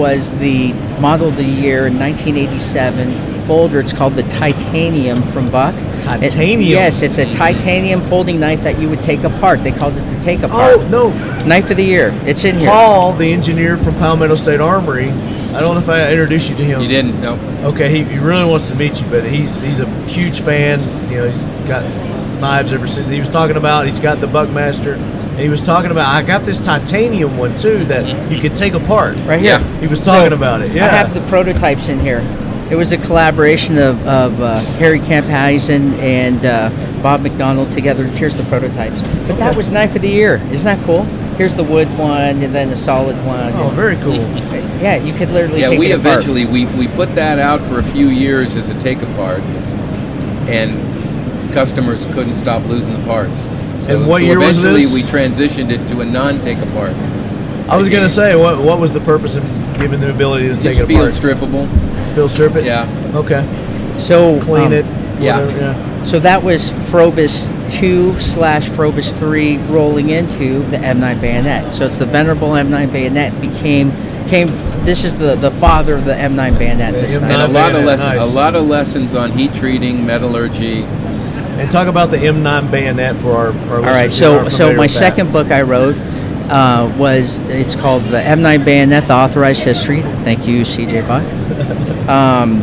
was 0.00 0.30
the 0.38 0.72
Model 0.98 1.28
of 1.28 1.36
the 1.36 1.44
Year 1.44 1.86
in 1.86 1.98
1987 1.98 3.46
folder. 3.46 3.80
It's 3.80 3.92
called 3.92 4.14
the 4.14 4.22
Titanium 4.24 5.22
from 5.24 5.50
Buck. 5.50 5.74
It- 5.74 6.00
Titanium? 6.00 6.70
yes, 6.70 7.02
it's 7.02 7.18
a 7.18 7.30
titanium 7.34 8.00
folding 8.06 8.40
knife 8.40 8.62
that 8.62 8.80
you 8.80 8.88
would 8.88 9.02
take 9.02 9.22
apart. 9.22 9.62
They 9.62 9.70
called 9.70 9.94
it 9.98 10.00
the 10.00 10.24
take 10.24 10.40
oh, 10.40 10.46
apart. 10.46 10.76
Oh 10.78 10.88
no, 10.88 11.44
Knife 11.44 11.70
of 11.70 11.76
the 11.76 11.84
year. 11.84 12.18
It's 12.24 12.44
in 12.44 12.56
here. 12.56 12.70
Paul, 12.70 13.12
the 13.12 13.30
engineer 13.30 13.76
from 13.76 13.94
Palmetto 13.96 14.34
State 14.34 14.60
Armory. 14.60 15.10
I 15.10 15.60
don't 15.60 15.74
know 15.74 15.80
if 15.80 15.88
I 15.90 16.10
introduced 16.10 16.48
you 16.48 16.56
to 16.56 16.64
him. 16.64 16.80
You 16.80 16.88
didn't? 16.88 17.20
No. 17.20 17.34
Okay, 17.68 17.90
he, 17.90 18.04
he 18.04 18.18
really 18.18 18.44
wants 18.44 18.68
to 18.68 18.74
meet 18.74 18.98
you, 19.00 19.06
but 19.10 19.24
he's 19.24 19.56
he's 19.56 19.80
a 19.80 19.86
huge 20.06 20.40
fan. 20.40 20.80
You 21.10 21.18
know, 21.18 21.26
he's 21.26 21.42
got 21.68 21.82
knives 22.40 22.72
ever 22.72 22.86
since 22.86 23.06
he 23.08 23.20
was 23.20 23.28
talking 23.28 23.56
about. 23.56 23.84
He's 23.84 24.00
got 24.00 24.20
the 24.22 24.26
Buckmaster, 24.26 24.96
and 25.40 25.46
he 25.46 25.50
was 25.50 25.62
talking 25.62 25.90
about. 25.90 26.06
I 26.06 26.20
got 26.20 26.44
this 26.44 26.60
titanium 26.60 27.38
one 27.38 27.56
too 27.56 27.82
that 27.86 28.30
you 28.30 28.38
could 28.42 28.54
take 28.54 28.74
apart. 28.74 29.18
Right 29.20 29.40
here. 29.40 29.58
Yeah. 29.58 29.80
He 29.80 29.86
was 29.86 30.04
talking 30.04 30.32
So, 30.32 30.36
about 30.36 30.60
it. 30.60 30.70
Yeah. 30.72 30.84
I 30.84 30.88
have 30.90 31.14
the 31.14 31.22
prototypes 31.28 31.88
in 31.88 31.98
here. 31.98 32.18
It 32.70 32.76
was 32.76 32.92
a 32.92 32.98
collaboration 32.98 33.78
of, 33.78 34.06
of 34.06 34.38
uh, 34.42 34.60
Harry 34.78 35.00
Camphausen 35.00 35.98
and 35.98 36.44
uh, 36.44 36.68
Bob 37.02 37.22
McDonald 37.22 37.72
together. 37.72 38.04
Here's 38.04 38.36
the 38.36 38.42
prototypes. 38.44 39.02
But 39.26 39.38
that 39.38 39.56
was 39.56 39.72
knife 39.72 39.96
of 39.96 40.02
the 40.02 40.10
year. 40.10 40.36
Isn't 40.52 40.66
that 40.66 40.84
cool? 40.84 41.04
Here's 41.36 41.54
the 41.54 41.64
wood 41.64 41.88
one 41.98 42.20
and 42.42 42.54
then 42.54 42.68
the 42.68 42.76
solid 42.76 43.16
one. 43.24 43.54
oh, 43.54 43.70
very 43.70 43.96
cool. 43.96 44.16
Yeah, 44.78 44.96
you 44.96 45.14
could 45.14 45.30
literally 45.30 45.62
Yeah, 45.62 45.70
take 45.70 45.80
we 45.80 45.90
it 45.90 45.98
apart. 45.98 46.18
eventually 46.18 46.44
we, 46.44 46.66
we 46.66 46.86
put 46.88 47.14
that 47.14 47.38
out 47.38 47.64
for 47.64 47.78
a 47.78 47.82
few 47.82 48.08
years 48.08 48.56
as 48.56 48.68
a 48.68 48.78
take 48.82 49.00
apart, 49.00 49.40
and 50.50 51.52
customers 51.54 52.04
couldn't 52.12 52.36
stop 52.36 52.62
losing 52.66 52.92
the 52.92 53.06
parts. 53.06 53.40
So, 53.86 53.96
And 53.98 54.06
what 54.08 54.20
so 54.20 54.24
year 54.26 54.38
was 54.38 54.58
eventually 54.58 54.82
this? 54.82 54.94
we 54.94 55.02
transitioned 55.02 55.70
it 55.70 55.86
to 55.88 56.00
a 56.00 56.04
non-take 56.04 56.58
apart. 56.58 56.92
I 57.68 57.76
was 57.76 57.88
gonna 57.88 58.08
say, 58.08 58.34
what 58.36 58.58
what 58.60 58.78
was 58.80 58.92
the 58.92 59.00
purpose 59.00 59.36
of 59.36 59.44
giving 59.78 60.00
the 60.00 60.10
ability 60.10 60.48
to 60.48 60.54
take 60.54 60.76
Just 60.76 60.80
it 60.80 60.86
field 60.86 61.08
apart? 61.08 61.14
strippable. 61.14 62.14
Field 62.14 62.30
strip 62.30 62.56
it. 62.56 62.64
Yeah. 62.64 62.86
Okay. 63.14 63.44
So 63.98 64.40
Clean 64.40 64.66
um, 64.66 64.72
it. 64.72 64.84
yeah. 65.20 65.38
whatever, 65.40 65.58
yeah. 65.58 66.04
So 66.04 66.18
that 66.20 66.42
was 66.42 66.70
Phrobis 66.90 67.46
2 67.78 68.18
slash 68.18 68.68
Phrobis 68.70 69.16
3 69.16 69.58
rolling 69.68 70.08
into 70.08 70.60
the 70.70 70.78
M9 70.78 71.20
bayonet. 71.20 71.72
So 71.72 71.84
it's 71.84 71.98
the 71.98 72.06
venerable 72.06 72.48
M9 72.48 72.90
bayonet 72.92 73.38
became 73.40 73.92
came. 74.26 74.48
This 74.84 75.04
is 75.04 75.16
the 75.18 75.36
the 75.36 75.50
father 75.52 75.94
of 75.94 76.04
the 76.06 76.14
M9 76.14 76.58
bayonet. 76.58 76.94
The 76.94 77.00
This 77.02 77.12
M9 77.12 77.20
time. 77.20 77.30
And 77.30 77.42
a 77.42 77.48
lot 77.48 77.74
of 77.74 77.84
lessons, 77.84 78.08
nice. 78.08 78.22
a 78.22 78.26
lot 78.26 78.54
of 78.56 78.66
lessons 78.66 79.14
on 79.14 79.30
heat 79.32 79.54
treating, 79.54 80.04
metallurgy. 80.06 80.82
And 81.60 81.70
talk 81.70 81.88
about 81.88 82.10
the 82.10 82.16
M9 82.16 82.70
bayonet 82.70 83.16
for 83.16 83.32
our, 83.32 83.52
our 83.68 83.76
All 83.76 83.82
right, 83.82 84.10
so 84.12 84.48
so 84.48 84.72
my 84.74 84.86
second 84.86 85.30
book 85.30 85.50
I 85.50 85.60
wrote 85.60 85.94
uh, 86.48 86.92
was 86.98 87.38
it's 87.48 87.76
called 87.76 88.04
the 88.04 88.18
M9 88.18 88.64
bayonet, 88.64 89.06
the 89.06 89.14
authorized 89.14 89.62
history. 89.64 90.00
Thank 90.00 90.46
you, 90.48 90.62
CJ 90.62 91.06
Buck. 91.06 91.86
Um, 92.10 92.62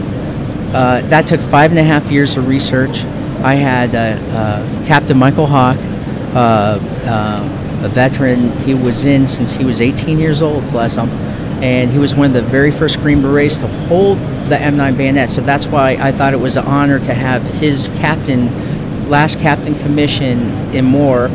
uh, 0.73 0.99
that 1.07 1.25
took 1.25 1.39
five 1.39 1.71
and 1.71 1.79
a 1.79 1.83
half 1.83 2.11
years 2.11 2.35
of 2.35 2.49
research. 2.49 2.99
I 3.43 3.53
had 3.53 3.95
uh, 3.95 4.21
uh, 4.35 4.85
Captain 4.85 5.17
Michael 5.17 5.47
Hawk, 5.47 5.77
uh, 6.35 6.79
uh, 7.05 7.83
a 7.83 7.89
veteran. 7.89 8.51
He 8.63 8.73
was 8.73 9.05
in 9.05 9.25
since 9.25 9.53
he 9.53 9.63
was 9.63 9.79
18 9.79 10.19
years 10.19 10.41
old, 10.41 10.69
bless 10.71 10.95
him. 10.95 11.09
And 11.63 11.89
he 11.91 11.97
was 11.97 12.13
one 12.13 12.27
of 12.27 12.33
the 12.33 12.41
very 12.41 12.71
first 12.71 12.99
Green 12.99 13.21
Berets 13.21 13.59
to 13.59 13.67
hold 13.67 14.17
the 14.49 14.55
M9 14.55 14.97
bayonet. 14.97 15.29
So 15.29 15.41
that's 15.41 15.67
why 15.67 15.91
I 15.99 16.11
thought 16.11 16.33
it 16.33 16.39
was 16.39 16.57
an 16.57 16.65
honor 16.65 16.99
to 16.99 17.13
have 17.13 17.43
his 17.43 17.87
captain, 17.99 18.47
last 19.07 19.39
captain 19.39 19.75
commission 19.75 20.51
in 20.73 20.85
Moore 20.85 21.25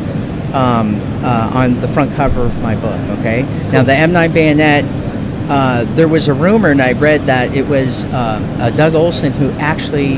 um, 0.53 1.01
uh, 1.25 1.51
on 1.55 1.81
the 1.81 1.89
front 1.89 2.13
cover 2.13 2.43
of 2.43 2.63
my 2.63 2.75
book. 2.75 3.01
Okay. 3.19 3.43
Now 3.73 3.83
the 3.83 3.93
M9 3.93 4.33
bayonet. 4.33 4.85
Uh, 5.49 5.85
there 5.95 6.07
was 6.07 6.29
a 6.29 6.33
rumor, 6.33 6.71
and 6.71 6.81
I 6.81 6.93
read 6.93 7.27
that 7.27 7.55
it 7.55 7.67
was 7.67 8.05
uh, 8.07 8.09
uh, 8.61 8.71
Doug 8.71 8.95
Olson 8.95 9.33
who 9.33 9.51
actually 9.59 10.15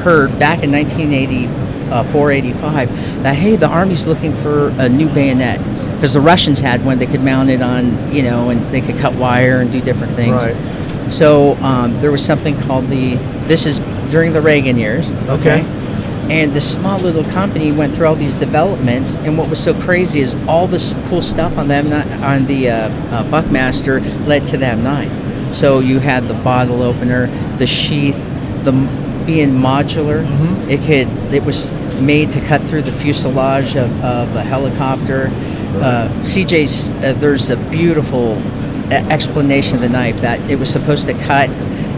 heard 0.00 0.38
back 0.38 0.62
in 0.62 0.70
1984, 0.70 2.30
85 2.30 3.22
that 3.24 3.36
hey, 3.36 3.56
the 3.56 3.66
Army's 3.66 4.06
looking 4.06 4.34
for 4.36 4.68
a 4.78 4.88
new 4.88 5.08
bayonet 5.08 5.58
because 5.94 6.14
the 6.14 6.20
Russians 6.20 6.60
had 6.60 6.84
one 6.84 7.00
they 7.00 7.06
could 7.06 7.22
mount 7.22 7.50
it 7.50 7.60
on, 7.60 8.12
you 8.14 8.22
know, 8.22 8.50
and 8.50 8.62
they 8.72 8.80
could 8.80 8.96
cut 8.98 9.14
wire 9.14 9.60
and 9.60 9.72
do 9.72 9.80
different 9.80 10.14
things. 10.14 10.44
Right. 10.44 11.12
So 11.12 11.54
um, 11.56 12.00
there 12.00 12.12
was 12.12 12.24
something 12.24 12.58
called 12.62 12.86
the. 12.86 13.16
This 13.48 13.66
is 13.66 13.80
during 14.10 14.32
the 14.32 14.40
Reagan 14.40 14.78
years. 14.78 15.10
Okay. 15.28 15.62
And 16.30 16.52
this 16.52 16.70
small 16.70 16.98
little 16.98 17.24
company 17.24 17.72
went 17.72 17.94
through 17.94 18.06
all 18.06 18.14
these 18.14 18.34
developments, 18.34 19.16
and 19.16 19.38
what 19.38 19.48
was 19.48 19.62
so 19.62 19.72
crazy 19.80 20.20
is 20.20 20.34
all 20.46 20.66
this 20.66 20.94
cool 21.08 21.22
stuff 21.22 21.56
on 21.56 21.68
them 21.68 21.90
on 22.22 22.46
the 22.46 22.68
uh, 22.68 22.74
uh, 23.10 23.30
Buckmaster 23.30 24.00
led 24.26 24.46
to 24.48 24.58
the 24.58 24.66
M9. 24.66 25.54
So 25.54 25.80
you 25.80 25.98
had 26.00 26.28
the 26.28 26.34
bottle 26.34 26.82
opener, 26.82 27.28
the 27.56 27.66
sheath, 27.66 28.18
the 28.64 28.72
being 29.24 29.50
modular. 29.50 30.26
Mhm. 30.26 30.68
It 30.70 30.80
could. 30.82 31.34
It 31.34 31.44
was 31.44 31.70
made 32.00 32.30
to 32.32 32.40
cut 32.42 32.62
through 32.62 32.82
the 32.82 32.92
fuselage 32.92 33.76
of, 33.76 33.90
of 34.04 34.34
a 34.36 34.42
helicopter. 34.42 35.30
Uh, 35.80 36.08
CJ's. 36.22 36.90
Uh, 36.90 37.14
there's 37.18 37.48
a 37.50 37.56
beautiful 37.70 38.36
explanation 38.90 39.76
of 39.76 39.82
the 39.82 39.88
knife 39.88 40.20
that 40.20 40.40
it 40.50 40.58
was 40.58 40.70
supposed 40.70 41.06
to 41.06 41.14
cut, 41.14 41.48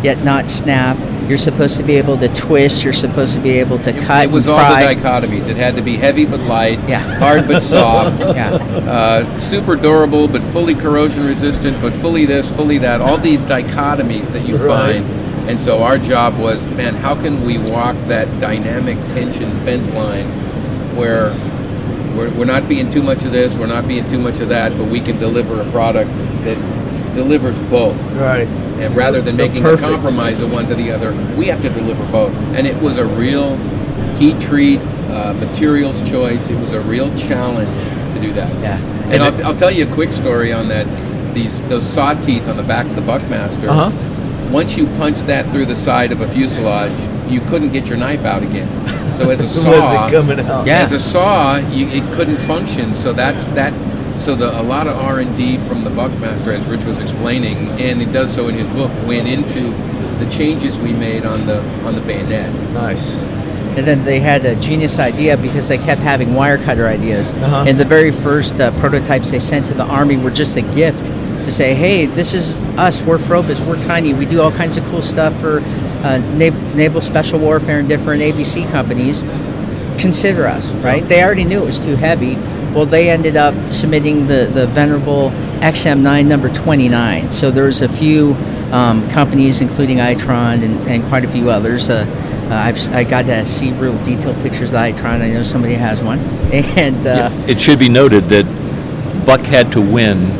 yet 0.04 0.22
not 0.24 0.50
snap. 0.50 0.96
You're 1.30 1.38
supposed 1.38 1.76
to 1.76 1.84
be 1.84 1.94
able 1.94 2.18
to 2.18 2.28
twist. 2.34 2.82
You're 2.82 2.92
supposed 2.92 3.34
to 3.34 3.40
be 3.40 3.50
able 3.60 3.78
to 3.78 3.92
cut. 3.92 4.24
It 4.24 4.32
was 4.32 4.48
and 4.48 4.56
all 4.56 4.74
the 4.74 4.82
dichotomies. 4.82 5.46
It 5.46 5.56
had 5.56 5.76
to 5.76 5.80
be 5.80 5.96
heavy 5.96 6.26
but 6.26 6.40
light, 6.40 6.80
Yeah. 6.88 6.98
hard 7.20 7.46
but 7.46 7.62
soft, 7.62 8.18
Yeah. 8.36 8.54
uh, 8.54 9.38
super 9.38 9.76
durable 9.76 10.26
but 10.26 10.42
fully 10.52 10.74
corrosion 10.74 11.24
resistant, 11.24 11.80
but 11.80 11.94
fully 11.94 12.26
this, 12.26 12.50
fully 12.50 12.78
that. 12.78 13.00
All 13.00 13.16
these 13.16 13.44
dichotomies 13.44 14.32
that 14.32 14.44
you 14.44 14.56
Right. 14.56 15.04
find. 15.04 15.48
And 15.48 15.60
so 15.60 15.84
our 15.84 15.98
job 15.98 16.36
was, 16.36 16.66
man, 16.66 16.96
how 16.96 17.14
can 17.14 17.44
we 17.44 17.58
walk 17.58 17.94
that 18.08 18.26
dynamic 18.40 18.98
tension 19.06 19.52
fence 19.60 19.92
line 19.92 20.26
where 20.96 21.32
we're, 22.16 22.30
we're 22.30 22.44
not 22.44 22.68
being 22.68 22.90
too 22.90 23.04
much 23.04 23.24
of 23.24 23.30
this, 23.30 23.54
we're 23.54 23.66
not 23.66 23.86
being 23.86 24.08
too 24.08 24.18
much 24.18 24.40
of 24.40 24.48
that, 24.48 24.76
but 24.76 24.88
we 24.88 24.98
can 24.98 25.16
deliver 25.20 25.60
a 25.60 25.64
product 25.70 26.10
that 26.42 26.58
delivers 27.14 27.58
both. 27.70 27.96
Right. 28.12 28.46
And 28.78 28.94
rather 28.96 29.20
than 29.20 29.36
The 29.36 29.46
making 29.48 29.62
perfect. 29.62 29.90
a 29.90 29.94
compromise 29.96 30.40
of 30.40 30.52
one 30.52 30.66
to 30.68 30.74
the 30.74 30.90
other, 30.90 31.12
we 31.36 31.46
have 31.46 31.60
to 31.62 31.68
deliver 31.68 32.04
both. 32.10 32.34
And 32.54 32.66
it 32.66 32.80
was 32.80 32.96
a 32.98 33.04
real 33.04 33.56
heat 34.18 34.40
treat, 34.40 34.80
uh, 35.10 35.34
materials 35.34 36.00
choice. 36.08 36.48
It 36.48 36.58
was 36.58 36.72
a 36.72 36.80
real 36.80 37.14
challenge 37.16 37.68
to 38.14 38.20
do 38.20 38.32
that. 38.34 38.50
Yeah. 38.62 38.76
And, 38.78 39.14
And 39.14 39.22
I'll, 39.22 39.34
it- 39.34 39.40
I'll 39.44 39.54
tell 39.54 39.70
you 39.70 39.86
a 39.86 39.92
quick 39.94 40.12
story 40.12 40.52
on 40.52 40.68
that. 40.68 40.86
These 41.34 41.60
those 41.62 41.86
saw 41.86 42.14
teeth 42.14 42.48
on 42.48 42.56
the 42.56 42.62
back 42.64 42.86
of 42.86 42.96
the 42.96 43.02
Buckmaster. 43.02 43.68
Uh-huh. 43.70 43.90
Once 44.50 44.76
you 44.76 44.86
punched 44.98 45.26
that 45.28 45.48
through 45.52 45.66
the 45.66 45.76
side 45.76 46.10
of 46.10 46.20
a 46.22 46.26
fuselage, 46.28 46.92
you 47.30 47.40
couldn't 47.42 47.70
get 47.70 47.86
your 47.86 47.96
knife 47.98 48.24
out 48.24 48.42
again. 48.42 48.66
So 49.14 49.30
as 49.30 49.40
a 49.40 49.48
saw, 49.62 50.08
it 50.08 50.10
coming 50.10 50.40
out? 50.40 50.66
Yeah. 50.66 50.78
as 50.82 50.92
a 50.92 50.98
saw, 50.98 51.56
you, 51.70 51.86
it 51.86 52.02
couldn't 52.14 52.38
function. 52.38 52.94
So 52.94 53.12
that's 53.12 53.44
that. 53.48 53.72
So 54.20 54.34
the 54.34 54.60
a 54.60 54.60
lot 54.60 54.86
of 54.86 54.98
R 54.98 55.20
and 55.20 55.34
D 55.34 55.56
from 55.56 55.82
the 55.82 55.88
Buckmaster, 55.88 56.52
as 56.52 56.66
Rich 56.66 56.84
was 56.84 56.98
explaining, 56.98 57.56
and 57.80 57.98
he 57.98 58.04
does 58.04 58.30
so 58.34 58.48
in 58.48 58.54
his 58.54 58.68
book, 58.68 58.90
went 59.06 59.26
into 59.26 59.70
the 60.22 60.30
changes 60.30 60.78
we 60.78 60.92
made 60.92 61.24
on 61.24 61.46
the 61.46 61.62
on 61.86 61.94
the 61.94 62.02
bayonet. 62.02 62.52
Nice. 62.74 63.14
And 63.78 63.86
then 63.86 64.04
they 64.04 64.20
had 64.20 64.44
a 64.44 64.56
genius 64.56 64.98
idea 64.98 65.38
because 65.38 65.68
they 65.68 65.78
kept 65.78 66.02
having 66.02 66.34
wire 66.34 66.58
cutter 66.58 66.86
ideas. 66.86 67.32
Uh-huh. 67.32 67.64
And 67.66 67.80
the 67.80 67.84
very 67.86 68.10
first 68.10 68.60
uh, 68.60 68.78
prototypes 68.78 69.30
they 69.30 69.40
sent 69.40 69.66
to 69.68 69.74
the 69.74 69.84
Army 69.84 70.18
were 70.18 70.30
just 70.30 70.54
a 70.56 70.62
gift 70.62 71.06
to 71.06 71.50
say, 71.50 71.72
hey, 71.72 72.04
this 72.04 72.34
is 72.34 72.56
us. 72.76 73.00
We're 73.00 73.16
Phrobis. 73.16 73.64
We're 73.66 73.82
tiny. 73.84 74.12
We 74.12 74.26
do 74.26 74.42
all 74.42 74.52
kinds 74.52 74.76
of 74.76 74.84
cool 74.86 75.00
stuff 75.00 75.34
for 75.40 75.60
uh, 75.60 76.18
nav- 76.36 76.74
naval 76.76 77.00
special 77.00 77.38
warfare 77.38 77.78
and 77.78 77.88
different 77.88 78.20
ABC 78.20 78.70
companies. 78.70 79.22
Consider 79.98 80.46
us, 80.46 80.68
right? 80.82 81.08
They 81.08 81.22
already 81.22 81.44
knew 81.44 81.62
it 81.62 81.66
was 81.66 81.80
too 81.80 81.96
heavy. 81.96 82.36
Well, 82.74 82.86
they 82.86 83.10
ended 83.10 83.36
up 83.36 83.54
submitting 83.72 84.26
the, 84.26 84.48
the 84.52 84.66
venerable 84.68 85.30
XM9 85.60 86.26
number 86.26 86.48
29. 86.52 87.30
So 87.32 87.50
there's 87.50 87.82
a 87.82 87.88
few 87.88 88.34
um, 88.72 89.08
companies, 89.10 89.60
including 89.60 89.98
Itron 89.98 90.62
and, 90.64 90.76
and 90.88 91.04
quite 91.04 91.24
a 91.24 91.28
few 91.28 91.50
others. 91.50 91.90
Uh, 91.90 92.06
uh, 92.48 92.54
I've 92.54 92.76
s- 92.76 92.88
I 92.88 93.04
got 93.04 93.26
to 93.26 93.44
see 93.46 93.72
real 93.72 93.96
detailed 94.04 94.36
pictures 94.42 94.72
of 94.72 94.78
Itron. 94.78 95.20
I 95.20 95.30
know 95.30 95.42
somebody 95.42 95.74
has 95.74 96.02
one, 96.02 96.18
and 96.52 97.06
uh, 97.06 97.30
It 97.48 97.60
should 97.60 97.78
be 97.78 97.88
noted 97.88 98.28
that 98.28 98.46
Buck 99.26 99.40
had 99.40 99.72
to 99.72 99.80
win 99.80 100.30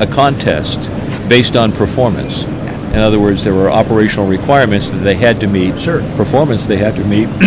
a 0.00 0.06
contest 0.06 0.90
based 1.28 1.56
on 1.56 1.72
performance. 1.72 2.44
In 2.44 2.98
other 3.02 3.18
words, 3.20 3.44
there 3.44 3.54
were 3.54 3.70
operational 3.70 4.26
requirements 4.26 4.90
that 4.90 4.98
they 4.98 5.14
had 5.16 5.40
to 5.40 5.46
meet, 5.46 5.78
Sure. 5.78 6.00
performance 6.16 6.66
they 6.66 6.76
had 6.76 6.94
to 6.96 7.04
meet, 7.04 7.28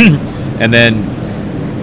and 0.62 0.72
then 0.74 1.04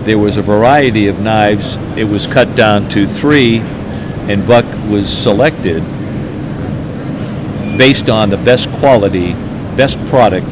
there 0.07 0.19
was 0.19 0.37
a 0.37 0.43
variety 0.43 1.09
of 1.09 1.21
knives. 1.21 1.75
It 1.97 2.05
was 2.05 2.27
cut 2.27 2.55
down 2.55 2.89
to 2.91 3.07
three, 3.07 3.59
and 3.59 4.47
Buck 4.47 4.65
was 4.89 5.09
selected 5.09 5.83
based 7.77 8.09
on 8.09 8.31
the 8.31 8.37
best 8.39 8.71
quality, 8.75 9.33
best 9.77 9.99
product 10.07 10.47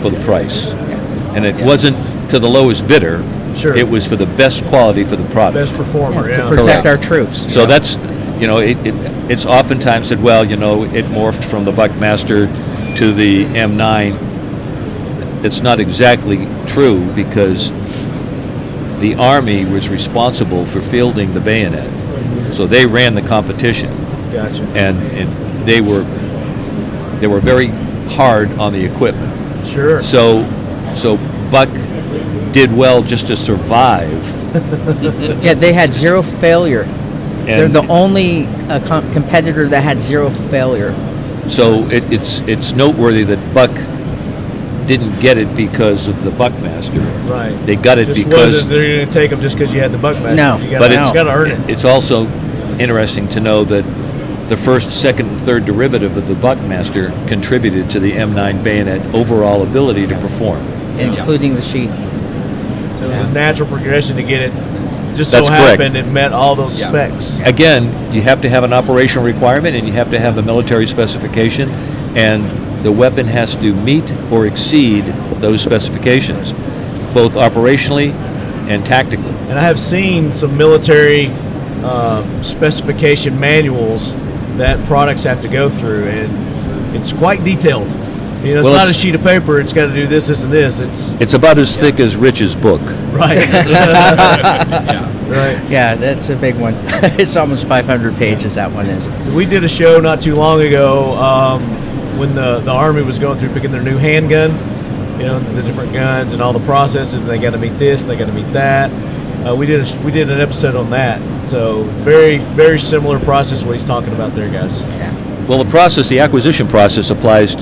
for 0.00 0.10
the 0.10 0.20
price. 0.24 0.68
And 1.34 1.44
it 1.44 1.54
wasn't 1.64 2.30
to 2.30 2.38
the 2.38 2.48
lowest 2.48 2.86
bidder. 2.86 3.22
Sure. 3.56 3.76
It 3.76 3.88
was 3.88 4.06
for 4.06 4.16
the 4.16 4.26
best 4.26 4.64
quality 4.66 5.02
for 5.04 5.16
the 5.16 5.28
product. 5.30 5.54
Best 5.54 5.74
performer. 5.74 6.28
yeah, 6.30 6.36
Yeah. 6.38 6.42
to 6.44 6.56
protect 6.56 6.82
Correct. 6.84 6.86
our 6.86 6.96
troops. 6.96 7.52
So 7.52 7.66
that's, 7.66 7.96
you 8.40 8.46
know, 8.46 8.58
it, 8.58 8.78
it, 8.86 8.94
it's 9.30 9.44
oftentimes 9.44 10.08
said, 10.08 10.22
well, 10.22 10.44
you 10.44 10.56
know, 10.56 10.84
it 10.84 11.04
morphed 11.06 11.44
from 11.44 11.64
the 11.64 11.72
Buckmaster 11.72 12.46
to 12.96 13.12
the 13.12 13.44
M9. 13.46 15.44
It's 15.44 15.60
not 15.60 15.80
exactly 15.80 16.46
true 16.68 17.04
because 17.12 17.70
the 19.00 19.14
Army 19.14 19.64
was 19.64 19.88
responsible 19.88 20.66
for 20.66 20.80
fielding 20.80 21.34
the 21.34 21.40
bayonet. 21.40 22.54
So 22.54 22.66
they 22.66 22.86
ran 22.86 23.14
the 23.14 23.22
competition 23.22 23.90
Gotcha. 24.30 24.64
and, 24.74 24.98
and 25.12 25.60
they 25.66 25.80
were 25.80 26.02
they 27.20 27.26
were 27.26 27.40
very 27.40 27.68
hard 28.08 28.50
on 28.52 28.72
the 28.72 28.84
equipment. 28.84 29.66
Sure. 29.66 30.02
So 30.02 30.44
so 30.94 31.16
Buck 31.50 31.68
did 32.52 32.74
well 32.74 33.02
just 33.02 33.26
to 33.28 33.36
survive. 33.36 34.24
yeah, 35.42 35.54
they 35.54 35.72
had 35.72 35.92
zero 35.92 36.22
failure. 36.22 36.84
They're 37.44 37.68
the 37.68 37.86
only 37.88 38.46
uh, 38.46 38.86
com- 38.86 39.12
competitor 39.12 39.68
that 39.68 39.82
had 39.82 40.00
zero 40.00 40.30
failure. 40.50 40.92
So 41.48 41.80
it, 41.84 42.12
it's 42.12 42.40
it's 42.40 42.72
noteworthy 42.72 43.24
that 43.24 43.54
Buck 43.54 43.70
didn't 44.90 45.20
get 45.20 45.38
it 45.38 45.54
because 45.54 46.08
of 46.08 46.24
the 46.24 46.32
Buckmaster. 46.32 46.98
Right. 47.30 47.54
They 47.64 47.76
got 47.76 47.98
it 47.98 48.06
Just 48.06 48.24
because, 48.24 48.52
wasn't 48.54 48.70
they're 48.70 48.96
going 48.96 49.06
to 49.06 49.12
take 49.12 49.30
them 49.30 49.40
just 49.40 49.56
because 49.56 49.72
you 49.72 49.80
had 49.80 49.92
the 49.92 49.98
Buckmaster. 49.98 50.34
No. 50.34 50.56
you 50.56 50.70
gotta, 50.72 50.80
but 50.80 50.90
it's 50.90 51.12
got 51.12 51.22
to 51.24 51.30
earn 51.30 51.52
it. 51.52 51.70
It's 51.70 51.84
also 51.84 52.26
interesting 52.80 53.28
to 53.28 53.38
know 53.40 53.62
that 53.62 53.84
the 54.48 54.56
first, 54.56 54.90
second, 55.00 55.28
and 55.28 55.40
third 55.42 55.64
derivative 55.64 56.16
of 56.16 56.26
the 56.26 56.34
Buckmaster 56.34 57.10
contributed 57.28 57.88
to 57.90 58.00
the 58.00 58.10
M9 58.10 58.64
bayonet 58.64 59.14
overall 59.14 59.62
ability 59.62 60.08
to 60.08 60.18
perform. 60.18 60.66
including 60.98 61.54
the 61.54 61.62
sheath. 61.62 61.88
So 62.98 63.04
it 63.06 63.10
was 63.10 63.20
Yeah. 63.20 63.28
a 63.28 63.32
natural 63.32 63.68
progression 63.68 64.16
to 64.16 64.22
get 64.24 64.42
it. 64.42 64.52
Just 65.14 65.30
That's 65.30 65.46
so 65.46 65.54
correct. 65.54 65.80
happened 65.80 65.96
it 65.96 66.06
met 66.08 66.32
all 66.32 66.56
those 66.56 66.78
Yeah. 66.80 66.88
specs. 66.88 67.38
Again, 67.44 68.12
you 68.12 68.22
have 68.22 68.40
to 68.42 68.50
have 68.50 68.64
an 68.64 68.72
operational 68.72 69.24
requirement 69.24 69.76
and 69.76 69.86
you 69.86 69.92
have 69.94 70.10
to 70.10 70.18
have 70.18 70.36
a 70.36 70.42
military 70.42 70.86
specification, 70.86 71.70
and 72.16 72.42
the 72.82 72.92
weapon 72.92 73.26
has 73.26 73.54
to 73.56 73.72
meet 73.74 74.10
or 74.32 74.46
exceed 74.46 75.04
those 75.40 75.60
specifications, 75.62 76.52
both 77.12 77.32
operationally 77.34 78.12
and 78.68 78.84
tactically. 78.86 79.34
And 79.48 79.58
I 79.58 79.62
have 79.62 79.78
seen 79.78 80.32
some 80.32 80.56
military 80.56 81.26
uh, 81.82 82.42
specification 82.42 83.38
manuals 83.40 84.14
that 84.56 84.84
products 84.86 85.22
have 85.24 85.40
to 85.42 85.48
go 85.48 85.68
through, 85.70 86.04
and 86.08 86.96
it's 86.96 87.12
quite 87.12 87.42
detailed. 87.44 87.88
You 88.44 88.54
know, 88.54 88.60
it's 88.60 88.64
Well, 88.66 88.74
not 88.74 88.82
it's- 88.88 88.90
a 88.90 88.94
sheet 88.94 89.14
of 89.14 89.22
paper. 89.22 89.60
It's 89.60 89.72
got 89.74 89.86
to 89.86 89.94
do 89.94 90.06
this, 90.06 90.28
this, 90.28 90.44
and 90.44 90.52
this. 90.52 90.78
It's 90.80 91.12
It's 91.20 91.34
about 91.34 91.58
as 91.58 91.76
thick 91.76 92.00
as 92.00 92.16
Rich's 92.16 92.54
book. 92.54 92.80
right. 93.12 93.38
yeah. 93.50 95.30
right. 95.30 95.70
Yeah, 95.70 95.94
that's 95.94 96.30
a 96.30 96.36
big 96.36 96.54
one. 96.56 96.74
it's 97.18 97.36
almost 97.36 97.66
500 97.68 98.16
pages. 98.16 98.54
That 98.54 98.72
one 98.72 98.86
is. 98.86 99.34
We 99.34 99.44
did 99.44 99.62
a 99.64 99.68
show 99.68 100.00
not 100.00 100.20
too 100.22 100.34
long 100.34 100.62
ago 100.62 101.14
um, 101.16 101.62
when 102.20 102.34
the, 102.34 102.60
the 102.60 102.70
Army 102.70 103.00
was 103.00 103.18
going 103.18 103.38
through 103.38 103.48
picking 103.54 103.72
their 103.72 103.82
new 103.82 103.96
handgun, 103.96 104.50
you 105.18 105.26
know, 105.26 105.40
the 105.40 105.62
different 105.62 105.92
guns 105.94 106.34
and 106.34 106.42
all 106.42 106.52
the 106.52 106.64
processes. 106.66 107.14
And 107.14 107.28
they 107.28 107.38
got 107.38 107.52
to 107.52 107.58
meet 107.58 107.78
this, 107.78 108.04
they 108.04 108.14
got 108.14 108.26
to 108.26 108.32
meet 108.32 108.52
that. 108.52 108.90
Uh, 109.44 109.56
we 109.56 109.64
did 109.64 109.80
a, 109.80 110.04
we 110.04 110.12
did 110.12 110.28
an 110.28 110.38
episode 110.38 110.76
on 110.76 110.90
that. 110.90 111.48
So 111.48 111.84
very 112.04 112.36
very 112.38 112.78
similar 112.78 113.18
process 113.18 113.64
what 113.64 113.72
he's 113.72 113.86
talking 113.86 114.12
about 114.12 114.34
there, 114.34 114.52
guys. 114.52 114.82
Well, 115.48 115.64
the 115.64 115.70
process, 115.70 116.10
the 116.10 116.20
acquisition 116.20 116.68
process, 116.68 117.08
applies 117.08 117.54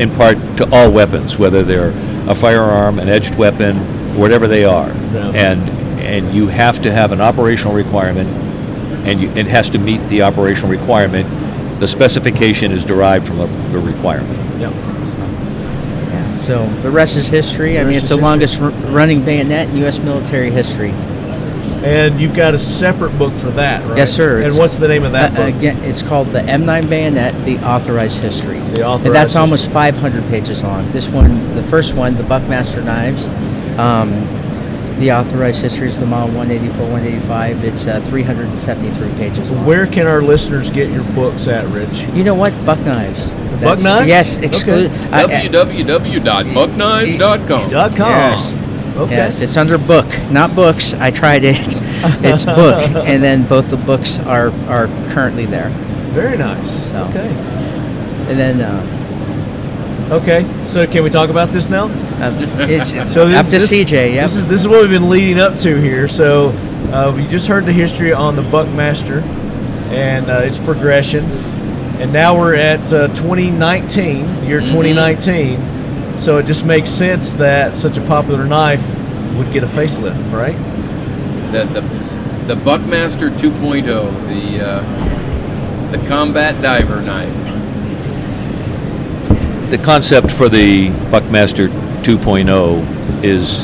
in 0.00 0.10
part 0.10 0.36
to 0.56 0.68
all 0.72 0.90
weapons, 0.90 1.38
whether 1.38 1.62
they're 1.62 1.92
a 2.28 2.34
firearm, 2.34 2.98
an 2.98 3.08
edged 3.08 3.36
weapon, 3.36 3.76
whatever 4.18 4.48
they 4.48 4.64
are. 4.64 4.88
Yeah. 4.88 5.30
And 5.30 5.70
and 6.00 6.34
you 6.34 6.48
have 6.48 6.82
to 6.82 6.90
have 6.90 7.12
an 7.12 7.20
operational 7.20 7.74
requirement, 7.74 8.28
and 9.06 9.20
you, 9.20 9.30
it 9.30 9.46
has 9.46 9.70
to 9.70 9.78
meet 9.78 10.04
the 10.08 10.22
operational 10.22 10.70
requirement. 10.70 11.28
The 11.80 11.88
specification 11.88 12.70
is 12.72 12.84
derived 12.84 13.26
from 13.26 13.38
the, 13.38 13.46
the 13.70 13.78
requirement. 13.78 14.38
Yep. 14.60 14.72
Yeah. 14.72 16.42
So 16.42 16.66
the 16.82 16.90
rest 16.90 17.16
is 17.16 17.26
history. 17.26 17.78
I 17.80 17.84
mean, 17.84 17.94
it's 17.96 18.08
the 18.08 18.16
is 18.16 18.20
longest 18.20 18.60
r- 18.60 18.70
running 18.92 19.24
bayonet 19.24 19.70
in 19.70 19.76
U.S. 19.78 19.98
military 19.98 20.50
history. 20.50 20.90
And 21.82 22.20
you've 22.20 22.34
got 22.34 22.52
a 22.52 22.58
separate 22.58 23.16
book 23.18 23.32
for 23.32 23.50
that, 23.52 23.82
right? 23.86 23.96
Yes, 23.96 24.12
sir. 24.12 24.36
And 24.36 24.46
It's- 24.48 24.58
what's 24.58 24.76
the 24.76 24.88
name 24.88 25.02
of 25.04 25.12
that 25.12 25.32
Uh, 25.32 25.36
book? 25.46 25.54
again, 25.54 25.78
it's 25.82 26.02
called 26.02 26.30
the 26.32 26.40
M9 26.40 26.86
Bayonet, 26.90 27.34
the 27.46 27.58
Authorized 27.66 28.18
History. 28.18 28.58
The 28.74 28.84
Authorized 28.84 29.06
And 29.06 29.14
that's 29.14 29.32
History. 29.32 29.40
almost 29.40 29.68
500 29.70 30.28
pages 30.28 30.62
long. 30.62 30.86
This 30.92 31.08
one, 31.08 31.54
the 31.54 31.62
first 31.62 31.94
one, 31.94 32.14
the 32.18 32.22
Buckmaster 32.24 32.82
knives, 32.82 33.26
um, 33.78 34.12
the 35.00 35.10
Authorized 35.10 35.62
histories 35.62 35.94
of 35.94 36.00
the 36.00 36.06
model 36.06 36.28
184, 36.36 36.82
185. 36.82 37.64
It's 37.64 37.86
uh, 37.86 38.00
373 38.02 39.12
pages 39.14 39.50
long. 39.50 39.64
Where 39.66 39.86
can 39.86 40.06
our 40.06 40.20
listeners 40.22 40.70
get 40.70 40.90
your 40.90 41.02
books 41.14 41.48
at, 41.48 41.66
Rich? 41.68 42.02
You 42.14 42.22
know 42.22 42.34
what? 42.34 42.52
Buck 42.64 42.78
knives. 42.80 43.28
Buck 43.60 43.80
knives? 43.82 44.06
Yes, 44.06 44.36
Okay. 44.36 44.46
exclusive. 44.46 44.92
www.buckknives.com. 44.92 47.70
Dot 47.70 47.96
com. 47.96 48.10
Yes. 48.10 48.56
Okay. 48.96 49.16
Yes, 49.16 49.40
it's 49.40 49.56
under 49.56 49.78
book, 49.78 50.06
not 50.30 50.54
books. 50.54 50.92
I 50.94 51.10
tried 51.10 51.42
it. 51.44 51.56
it's 52.22 52.44
book, 52.44 52.82
and 53.06 53.22
then 53.22 53.44
both 53.46 53.70
the 53.70 53.76
books 53.78 54.18
are 54.20 54.50
are 54.68 54.88
currently 55.12 55.46
there. 55.46 55.70
Very 56.12 56.36
nice. 56.36 56.90
So. 56.90 57.04
Okay. 57.06 57.28
And 58.28 58.38
then 58.38 58.60
uh, 58.60 58.82
Okay. 60.10 60.44
So 60.64 60.86
can 60.86 61.04
we 61.04 61.10
talk 61.10 61.30
about 61.30 61.50
this 61.50 61.68
now? 61.68 61.84
uh, 62.20 62.34
it's 62.68 62.90
So 63.12 63.28
this, 63.28 63.38
up 63.38 63.44
to 63.46 63.50
this- 63.52 63.72
CJ. 63.72 64.14
Yep. 64.14 64.22
This 64.24 64.36
is 64.36 64.46
this 64.46 64.60
is 64.60 64.68
what 64.68 64.80
we've 64.82 64.90
been 64.90 65.08
leading 65.08 65.38
up 65.38 65.56
to 65.58 65.80
here. 65.80 66.08
So 66.08 66.48
uh, 66.92 67.12
we 67.14 67.26
just 67.28 67.46
heard 67.46 67.64
the 67.64 67.72
history 67.72 68.12
on 68.12 68.34
the 68.36 68.42
Buckmaster 68.42 69.20
and 69.90 70.30
uh, 70.30 70.40
its 70.44 70.58
progression, 70.58 71.24
and 72.00 72.12
now 72.12 72.36
we're 72.38 72.54
at 72.54 72.92
uh, 72.92 73.08
2019, 73.08 74.44
year 74.44 74.60
2019. 74.60 76.18
So 76.18 76.38
it 76.38 76.46
just 76.46 76.64
makes 76.64 76.90
sense 76.90 77.32
that 77.34 77.76
such 77.76 77.96
a 77.96 78.00
popular 78.02 78.44
knife 78.44 78.86
would 79.36 79.52
get 79.52 79.62
a 79.64 79.66
facelift, 79.66 80.30
right? 80.32 80.56
The, 81.52 81.64
the, 81.64 82.54
the 82.54 82.60
Buckmaster 82.60 83.30
2.0, 83.30 83.84
the, 83.84 84.64
uh, 84.64 85.90
the 85.90 86.06
combat 86.06 86.60
diver 86.62 87.00
knife. 87.00 87.59
The 89.70 89.78
concept 89.78 90.32
for 90.32 90.48
the 90.48 90.90
Buckmaster 91.12 91.68
2.0 91.68 93.22
is 93.22 93.62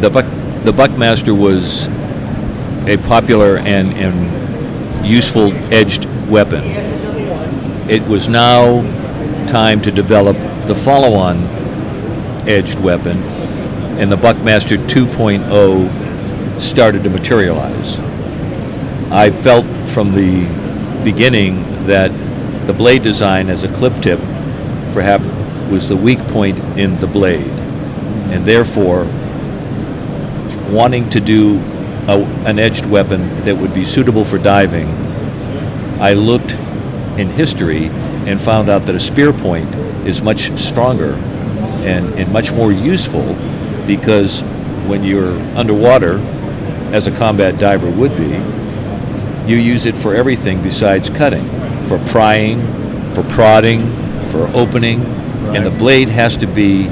the 0.00 0.10
Buck 0.10 0.24
the 0.64 0.72
Buckmaster 0.72 1.32
was 1.32 1.86
a 2.88 2.96
popular 3.06 3.58
and, 3.58 3.92
and 3.92 5.06
useful 5.06 5.52
edged 5.72 6.06
weapon. 6.28 6.64
It 7.88 8.02
was 8.08 8.26
now 8.26 8.82
time 9.46 9.80
to 9.82 9.92
develop 9.92 10.36
the 10.66 10.74
follow-on 10.74 11.36
edged 12.48 12.80
weapon, 12.80 13.22
and 14.00 14.10
the 14.10 14.16
Buckmaster 14.16 14.76
2.0 14.76 16.60
started 16.60 17.04
to 17.04 17.10
materialize. 17.10 17.96
I 19.12 19.30
felt 19.30 19.66
from 19.90 20.10
the 20.14 20.46
beginning 21.04 21.86
that 21.86 22.10
the 22.66 22.72
blade 22.72 23.04
design 23.04 23.48
as 23.48 23.62
a 23.62 23.68
clip 23.74 24.02
tip 24.02 24.20
perhaps 24.92 25.24
was 25.70 25.88
the 25.88 25.96
weak 25.96 26.18
point 26.28 26.58
in 26.78 26.98
the 27.00 27.06
blade, 27.06 27.52
and 28.30 28.44
therefore 28.44 29.04
wanting 30.70 31.08
to 31.10 31.20
do 31.20 31.58
a, 32.08 32.18
an 32.46 32.58
edged 32.58 32.86
weapon 32.86 33.44
that 33.44 33.56
would 33.56 33.72
be 33.72 33.84
suitable 33.84 34.24
for 34.24 34.38
diving, 34.38 34.88
I 36.00 36.14
looked 36.14 36.52
in 37.18 37.28
history 37.28 37.86
and 38.26 38.40
found 38.40 38.68
out 38.68 38.86
that 38.86 38.94
a 38.94 39.00
spear 39.00 39.32
point 39.32 39.72
is 40.06 40.22
much 40.22 40.50
stronger 40.58 41.14
and, 41.84 42.14
and 42.18 42.32
much 42.32 42.52
more 42.52 42.72
useful 42.72 43.34
because 43.86 44.40
when 44.86 45.04
you're 45.04 45.38
underwater, 45.56 46.18
as 46.92 47.06
a 47.06 47.16
combat 47.16 47.58
diver 47.58 47.90
would 47.90 48.16
be, 48.16 48.30
you 49.50 49.56
use 49.56 49.86
it 49.86 49.96
for 49.96 50.14
everything 50.14 50.62
besides 50.62 51.08
cutting, 51.10 51.48
for 51.86 51.98
prying, 52.06 52.60
for 53.14 53.22
prodding, 53.24 53.80
for 54.32 54.48
opening, 54.56 55.02
and 55.54 55.64
the 55.64 55.70
blade 55.70 56.08
has 56.08 56.36
to 56.38 56.46
be 56.46 56.88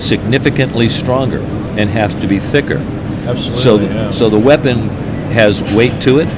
significantly 0.00 0.88
stronger 0.88 1.38
and 1.78 1.88
has 1.88 2.12
to 2.14 2.26
be 2.26 2.38
thicker. 2.38 2.78
Absolutely. 3.24 3.62
So, 3.62 3.80
yeah. 3.80 4.10
so 4.10 4.28
the 4.28 4.38
weapon 4.38 4.88
has 5.30 5.62
weight 5.74 6.02
to 6.02 6.18
it. 6.18 6.28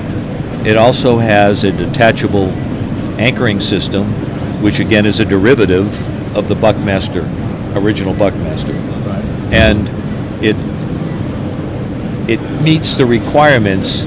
It 0.67 0.77
also 0.77 1.19
has 1.19 1.65
a 1.65 1.73
detachable 1.73 2.51
anchoring 3.19 3.59
system, 3.59 4.05
which 4.63 4.79
again 4.81 5.07
is 5.07 5.19
a 5.19 5.25
derivative 5.25 6.37
of 6.37 6.49
the 6.49 6.55
Buckmaster, 6.55 7.23
original 7.75 8.15
Buckmaster, 8.15 8.73
Right. 8.73 9.25
and 9.53 9.89
it 10.45 10.57
it 12.29 12.41
meets 12.63 12.95
the 12.95 13.05
requirements 13.05 14.05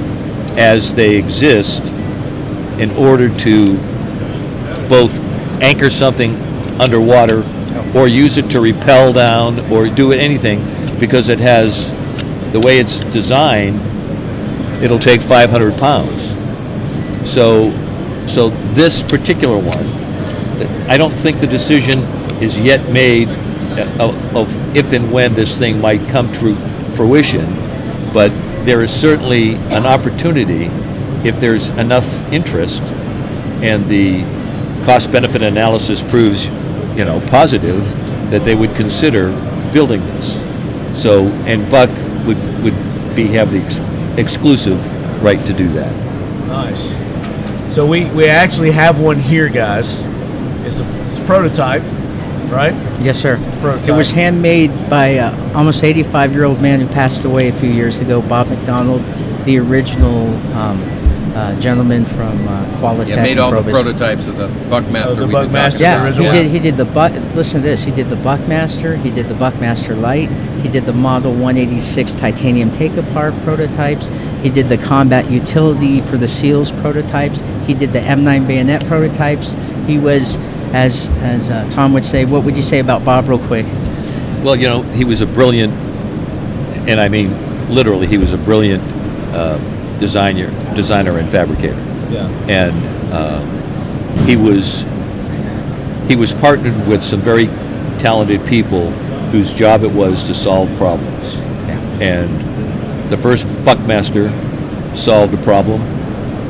as 0.57 0.93
they 0.95 1.15
exist 1.15 1.83
in 2.79 2.89
order 2.91 3.29
to 3.39 3.77
both 4.89 5.13
anchor 5.61 5.89
something 5.89 6.35
underwater 6.79 7.43
or 7.95 8.07
use 8.07 8.37
it 8.37 8.49
to 8.51 8.59
repel 8.59 9.13
down 9.13 9.59
or 9.71 9.89
do 9.89 10.11
anything 10.11 10.59
because 10.99 11.29
it 11.29 11.39
has 11.39 11.89
the 12.51 12.59
way 12.59 12.79
it's 12.79 12.99
designed 12.99 13.79
it'll 14.83 14.99
take 14.99 15.21
500 15.21 15.77
pounds. 15.77 16.29
So 17.31 17.71
so 18.27 18.49
this 18.73 19.03
particular 19.03 19.57
one 19.57 19.87
i 20.89 20.97
don't 20.97 21.13
think 21.13 21.39
the 21.39 21.47
decision 21.47 21.99
is 22.41 22.59
yet 22.59 22.91
made 22.91 23.27
uh, 23.29 23.87
of, 23.99 24.35
of 24.35 24.75
if 24.75 24.91
and 24.91 25.11
when 25.11 25.33
this 25.33 25.57
thing 25.57 25.79
might 25.79 26.05
come 26.09 26.31
to 26.33 26.55
fruition 26.95 27.45
but 28.13 28.29
there 28.65 28.81
is 28.81 28.91
certainly 28.91 29.55
an 29.71 29.85
opportunity 29.85 30.65
if 31.27 31.39
there's 31.39 31.69
enough 31.69 32.07
interest 32.31 32.81
and 33.61 33.87
the 33.89 34.23
cost 34.87 35.11
benefit 35.11 35.41
analysis 35.43 36.01
proves 36.01 36.45
you 36.97 37.05
know 37.05 37.21
positive 37.27 37.83
that 38.31 38.43
they 38.43 38.55
would 38.55 38.73
consider 38.75 39.29
building 39.71 40.01
this 40.07 40.41
so 40.99 41.27
and 41.45 41.69
buck 41.69 41.89
would 42.25 42.39
would 42.63 42.75
be 43.15 43.27
have 43.27 43.51
the 43.51 43.59
ex- 43.59 43.79
exclusive 44.17 44.79
right 45.21 45.45
to 45.45 45.53
do 45.53 45.67
that 45.73 46.07
Nice. 46.47 47.73
So 47.73 47.85
we, 47.85 48.05
we 48.11 48.29
actually 48.29 48.71
have 48.71 48.99
one 48.99 49.19
here, 49.19 49.49
guys. 49.49 49.99
It's 50.65 50.79
a, 50.79 51.01
it's 51.03 51.19
a 51.19 51.25
prototype, 51.25 51.81
right? 52.49 52.73
Yes, 53.01 53.21
sir. 53.21 53.31
It's 53.31 53.49
the 53.49 53.57
prototype. 53.57 53.89
It 53.89 53.91
was 53.91 54.11
handmade 54.11 54.71
by 54.89 55.17
uh, 55.17 55.53
almost 55.53 55.83
85 55.83 56.31
year 56.31 56.45
old 56.45 56.61
man 56.61 56.79
who 56.79 56.87
passed 56.87 57.25
away 57.25 57.49
a 57.49 57.53
few 57.53 57.69
years 57.69 57.99
ago, 57.99 58.21
Bob 58.21 58.47
McDonald, 58.47 59.03
the 59.45 59.59
original 59.59 60.33
um, 60.53 60.81
uh, 61.37 61.59
gentleman 61.59 62.03
from 62.03 62.47
uh, 62.47 62.65
Qualitech. 62.79 63.09
Yeah, 63.09 63.21
made 63.21 63.31
and 63.31 63.39
all 63.39 63.51
the 63.51 63.69
prototypes 63.69 64.25
of 64.25 64.37
the 64.37 64.47
Buckmaster. 64.69 65.11
Oh, 65.11 65.15
the 65.15 65.25
we've 65.27 65.33
Buckmaster, 65.33 65.77
talking 65.77 65.77
the 65.77 65.83
Yeah, 65.83 66.03
original 66.03 66.31
he 66.31 66.41
did. 66.41 66.51
He 66.51 66.59
did 66.59 66.77
the 66.77 66.85
buck. 66.85 67.11
Listen 67.35 67.61
to 67.61 67.67
this. 67.67 67.83
He 67.83 67.91
did 67.91 68.09
the 68.09 68.15
Buckmaster. 68.15 68.95
He 68.95 69.11
did 69.11 69.27
the 69.27 69.35
Buckmaster 69.35 69.95
Light. 69.95 70.29
He 70.61 70.67
did 70.67 70.85
the 70.85 70.93
Model 70.93 71.31
186 71.31 72.13
titanium 72.13 72.71
take-apart 72.71 73.35
prototypes. 73.43 74.07
He 74.41 74.49
did 74.49 74.65
the 74.67 74.79
combat 74.79 75.29
utility 75.29 76.01
for 76.01 76.17
the 76.17 76.27
Seals 76.27 76.71
prototypes. 76.71 77.41
He 77.67 77.75
did 77.75 77.93
the 77.93 77.99
M9 77.99 78.47
bayonet 78.47 78.85
prototypes. 78.87 79.55
He 79.85 79.99
was, 79.99 80.37
as 80.73 81.09
as 81.21 81.51
uh, 81.51 81.69
Tom 81.71 81.93
would 81.93 82.05
say, 82.05 82.25
what 82.25 82.43
would 82.45 82.57
you 82.57 82.63
say 82.63 82.79
about 82.79 83.05
Bob, 83.05 83.29
real 83.29 83.37
quick? 83.37 83.67
Well, 84.43 84.55
you 84.55 84.67
know, 84.67 84.81
he 84.81 85.05
was 85.05 85.21
a 85.21 85.27
brilliant, 85.27 85.73
and 86.89 86.99
I 86.99 87.09
mean 87.09 87.29
literally, 87.69 88.07
he 88.07 88.17
was 88.17 88.33
a 88.33 88.37
brilliant 88.37 88.83
uh, 89.33 89.57
designer, 89.99 90.49
designer 90.77 91.17
and 91.17 91.29
fabricator. 91.29 91.75
Yeah. 92.09 92.29
And 92.47 93.13
uh, 93.13 93.41
he 94.23 94.37
was 94.37 94.85
he 96.07 96.15
was 96.15 96.33
partnered 96.33 96.87
with 96.87 97.03
some 97.03 97.19
very 97.19 97.47
talented 97.99 98.45
people 98.45 98.91
whose 99.31 99.51
job 99.51 99.83
it 99.83 99.91
was 99.91 100.23
to 100.23 100.33
solve 100.33 100.73
problems. 100.77 101.35
And 102.01 103.09
the 103.09 103.17
first 103.17 103.45
Buckmaster 103.65 104.29
solved 104.95 105.33
a 105.33 105.43
problem, 105.43 105.81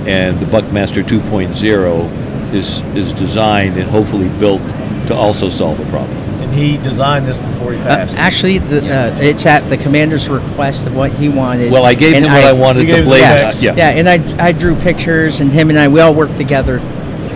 and 0.08 0.40
the 0.40 0.46
Buckmaster 0.46 1.02
2.0 1.02 2.54
is 2.54 2.82
is 2.96 3.14
designed 3.14 3.78
and 3.78 3.90
hopefully 3.90 4.30
built 4.38 4.62
to 5.08 5.16
also 5.16 5.50
solve 5.50 5.80
a 5.80 5.90
problem. 5.90 6.17
And 6.48 6.56
he 6.56 6.78
designed 6.78 7.28
this 7.28 7.38
before 7.40 7.74
he 7.74 7.80
Uh, 7.80 7.84
passed. 7.86 8.18
actually, 8.18 8.58
the, 8.60 8.80
uh, 8.94 9.16
it's 9.20 9.46
at 9.46 9.70
the 9.70 9.78
commander's 9.78 10.30
request 10.30 10.86
of 10.88 10.96
what 10.96 11.12
he 11.12 11.28
wanted. 11.30 11.72
Well, 11.72 11.86
I 11.86 11.94
gave 11.94 12.16
him 12.16 12.24
what 12.24 12.44
I, 12.44 12.54
wanted 12.54 12.88
You 12.88 12.98
the 12.98 13.02
blade. 13.04 13.22
the 13.24 13.48
uh, 13.48 13.52
yeah. 13.60 13.74
Yeah, 13.76 13.90
and 13.90 14.08
I, 14.08 14.20
I 14.48 14.52
drew 14.54 14.76
pictures, 14.76 15.42
and 15.42 15.52
him 15.52 15.70
and 15.70 15.78
I, 15.78 15.88
we 15.90 16.00
all 16.00 16.14
worked 16.14 16.38
together. 16.38 16.80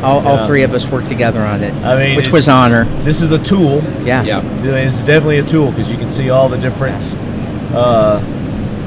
All, 0.02 0.24
Yeah. 0.24 0.30
all 0.30 0.48
three 0.48 0.64
of 0.64 0.74
us 0.74 0.88
worked 0.88 1.10
together 1.10 1.42
on 1.42 1.62
it, 1.62 1.74
I 1.84 1.96
mean, 2.02 2.16
which 2.16 2.32
was 2.32 2.46
it's- 2.48 2.58
honor. 2.58 2.86
This 3.04 3.22
is 3.22 3.32
a 3.34 3.38
tool. 3.38 3.84
Yeah. 4.04 4.24
Yeah. 4.24 4.40
I 4.40 4.42
mean, 4.42 4.74
It's 4.74 5.00
definitely 5.04 5.38
a 5.40 5.44
tool 5.44 5.70
because 5.72 5.92
you 5.92 5.98
can 5.98 6.10
see 6.10 6.30
all 6.32 6.50
the 6.50 6.58
different 6.58 7.16
uh, 7.76 8.20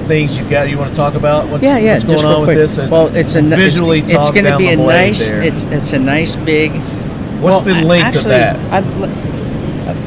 things 0.07 0.37
you've 0.37 0.51
got. 0.51 0.69
You 0.69 0.77
want 0.79 0.91
to 0.93 0.97
talk 0.97 1.15
about 1.15 1.47
what, 1.49 1.63
Yeah, 1.63 1.79
yeah. 1.79 1.93
what's 1.93 2.03
going 2.05 2.25
on 2.25 2.39
real 2.39 2.41
with 2.47 2.57
this? 2.57 2.79
It's 2.79 2.91
well, 2.91 3.15
it's 3.15 3.35
a 3.37 3.43
visually 3.43 4.01
It's, 4.01 4.13
it's 4.13 4.31
going 4.33 4.45
to 4.45 4.51
down 4.51 4.59
be 4.59 4.75
the 4.75 4.83
a 4.83 4.87
nice. 4.87 5.31
there. 5.31 5.41
It's 5.43 5.65
it's 5.67 5.93
a 5.93 5.99
nice 6.01 6.35
big. 6.35 6.73
What's 7.41 7.63
well, 7.65 7.75
the 7.75 7.81
a- 7.81 7.85
length 7.85 8.07
actually, 8.17 8.21
of 8.25 8.29
that? 8.31 8.57
I'd 8.73 8.85
l- 9.03 9.34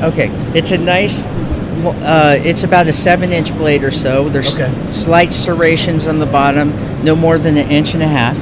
okay, 0.03 0.29
it's 0.53 0.71
a 0.71 0.77
nice. 0.77 1.25
Uh, 1.27 2.39
it's 2.43 2.63
about 2.63 2.87
a 2.87 2.93
seven-inch 2.93 3.55
blade 3.55 3.83
or 3.83 3.91
so. 3.91 4.29
There's 4.29 4.59
Okay. 4.59 4.73
slight 4.89 5.31
serrations 5.31 6.07
on 6.07 6.17
the 6.19 6.25
bottom, 6.25 6.73
no 7.03 7.15
more 7.15 7.37
than 7.37 7.55
an 7.55 7.69
inch 7.69 7.93
and 7.93 8.01
a 8.01 8.07
half. 8.07 8.35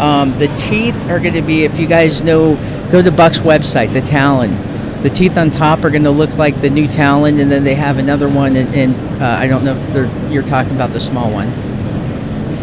Um, 0.00 0.36
the 0.38 0.48
teeth 0.56 0.96
are 1.08 1.20
going 1.20 1.34
to 1.34 1.42
be, 1.42 1.64
if 1.64 1.78
you 1.78 1.86
guys 1.86 2.22
know, 2.22 2.56
go 2.90 3.02
to 3.02 3.12
Buck's 3.12 3.38
website, 3.38 3.92
the 3.92 4.00
Talon. 4.00 4.56
The 5.04 5.10
teeth 5.10 5.38
on 5.38 5.50
top 5.50 5.84
are 5.84 5.90
going 5.90 6.02
to 6.04 6.10
look 6.10 6.36
like 6.36 6.60
the 6.60 6.70
new 6.70 6.88
Talon, 6.88 7.38
and 7.38 7.50
then 7.52 7.62
they 7.64 7.74
have 7.76 7.98
another 7.98 8.28
one, 8.28 8.56
and, 8.56 8.74
and 8.74 9.22
uh, 9.22 9.26
I 9.26 9.46
don't 9.46 9.64
know 9.64 9.76
if 9.76 9.86
they're, 9.92 10.10
you're 10.30 10.42
talking 10.42 10.74
about 10.74 10.92
the 10.92 11.00
small 11.00 11.30
one. 11.32 11.48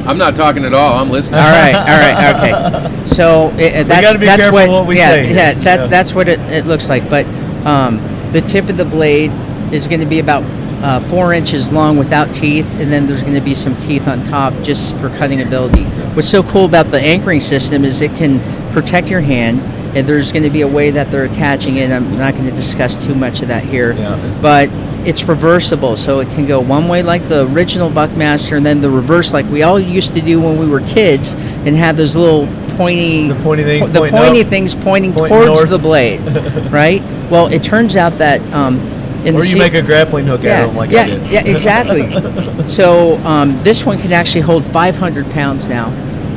I'm 0.06 0.18
not 0.18 0.36
talking 0.36 0.66
at 0.66 0.74
all. 0.74 1.00
I'm 1.00 1.10
listening. 1.10 1.40
All 1.40 1.50
right, 1.50 1.76
all 1.76 1.86
right, 1.86 2.36
okay. 2.36 2.94
So 3.08 3.48
uh, 3.48 3.84
that's 3.84 4.02
gotta 4.02 4.20
be 4.20 4.26
that's 4.26 4.42
careful 4.44 4.60
what, 4.60 4.70
what 4.70 4.88
we 4.88 4.98
yeah, 4.98 5.10
say. 5.12 5.28
Yeah, 5.34 5.54
that, 5.54 5.80
Yeah. 5.80 5.88
that's 5.88 6.14
what 6.14 6.28
it, 6.28 6.40
it 6.52 6.66
looks 6.66 6.88
like. 6.90 7.10
But 7.10 7.26
um, 7.68 7.98
the 8.32 8.42
tip 8.42 8.70
of 8.70 8.78
the 8.78 8.86
blade 8.86 9.32
is 9.74 9.88
going 9.88 10.00
to 10.00 10.06
be 10.06 10.20
about 10.20 10.44
uh, 10.84 11.00
four 11.10 11.34
inches 11.34 11.72
long 11.72 11.98
without 11.98 12.34
teeth, 12.34 12.72
and 12.76 12.92
then 12.92 13.08
there's 13.08 13.22
going 13.22 13.34
to 13.34 13.42
be 13.42 13.54
some 13.56 13.76
teeth 13.78 14.08
on 14.08 14.24
top 14.24 14.54
just 14.64 14.96
for 14.98 15.10
cutting 15.18 15.42
ability. 15.42 15.84
What's 16.16 16.30
so 16.30 16.44
cool 16.44 16.66
about 16.66 16.92
the 16.92 17.00
anchoring 17.00 17.40
system 17.42 17.84
is 17.84 18.02
it 18.02 18.16
can 18.16 18.40
protect 18.74 19.10
your 19.10 19.22
hand, 19.22 19.60
and 19.98 20.08
there's 20.08 20.32
going 20.32 20.44
to 20.44 20.50
be 20.50 20.62
a 20.62 20.68
way 20.68 20.92
that 20.92 21.10
they're 21.12 21.26
attaching 21.26 21.78
it. 21.78 21.92
I'm 21.92 22.18
not 22.18 22.34
going 22.36 22.46
to 22.46 22.56
discuss 22.56 22.96
too 22.96 23.16
much 23.16 23.42
of 23.42 23.48
that 23.50 23.64
here, 23.64 23.94
Yeah. 23.94 24.40
but 24.42 24.70
it's 25.08 25.24
reversible, 25.24 25.98
so 25.98 26.20
it 26.20 26.30
can 26.30 26.46
go 26.46 26.60
one 26.60 26.88
way 26.88 27.02
like 27.02 27.24
the 27.24 27.48
original 27.48 27.90
Buckmaster, 27.90 28.56
and 28.56 28.66
then 28.66 28.80
the 28.82 28.90
reverse 28.90 29.34
like 29.34 29.46
we 29.48 29.64
all 29.64 29.80
used 29.80 30.14
to 30.14 30.22
do 30.22 30.40
when 30.40 30.58
we 30.60 30.68
were 30.68 30.82
kids, 30.82 31.34
and 31.66 31.76
have 31.76 31.98
those 31.98 32.16
little 32.16 32.46
pointy, 32.78 33.28
The 33.30 33.36
pointy 33.36 33.64
things 33.64 33.88
the 33.92 34.00
pointing 34.00 34.20
pointy 34.20 34.42
up, 34.42 34.48
things 34.48 34.76
pointing 34.76 35.12
pointing 35.14 35.38
towards 35.40 35.62
north. 35.62 35.70
the 35.70 35.80
blade, 35.80 36.22
right? 36.72 37.02
Well, 37.30 37.48
it 37.48 37.64
turns 37.64 37.96
out 37.96 38.14
that 38.20 38.42
um, 38.54 38.78
in 39.26 39.36
or 39.36 39.40
the 39.42 39.48
you 39.48 39.54
se- 39.54 39.60
make 39.60 39.74
a 39.74 39.82
grappling 39.82 40.26
hook 40.28 40.44
yeah, 40.44 40.60
out 40.60 40.64
of 40.64 40.70
them 40.70 40.78
like 40.78 40.92
yeah, 40.92 41.02
I 41.02 41.08
did. 41.08 41.28
yeah, 41.32 41.44
exactly. 41.46 42.68
so 42.70 43.18
um, 43.26 43.50
this 43.64 43.86
one 43.86 43.98
can 44.00 44.12
actually 44.14 44.42
hold 44.42 44.64
500 44.66 45.30
pounds 45.32 45.68
now, 45.68 45.90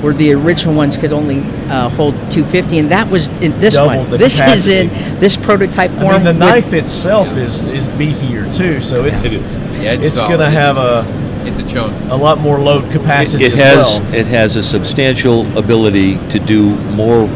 where 0.02 0.12
the 0.14 0.32
original 0.32 0.74
ones 0.74 0.96
could 0.96 1.12
only 1.12 1.40
uh, 1.70 1.88
hold 1.90 2.14
250, 2.32 2.78
and 2.80 2.88
that 2.90 3.08
was 3.08 3.28
in 3.40 3.58
this 3.60 3.74
Double 3.74 4.00
one. 4.00 4.10
the 4.10 4.16
This 4.18 4.36
capacity. 4.38 4.72
is 4.72 4.92
in 5.12 5.20
this 5.20 5.36
prototype 5.36 5.90
form. 5.92 6.06
I 6.08 6.12
mean, 6.14 6.24
the 6.24 6.30
with- 6.32 6.38
knife 6.38 6.72
itself 6.72 7.36
is 7.36 7.62
is 7.64 7.86
beefier 7.90 8.52
too, 8.54 8.80
so 8.80 9.04
it's 9.04 9.24
It 9.24 9.32
is. 9.34 9.40
Yeah, 9.80 9.92
it's, 9.92 10.04
it's 10.06 10.18
gonna 10.18 10.50
have 10.50 10.76
a 10.76 11.04
It's 11.46 11.58
a 11.58 11.68
chunk. 11.68 11.94
a 12.10 12.16
lot 12.16 12.38
more 12.38 12.58
load 12.58 12.90
capacity 12.90 13.44
It 13.44 13.52
as 13.52 13.58
has 13.60 13.76
well. 13.76 14.14
it 14.14 14.26
has 14.26 14.56
a 14.56 14.62
substantial 14.62 15.46
ability 15.56 16.18
to 16.30 16.38
do 16.40 16.74
more 16.92 17.26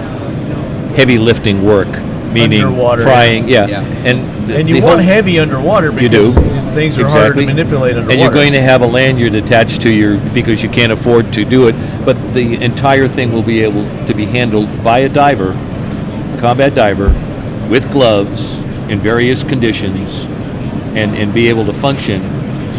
heavy 0.96 1.18
lifting 1.18 1.64
work, 1.64 1.88
meaning 2.34 2.62
Underwater. 2.64 3.04
prying. 3.04 3.48
Yeah, 3.48 3.66
Yeah. 3.66 3.80
and 4.04 4.48
the- 4.48 4.56
And 4.56 4.68
you 4.68 4.74
the 4.74 4.80
want 4.82 5.00
whole- 5.00 5.06
heavy 5.14 5.38
underwater 5.38 5.86
You 5.92 6.08
do. 6.08 6.18
because 6.18 6.52
these 6.52 6.70
things 6.72 6.98
are 6.98 7.06
harder 7.08 7.34
to 7.34 7.46
manipulate 7.46 7.92
underwater. 7.96 8.12
And 8.12 8.20
you're 8.20 8.30
going 8.32 8.52
to 8.52 8.60
have 8.60 8.82
a 8.82 8.86
lanyard 8.86 9.34
attached 9.34 9.80
to 9.82 9.90
your 9.90 10.16
because 10.34 10.62
you 10.62 10.68
can't 10.68 10.92
afford 10.92 11.32
to 11.34 11.44
do 11.44 11.68
it. 11.68 11.74
But 12.04 12.16
the 12.34 12.62
entire 12.62 13.08
thing 13.08 13.32
will 13.32 13.42
be 13.42 13.62
able 13.62 13.86
to 14.06 14.14
be 14.14 14.26
handled 14.26 14.68
by 14.82 14.98
a 15.00 15.08
diver, 15.08 15.54
a 16.36 16.40
combat 16.40 16.74
diver, 16.74 17.12
with 17.70 17.90
gloves 17.90 18.58
in 18.90 18.98
various 19.00 19.42
conditions, 19.42 20.26
and 20.94 21.14
and 21.14 21.32
be 21.32 21.48
able 21.48 21.64
to 21.64 21.72
function 21.72 22.20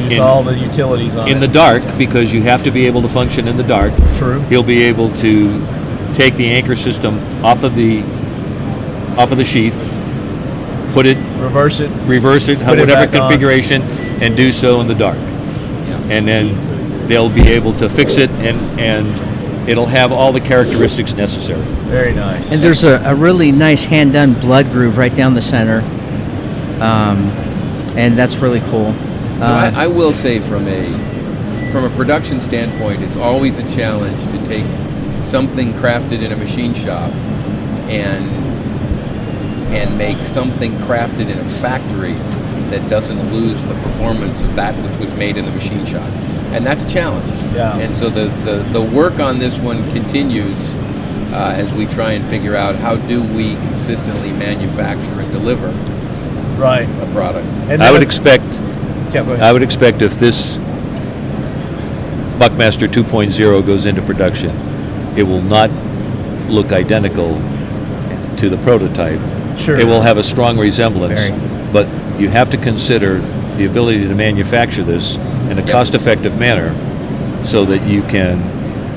use 0.04 0.14
in, 0.14 0.20
all 0.20 0.44
the 0.44 0.54
utilities 0.60 1.16
on 1.16 1.28
in 1.28 1.38
it. 1.38 1.40
the 1.40 1.48
dark 1.48 1.82
because 1.98 2.32
you 2.34 2.42
have 2.44 2.62
to 2.64 2.70
be 2.72 2.86
able 2.86 3.02
to 3.02 3.10
function 3.10 3.48
in 3.48 3.58
the 3.58 3.64
dark. 3.64 3.92
True. 4.14 4.42
He'll 4.50 4.62
be 4.64 4.84
able 4.84 5.10
to 5.26 5.62
take 6.14 6.36
the 6.38 6.48
anchor 6.52 6.76
system 6.76 7.20
off 7.44 7.64
of 7.64 7.76
the 7.76 8.04
off 9.18 9.32
of 9.32 9.38
the 9.38 9.46
sheath, 9.46 9.74
put 10.94 11.06
it 11.06 11.18
Reverse 11.42 11.80
it. 11.80 11.90
reverse 12.08 12.48
it, 12.48 12.60
Put 12.60 12.78
it 12.78 12.82
whatever 12.82 13.02
on. 13.02 13.12
configuration, 13.12 13.82
and 14.22 14.36
do 14.36 14.52
so 14.52 14.82
in 14.82 14.88
the 14.88 14.96
dark. 14.96 15.18
And 16.08 16.28
then 16.28 17.08
they'll 17.08 17.30
be 17.30 17.48
able 17.50 17.74
to 17.74 17.90
fix 17.90 18.18
it, 18.18 18.30
and 18.32 18.58
and 18.80 19.70
it'll 19.70 19.88
have 19.88 20.12
all 20.12 20.32
the 20.32 20.40
characteristics 20.42 21.14
necessary. 21.14 21.62
Very 21.90 22.14
nice. 22.14 22.52
And 22.54 22.62
there's 22.62 22.84
a, 22.84 22.98
a 23.04 23.16
really 23.16 23.52
nice 23.52 23.84
hand 23.86 24.14
done 24.14 24.34
blood 24.40 24.72
groove 24.72 24.98
right 24.98 25.14
down 25.16 25.34
the 25.34 25.42
center. 25.42 25.80
Um, 26.82 27.18
and 27.98 28.18
that's 28.18 28.36
really 28.38 28.60
cool. 28.70 28.92
So 28.94 29.48
Uh, 29.48 29.72
I, 29.76 29.84
I 29.86 29.88
will 29.88 30.14
say, 30.14 30.40
from 30.40 30.68
a 30.68 30.84
from 31.72 31.84
a 31.86 31.90
production 31.96 32.40
standpoint, 32.40 33.02
it's 33.02 33.18
always 33.18 33.58
a 33.58 33.64
challenge 33.76 34.22
to 34.32 34.46
take 34.46 34.66
something 35.24 35.74
crafted 35.74 36.22
in 36.22 36.32
a 36.32 36.36
machine 36.36 36.74
shop 36.74 37.12
and 37.90 38.30
and 39.74 39.98
make 39.98 40.26
something 40.28 40.72
crafted 40.80 41.30
in 41.30 41.38
a 41.38 41.46
factory 41.46 42.14
that 42.70 42.90
doesn't 42.90 43.34
lose 43.34 43.62
the 43.64 43.74
performance 43.76 44.42
of 44.42 44.56
that 44.56 44.74
which 44.88 44.98
was 45.00 45.14
made 45.16 45.38
in 45.38 45.46
the 45.46 45.52
machine 45.52 45.86
shop, 45.86 46.08
and 46.54 46.66
that's 46.66 46.84
a 46.84 46.90
challenge. 46.90 47.30
Yeah. 47.54 47.78
And 47.78 47.96
so 47.96 48.10
the 48.10 48.28
the, 48.44 48.64
the 48.72 48.82
work 48.82 49.20
on 49.20 49.40
this 49.40 49.60
one 49.60 49.84
continues. 49.92 50.56
Uh, 51.34 51.52
as 51.52 51.74
we 51.74 51.86
try 51.88 52.14
and 52.14 52.26
figure 52.30 52.56
out 52.56 52.76
how 52.76 52.96
do 52.96 53.22
we 53.22 53.56
consistently 53.56 54.32
manufacture 54.32 55.20
and 55.20 55.30
deliver 55.34 55.68
right. 56.58 56.88
a 57.02 57.12
product. 57.12 57.46
And 57.70 57.84
I 57.84 57.92
would 57.92 58.04
a- 58.04 58.06
expect 58.06 58.46
Yeah. 59.14 59.38
I 59.42 59.52
would 59.52 59.64
expect 59.64 60.02
if 60.02 60.18
this 60.18 60.58
Buckmaster 62.40 62.88
2.0 62.88 63.66
goes 63.66 63.86
into 63.86 64.02
production, 64.02 64.52
it 65.18 65.24
will 65.24 65.42
not 65.42 65.70
look 66.50 66.72
identical 66.72 67.36
to 68.38 68.50
the 68.50 68.58
prototype. 68.58 69.20
Sure. 69.58 69.80
It 69.80 69.86
will 69.86 70.02
have 70.02 70.18
a 70.18 70.24
strong 70.24 70.58
resemblance, 70.58 71.20
Very. 71.20 71.72
but 71.72 71.88
you 72.20 72.30
have 72.30 72.50
to 72.52 72.58
consider 72.58 73.20
the 73.58 73.66
ability 73.66 74.04
to 74.08 74.14
manufacture 74.16 74.84
this 74.84 75.16
in 75.50 75.58
a 75.60 75.62
Yep. 75.62 75.70
cost-effective 75.70 76.38
manner 76.38 76.74
so 77.44 77.64
that 77.66 77.84
you 77.88 78.02
can 78.04 78.42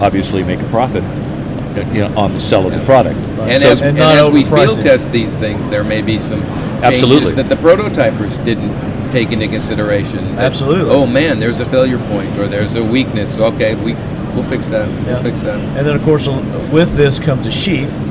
obviously 0.00 0.42
make 0.42 0.60
a 0.60 0.64
profit 0.64 1.02
uh, 1.04 1.84
you 1.92 2.00
know, 2.00 2.10
on 2.16 2.32
the 2.32 2.40
sell 2.40 2.66
of 2.66 2.72
the 2.74 2.80
product. 2.84 3.16
And 3.42 3.62
So- 3.62 3.70
as, 3.70 3.80
And 3.80 3.90
and 3.90 3.98
not 3.98 4.16
as 4.16 4.30
we 4.30 4.42
field 4.42 4.80
test 4.80 5.12
these 5.12 5.36
things, 5.36 5.68
there 5.68 5.84
may 5.84 6.02
be 6.02 6.18
some 6.18 6.42
Absolutely. 6.82 7.26
changes 7.30 7.34
that 7.34 7.48
the 7.48 7.56
prototypers 7.56 8.42
didn't 8.44 8.72
take 9.10 9.30
into 9.32 9.46
consideration. 9.48 10.34
That, 10.36 10.44
Absolutely. 10.46 10.90
Oh 10.90 11.06
man, 11.06 11.38
there's 11.40 11.60
a 11.60 11.64
failure 11.64 11.98
point 12.10 12.36
or 12.38 12.46
there's 12.48 12.74
a 12.74 12.82
weakness. 12.82 13.38
Okay, 13.38 13.74
we 13.76 13.94
we'll 14.34 14.42
fix 14.44 14.68
that. 14.68 14.88
Yeah. 14.88 15.14
We'll 15.14 15.22
fix 15.22 15.40
that. 15.42 15.56
And 15.76 15.86
then, 15.86 15.94
of 15.96 16.02
course, 16.04 16.28
with 16.72 16.94
this 16.96 17.18
comes 17.18 17.46
a 17.46 17.50
sheath, 17.50 17.92
Yep. 18.06 18.07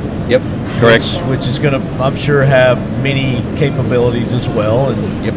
Correct. 0.80 1.04
which, 1.04 1.40
which 1.40 1.48
is 1.48 1.60
going 1.60 1.80
to, 1.80 1.88
I'm 2.04 2.16
sure, 2.16 2.44
have 2.44 2.78
many 3.04 3.42
capabilities 3.58 4.34
as 4.34 4.48
well. 4.50 4.90
And 4.90 5.26
Yep. 5.26 5.34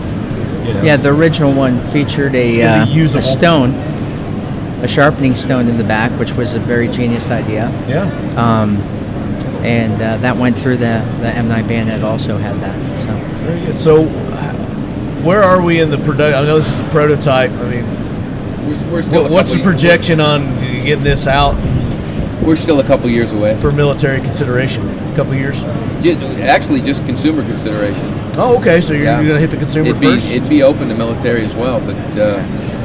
you 0.66 0.74
know, 0.74 0.82
Yeah, 0.82 0.96
the 0.96 1.10
original 1.10 1.52
one 1.52 1.80
featured 1.90 2.34
a, 2.34 2.58
gonna 2.58 2.82
uh, 2.90 3.16
a 3.16 3.22
stone, 3.22 3.70
a 4.82 4.88
sharpening 4.88 5.34
stone 5.34 5.68
in 5.68 5.76
the 5.78 5.84
back, 5.84 6.10
which 6.18 6.32
was 6.32 6.54
a 6.54 6.60
very 6.60 6.88
genius 6.88 7.30
idea. 7.30 7.70
yeah, 7.88 8.04
Um, 8.36 8.76
and 9.64 9.94
uh, 10.00 10.16
that 10.18 10.36
went 10.36 10.56
through 10.58 10.76
the, 10.76 11.02
the 11.20 11.30
M9 11.30 11.66
Bayonet 11.68 12.02
also 12.02 12.36
had 12.38 12.56
that. 12.60 13.00
So 13.02 13.14
very 13.44 13.66
good. 13.66 13.78
So, 13.78 14.04
where 15.22 15.42
are 15.42 15.60
we 15.62 15.80
in 15.80 15.90
the 15.90 15.98
production? 15.98 16.34
I 16.38 16.42
know 16.44 16.56
this 16.58 16.72
is 16.72 16.80
a 16.80 16.88
prototype. 16.88 17.50
I 17.50 17.68
mean, 17.70 17.84
We're, 18.66 18.90
we're 18.92 19.02
still. 19.02 19.22
what, 19.24 19.30
what's 19.32 19.52
the 19.52 19.62
projection 19.62 20.18
on 20.20 20.58
getting 20.60 21.04
this 21.04 21.26
out 21.26 21.56
We're 22.42 22.56
still 22.56 22.80
a 22.80 22.84
couple 22.84 23.08
years 23.10 23.32
away. 23.32 23.56
for 23.56 23.70
military 23.70 24.20
consideration? 24.20 24.88
A 25.12 25.16
couple 25.16 25.34
years? 25.34 25.62
Actually, 25.64 26.80
just 26.80 27.04
consumer 27.04 27.42
consideration. 27.42 28.08
Oh, 28.36 28.58
okay. 28.58 28.80
So 28.80 28.94
you're, 28.94 29.04
Yeah. 29.04 29.20
you're 29.20 29.28
going 29.28 29.36
to 29.36 29.40
hit 29.40 29.50
the 29.50 29.56
consumer 29.58 29.88
It'd 29.88 30.00
be 30.00 30.14
first? 30.14 30.32
it'd 30.32 30.48
be 30.48 30.62
open 30.62 30.88
to 30.88 30.94
military 30.94 31.44
as 31.44 31.54
well, 31.54 31.80
but 31.80 31.96
uh, 32.18 32.38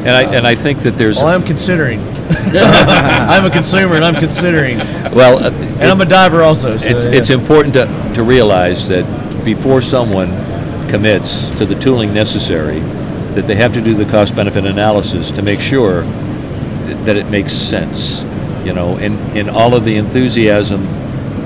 and 0.06 0.10
I 0.10 0.24
and 0.36 0.46
I 0.46 0.56
think 0.56 0.80
that 0.80 0.98
there's 0.98 1.18
well, 1.18 1.28
I'm 1.28 1.44
considering. 1.44 2.00
I'm 2.30 3.46
a 3.46 3.50
consumer 3.50 3.96
and 3.96 4.04
I'm 4.04 4.16
considering. 4.16 4.78
well, 5.14 5.44
uh, 5.44 5.52
And 5.52 5.84
I'm 5.84 6.02
a 6.02 6.06
diver 6.06 6.44
also. 6.44 6.78
So, 6.78 6.90
it's 6.90 7.06
yeah. 7.06 7.12
it's 7.12 7.30
important 7.30 7.74
to, 7.76 7.86
to 8.16 8.24
realize 8.24 8.88
that 8.90 9.06
before 9.46 9.82
someone 9.82 10.30
commits 10.90 11.50
to 11.58 11.66
the 11.66 11.76
tooling 11.76 12.14
necessary, 12.14 12.80
that 13.36 13.46
they 13.48 13.56
have 13.56 13.74
to 13.74 13.82
do 13.82 13.96
the 13.96 14.06
cost 14.06 14.36
benefit 14.36 14.66
analysis 14.66 15.32
to 15.32 15.42
make 15.42 15.60
sure 15.60 16.02
that 17.06 17.16
it 17.16 17.30
makes 17.30 17.54
sense. 17.54 18.22
You 18.66 18.74
know, 18.74 18.98
and, 18.98 19.16
and 19.38 19.50
all 19.50 19.76
of 19.76 19.86
the 19.86 19.96
enthusiasm 19.96 20.86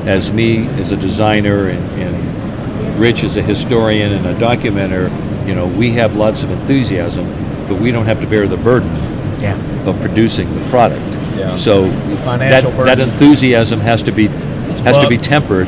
as 0.08 0.32
me 0.32 0.68
as 0.80 0.92
a 0.92 0.98
designer 0.98 1.68
and, 1.70 1.84
and 2.02 3.00
Rich 3.00 3.24
as 3.24 3.36
a 3.38 3.42
historian 3.42 4.12
and 4.12 4.26
a 4.26 4.36
documenter, 4.36 5.10
you 5.48 5.56
know, 5.56 5.68
we 5.68 5.92
have 5.92 6.16
lots 6.16 6.44
of 6.44 6.52
enthusiasm, 6.52 7.26
but 7.68 7.80
we 7.80 7.92
don't 7.92 8.06
have 8.06 8.20
to 8.22 8.28
bear 8.28 8.48
the 8.48 8.58
burden 8.58 8.94
Yeah. 9.40 9.56
of 9.88 10.00
producing 10.02 10.54
the 10.56 10.64
product. 10.70 11.02
Yeah. 11.38 11.56
So 11.58 11.88
that, 11.88 12.26
financial 12.26 12.72
that 12.72 12.98
burden. 12.98 13.10
enthusiasm 13.10 13.80
has 13.80 14.04
to 14.04 14.12
be 14.12 14.28
has 14.28 14.98
to 14.98 15.08
be 15.08 15.18
tempered 15.18 15.68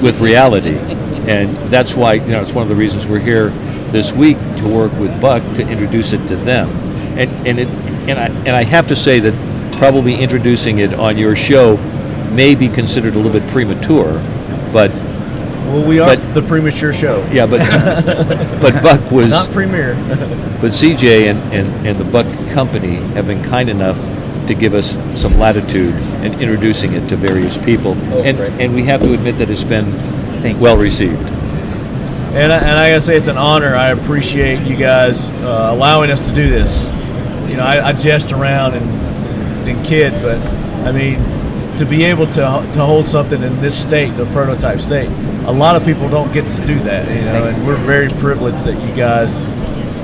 with 0.00 0.20
reality, 0.20 0.76
and 1.28 1.56
that's 1.68 1.94
why 1.94 2.14
you 2.14 2.28
know 2.28 2.40
it's 2.40 2.52
one 2.52 2.62
of 2.62 2.68
the 2.68 2.76
reasons 2.76 3.06
we're 3.06 3.18
here 3.18 3.50
this 3.90 4.12
week 4.12 4.38
to 4.58 4.68
work 4.68 4.92
with 5.00 5.20
Buck 5.20 5.42
to 5.54 5.68
introduce 5.68 6.12
it 6.12 6.26
to 6.28 6.36
them, 6.36 6.68
and 7.18 7.30
and 7.46 7.58
it 7.58 7.68
and 8.08 8.18
I 8.18 8.26
and 8.26 8.50
I 8.50 8.62
have 8.62 8.86
to 8.88 8.96
say 8.96 9.18
that 9.18 9.34
probably 9.78 10.16
introducing 10.16 10.78
it 10.80 10.92
on 10.94 11.16
your 11.16 11.36
show 11.36 11.76
may 12.32 12.54
be 12.54 12.68
considered 12.68 13.14
a 13.14 13.16
little 13.18 13.32
bit 13.32 13.48
premature, 13.50 14.12
but 14.72 14.90
Well, 15.68 15.84
we 15.86 16.00
are 16.00 16.16
But- 16.16 16.34
the 16.34 16.42
premature 16.42 16.92
show. 16.92 17.26
yeah, 17.30 17.46
but 17.46 17.60
but 18.60 18.82
Buck 18.82 19.10
was 19.10 19.28
Not 19.30 19.50
premiere. 19.50 19.94
but 20.60 20.72
CJ 20.72 21.30
and, 21.30 21.54
and, 21.54 21.86
and 21.86 21.98
the 21.98 22.04
Buck 22.04 22.26
Company 22.52 22.96
have 23.14 23.26
been 23.26 23.42
kind 23.44 23.68
enough 23.68 23.98
to 24.48 24.54
give 24.54 24.74
us 24.74 24.96
some 25.14 25.38
latitude 25.38 25.94
in 26.24 26.40
introducing 26.40 26.94
it 26.94 27.06
to 27.10 27.16
various 27.16 27.56
people. 27.58 27.92
Oh, 28.12 28.22
and, 28.22 28.36
great. 28.36 28.52
and 28.60 28.74
we 28.74 28.82
have 28.84 29.02
to 29.02 29.12
admit 29.12 29.36
that 29.38 29.50
it's 29.50 29.62
been 29.64 29.92
Thank 30.40 30.60
well 30.60 30.76
received. 30.76 31.30
And 32.32 32.52
I, 32.52 32.58
and 32.58 32.78
I 32.78 32.88
gotta 32.90 33.00
say, 33.00 33.16
it's 33.16 33.28
an 33.28 33.36
honor. 33.38 33.74
I 33.74 33.88
appreciate 33.88 34.66
you 34.66 34.76
guys 34.76 35.30
uh, 35.30 35.68
allowing 35.72 36.10
us 36.10 36.26
to 36.28 36.34
do 36.34 36.48
this. 36.48 36.86
You 37.50 37.56
know, 37.56 37.64
I, 37.64 37.88
I 37.88 37.92
jest 37.92 38.32
around 38.32 38.74
and, 38.74 39.07
and 39.68 39.84
kid, 39.84 40.12
but 40.22 40.38
I 40.86 40.92
mean, 40.92 41.18
to 41.76 41.84
be 41.84 42.04
able 42.04 42.26
to 42.26 42.70
to 42.72 42.84
hold 42.84 43.06
something 43.06 43.42
in 43.42 43.60
this 43.60 43.80
state, 43.80 44.10
the 44.16 44.26
prototype 44.26 44.80
state, 44.80 45.08
a 45.46 45.52
lot 45.52 45.76
of 45.76 45.84
people 45.84 46.08
don't 46.08 46.32
get 46.32 46.50
to 46.52 46.66
do 46.66 46.78
that. 46.80 47.08
You 47.08 47.24
know, 47.24 47.46
and 47.46 47.66
we're 47.66 47.76
very 47.76 48.08
privileged 48.08 48.64
that 48.64 48.80
you 48.82 48.94
guys 48.94 49.40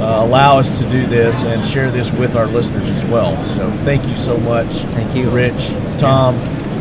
uh, 0.00 0.24
allow 0.24 0.58
us 0.58 0.78
to 0.78 0.88
do 0.90 1.06
this 1.06 1.44
and 1.44 1.64
share 1.64 1.90
this 1.90 2.10
with 2.12 2.36
our 2.36 2.46
listeners 2.46 2.90
as 2.90 3.04
well. 3.04 3.40
So 3.42 3.70
thank 3.82 4.06
you 4.06 4.16
so 4.16 4.36
much. 4.38 4.78
Thank 4.94 5.14
you. 5.16 5.30
Rich, 5.30 5.70
Tom, 5.98 6.36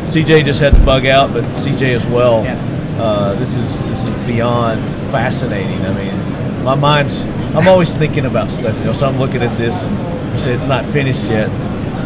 CJ 0.06 0.44
just 0.44 0.60
had 0.60 0.74
to 0.74 0.84
bug 0.84 1.06
out, 1.06 1.32
but 1.32 1.44
CJ 1.44 1.94
as 1.94 2.06
well. 2.06 2.44
Yeah. 2.44 2.60
Uh, 2.98 3.34
this 3.34 3.56
is 3.56 3.82
this 3.84 4.04
is 4.04 4.16
beyond 4.18 4.80
fascinating. 5.10 5.80
I 5.84 5.92
mean, 5.94 6.64
my 6.64 6.74
mind's 6.74 7.24
I'm 7.54 7.68
always 7.68 7.96
thinking 7.96 8.26
about 8.26 8.50
stuff. 8.50 8.76
You 8.78 8.86
know, 8.86 8.92
so 8.92 9.06
I'm 9.06 9.18
looking 9.18 9.42
at 9.42 9.56
this 9.56 9.84
and 9.84 10.32
you 10.32 10.38
say 10.38 10.52
it's 10.52 10.66
not 10.66 10.84
finished 10.86 11.30
yet. 11.30 11.48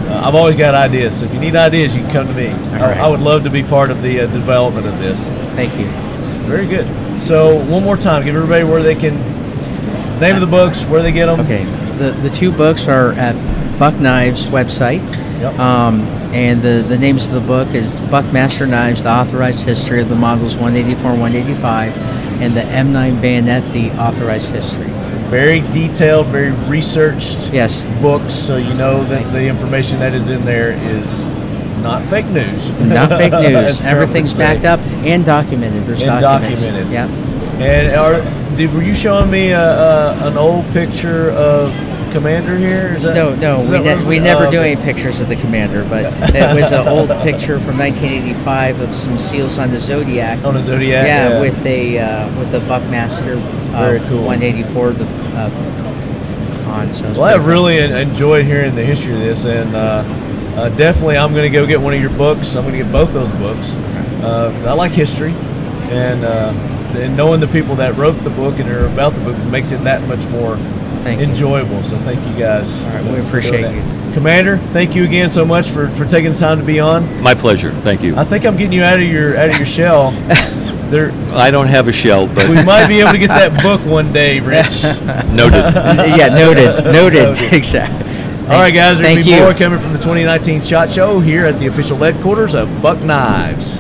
Uh, 0.09 0.23
I've 0.25 0.35
always 0.35 0.57
got 0.57 0.75
ideas. 0.75 1.21
So 1.21 1.27
if 1.27 1.35
you 1.35 1.41
need 1.41 1.57
ideas, 1.57 1.95
you 1.95 2.03
can 2.03 2.11
come 2.11 2.27
to 2.27 2.35
me. 2.35 2.49
I, 2.49 2.81
right. 2.81 2.97
I 2.99 3.09
would 3.09 3.21
love 3.21 3.45
to 3.45 3.51
be 3.51 3.63
part 3.63 3.91
of 3.91 4.03
the 4.03 4.21
uh, 4.21 4.27
development 4.27 4.87
of 4.87 4.99
this. 4.99 5.29
Thank 5.55 5.79
you. 5.79 5.87
Very 6.49 6.67
good. 6.67 6.87
So 7.23 7.63
one 7.65 7.85
more 7.85 7.97
time, 7.97 8.25
give 8.25 8.35
everybody 8.35 8.65
where 8.65 8.83
they 8.83 8.95
can 8.95 9.17
name 10.21 10.35
of 10.35 10.41
the 10.41 10.47
books, 10.47 10.85
where 10.85 11.03
they 11.03 11.13
get 11.13 11.27
them. 11.27 11.41
Okay. 11.41 11.65
The 11.99 12.13
the 12.23 12.31
two 12.31 12.51
books 12.51 12.89
are 12.89 13.13
at 13.13 13.35
Buck 13.79 13.95
Knives 13.95 14.47
website. 14.47 15.01
Yep. 15.41 15.59
Um, 15.59 16.01
and 16.33 16.61
the, 16.61 16.85
the 16.87 16.99
names 16.99 17.27
of 17.27 17.33
the 17.33 17.41
book 17.41 17.69
is 17.75 17.97
Buckmaster 18.11 18.67
Knives, 18.67 19.05
the 19.05 19.11
authorized 19.11 19.63
history 19.63 20.03
of 20.03 20.09
the 20.09 20.15
models 20.15 20.57
184 20.57 21.13
and 21.13 21.21
185, 21.21 21.97
and 22.43 22.57
the 22.57 22.61
M9 22.61 23.23
bayonet, 23.23 23.63
the 23.73 23.91
authorized 23.93 24.49
history. 24.49 24.91
Very 25.31 25.61
detailed, 25.71 26.27
very 26.29 26.53
researched. 26.69 27.53
Yes. 27.53 27.85
Books, 28.01 28.33
so 28.35 28.57
you 28.57 28.73
know 28.75 29.05
that 29.05 29.31
the 29.33 29.47
information 29.47 29.99
that 30.01 30.15
is 30.15 30.29
in 30.31 30.45
there 30.45 30.73
is 30.73 31.27
not 31.83 32.03
fake 32.07 32.27
news. 32.27 32.71
Not 32.81 33.11
fake 33.11 33.33
news. 33.53 33.85
Everything's 33.85 34.37
backed 34.37 34.65
up 34.65 34.81
and 35.05 35.25
documented. 35.27 35.85
There's 35.87 36.03
And 36.03 36.21
documents. 36.21 36.63
documented. 36.63 36.93
Yep. 36.93 37.11
And 37.61 37.97
are 37.97 38.57
did, 38.57 38.73
were 38.73 38.83
you 38.83 38.95
showing 38.95 39.31
me 39.31 39.51
a, 39.51 39.61
a, 39.61 40.29
an 40.29 40.37
old 40.39 40.65
picture 40.73 41.31
of 41.33 41.73
Commander 42.13 42.57
here? 42.57 42.95
Is 42.97 43.03
that 43.03 43.15
No, 43.15 43.35
no, 43.35 43.61
we, 43.63 43.79
ne- 43.79 44.07
we 44.07 44.19
never 44.19 44.47
Oh, 44.47 44.51
do 44.51 44.59
okay. 44.59 44.73
any 44.73 44.83
pictures 44.83 45.21
of 45.21 45.29
the 45.29 45.37
commander, 45.37 45.85
but 45.89 46.05
it 46.35 46.55
was 46.57 46.73
an 46.73 46.89
old 46.89 47.09
picture 47.23 47.59
from 47.61 47.79
1985 47.79 48.81
of 48.81 48.95
some 48.95 49.19
seals 49.19 49.59
on 49.59 49.71
the 49.71 49.79
Zodiac. 49.79 50.43
on 50.45 50.57
a 50.57 50.61
Zodiac. 50.61 51.07
yeah, 51.07 51.41
with 51.41 51.65
a 51.67 51.99
uh, 51.99 52.39
with 52.39 52.55
a 52.55 52.61
Buckmaster 52.61 53.35
uh, 53.75 53.99
cool. 54.09 54.25
184 54.25 54.93
the 54.93 55.05
uh, 55.37 56.71
on. 56.71 56.93
So 56.93 57.05
Well, 57.13 57.23
I 57.25 57.35
really 57.37 57.79
en- 57.79 58.09
enjoyed 58.09 58.45
hearing 58.45 58.75
the 58.75 58.85
history 58.85 59.13
of 59.13 59.21
this, 59.21 59.45
and 59.45 59.75
uh, 59.75 60.05
uh, 60.57 60.69
definitely 60.77 61.17
I'm 61.19 61.33
going 61.35 61.51
to 61.51 61.57
go 61.57 61.67
get 61.67 61.81
one 61.81 61.95
of 61.95 62.01
your 62.01 62.11
books. 62.17 62.55
I'm 62.57 62.65
going 62.65 62.77
to 62.79 62.83
get 62.83 62.91
both 62.93 63.13
those 63.13 63.31
books 63.33 63.73
because 64.17 64.65
I 64.65 64.73
like 64.73 64.93
history, 64.93 65.33
and 65.91 66.25
uh, 66.25 66.53
and 66.99 67.17
knowing 67.17 67.39
the 67.41 67.49
people 67.49 67.77
that 67.77 67.95
wrote 67.97 68.13
the 68.25 68.31
book 68.31 68.59
and 68.59 68.69
are 68.71 68.87
about 68.87 69.15
the 69.15 69.21
book 69.21 69.37
makes 69.51 69.73
it 69.73 69.83
that 69.85 70.07
much 70.09 70.27
more 70.29 70.57
Thank 71.03 71.21
you. 71.21 71.27
enjoyable. 71.27 71.83
So 71.83 71.99
thank 71.99 72.27
you 72.27 72.39
guys. 72.39 72.81
All 72.83 72.91
right, 72.91 73.05
we 73.05 73.21
appreciate 73.27 73.75
you. 73.75 74.13
Commander. 74.13 74.59
Thank 74.73 74.95
you 74.95 75.05
again 75.05 75.31
so 75.31 75.45
much 75.45 75.69
for, 75.69 75.89
for 75.91 76.05
taking 76.05 76.33
the 76.33 76.39
time 76.39 76.59
to 76.59 76.65
be 76.65 76.81
on. 76.81 77.23
My 77.23 77.35
pleasure. 77.35 77.73
Thank 77.83 78.03
you. 78.03 78.17
I 78.17 78.25
think 78.25 78.45
I'm 78.45 78.57
getting 78.57 78.73
you 78.73 78.83
out 78.83 78.99
of 78.99 79.07
your 79.07 79.37
out 79.37 79.51
of 79.51 79.57
your 79.57 79.67
shell. 79.67 80.13
There, 80.89 81.13
I 81.37 81.51
don't 81.51 81.67
have 81.67 81.87
a 81.87 81.93
shell, 81.93 82.27
but 82.27 82.49
we 82.49 82.65
might 82.65 82.89
be 82.89 83.01
able 83.01 83.13
to 83.13 83.19
get 83.19 83.29
that 83.29 83.63
book 83.63 83.85
one 83.85 84.11
day, 84.11 84.41
Rich. 84.41 84.85
noted. 85.35 85.63
yeah, 86.17 86.29
noted, 86.31 86.83
noted, 86.83 87.53
exactly. 87.53 88.09
All 88.45 88.59
right, 88.59 88.73
guys. 88.73 88.99
There'll 88.99 89.15
Thank 89.15 89.27
be 89.27 89.33
you. 89.33 89.41
more 89.41 89.53
coming 89.53 89.79
from 89.79 89.93
the 89.93 89.99
2019 89.99 90.63
Shot 90.63 90.91
Show 90.91 91.21
here 91.21 91.45
at 91.45 91.59
the 91.59 91.67
official 91.67 91.99
headquarters 91.99 92.55
of 92.55 92.81
Buck 92.81 92.99
Knives. 93.03 93.77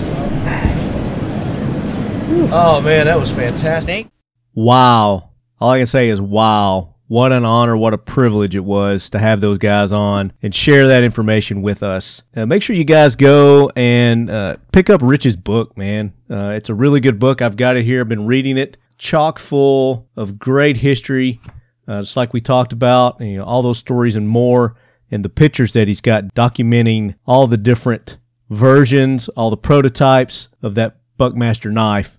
Oh 2.52 2.80
man, 2.82 3.06
that 3.06 3.18
was 3.18 3.30
fantastic. 3.30 4.08
Wow. 4.54 5.30
All 5.60 5.70
I 5.70 5.78
can 5.78 5.86
say 5.86 6.08
is 6.08 6.20
wow. 6.20 6.94
What 7.08 7.32
an 7.32 7.46
honor, 7.46 7.74
what 7.74 7.94
a 7.94 7.98
privilege 7.98 8.54
it 8.54 8.64
was 8.64 9.08
to 9.10 9.18
have 9.18 9.40
those 9.40 9.56
guys 9.56 9.92
on 9.94 10.30
and 10.42 10.54
share 10.54 10.88
that 10.88 11.02
information 11.02 11.62
with 11.62 11.82
us. 11.82 12.22
Uh, 12.36 12.44
make 12.44 12.62
sure 12.62 12.76
you 12.76 12.84
guys 12.84 13.16
go 13.16 13.70
and 13.74 14.28
uh, 14.28 14.58
pick 14.72 14.90
up 14.90 15.00
Rich's 15.02 15.34
book, 15.34 15.74
man. 15.74 16.12
Uh, 16.30 16.52
it's 16.54 16.68
a 16.68 16.74
really 16.74 17.00
good 17.00 17.18
book. 17.18 17.40
I've 17.40 17.56
got 17.56 17.78
it 17.78 17.84
here. 17.84 18.02
I've 18.02 18.10
been 18.10 18.26
reading 18.26 18.58
it. 18.58 18.76
Chock 18.98 19.38
full 19.38 20.06
of 20.16 20.38
great 20.38 20.76
history, 20.76 21.40
uh, 21.86 22.02
just 22.02 22.14
like 22.14 22.34
we 22.34 22.42
talked 22.42 22.74
about, 22.74 23.18
you 23.22 23.38
know, 23.38 23.44
all 23.44 23.62
those 23.62 23.78
stories 23.78 24.14
and 24.14 24.28
more, 24.28 24.76
and 25.10 25.24
the 25.24 25.30
pictures 25.30 25.72
that 25.72 25.88
he's 25.88 26.02
got 26.02 26.34
documenting 26.34 27.14
all 27.26 27.46
the 27.46 27.56
different 27.56 28.18
versions, 28.50 29.30
all 29.30 29.48
the 29.48 29.56
prototypes 29.56 30.48
of 30.62 30.74
that 30.74 30.98
Buckmaster 31.16 31.72
knife. 31.72 32.18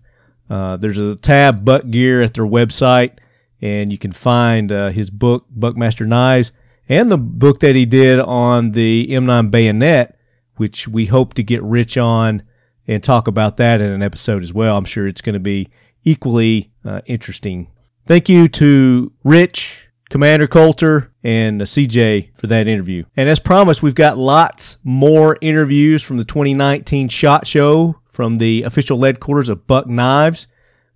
Uh, 0.50 0.78
there's 0.78 0.98
a 0.98 1.16
tab 1.16 1.64
Buck 1.64 1.88
Gear 1.92 2.24
at 2.24 2.34
their 2.34 2.46
website, 2.46 3.20
and 3.62 3.92
you 3.92 3.98
can 3.98 4.12
find 4.12 4.72
uh, 4.72 4.90
his 4.90 5.10
book 5.10 5.46
Buckmaster 5.50 6.06
Knives 6.06 6.52
and 6.88 7.12
the 7.12 7.18
book 7.18 7.60
that 7.60 7.76
he 7.76 7.86
did 7.86 8.20
on 8.20 8.72
the 8.72 9.08
M9 9.10 9.52
bayonet, 9.52 10.18
which 10.56 10.88
we 10.88 11.06
hope 11.06 11.34
to 11.36 11.44
get 11.44 11.62
Rich 11.64 11.98
on 11.98 12.44
and 12.88 13.04
talk 13.04 13.28
about 13.28 13.58
that 13.58 13.82
in 13.82 13.92
an 13.92 14.02
episode 14.02 14.42
as 14.42 14.52
well. 14.52 14.76
I'm 14.76 14.86
sure 14.86 15.08
it's 15.08 15.22
going 15.22 15.34
to 15.34 15.40
be 15.40 15.70
equally 16.04 16.72
uh, 16.84 17.02
interesting. 17.06 17.70
Thank 18.08 18.28
you 18.28 18.48
to 18.48 19.12
Rich, 19.24 19.90
Commander 20.10 20.48
Coulter, 20.48 21.14
and 21.24 21.62
CJ 21.62 22.36
for 22.36 22.48
that 22.48 22.68
interview. 22.68 23.04
And 23.16 23.30
as 23.30 23.40
promised, 23.40 23.84
we've 23.84 23.94
got 23.94 24.18
lots 24.18 24.78
more 24.84 25.38
interviews 25.42 26.02
from 26.02 26.18
the 26.18 26.26
2019 26.26 27.10
SHOT 27.10 27.46
Show 27.46 28.00
from 28.12 28.38
the 28.38 28.64
official 28.64 29.02
headquarters 29.04 29.50
of 29.50 29.68
Buck 29.68 29.88
Knives. 29.88 30.48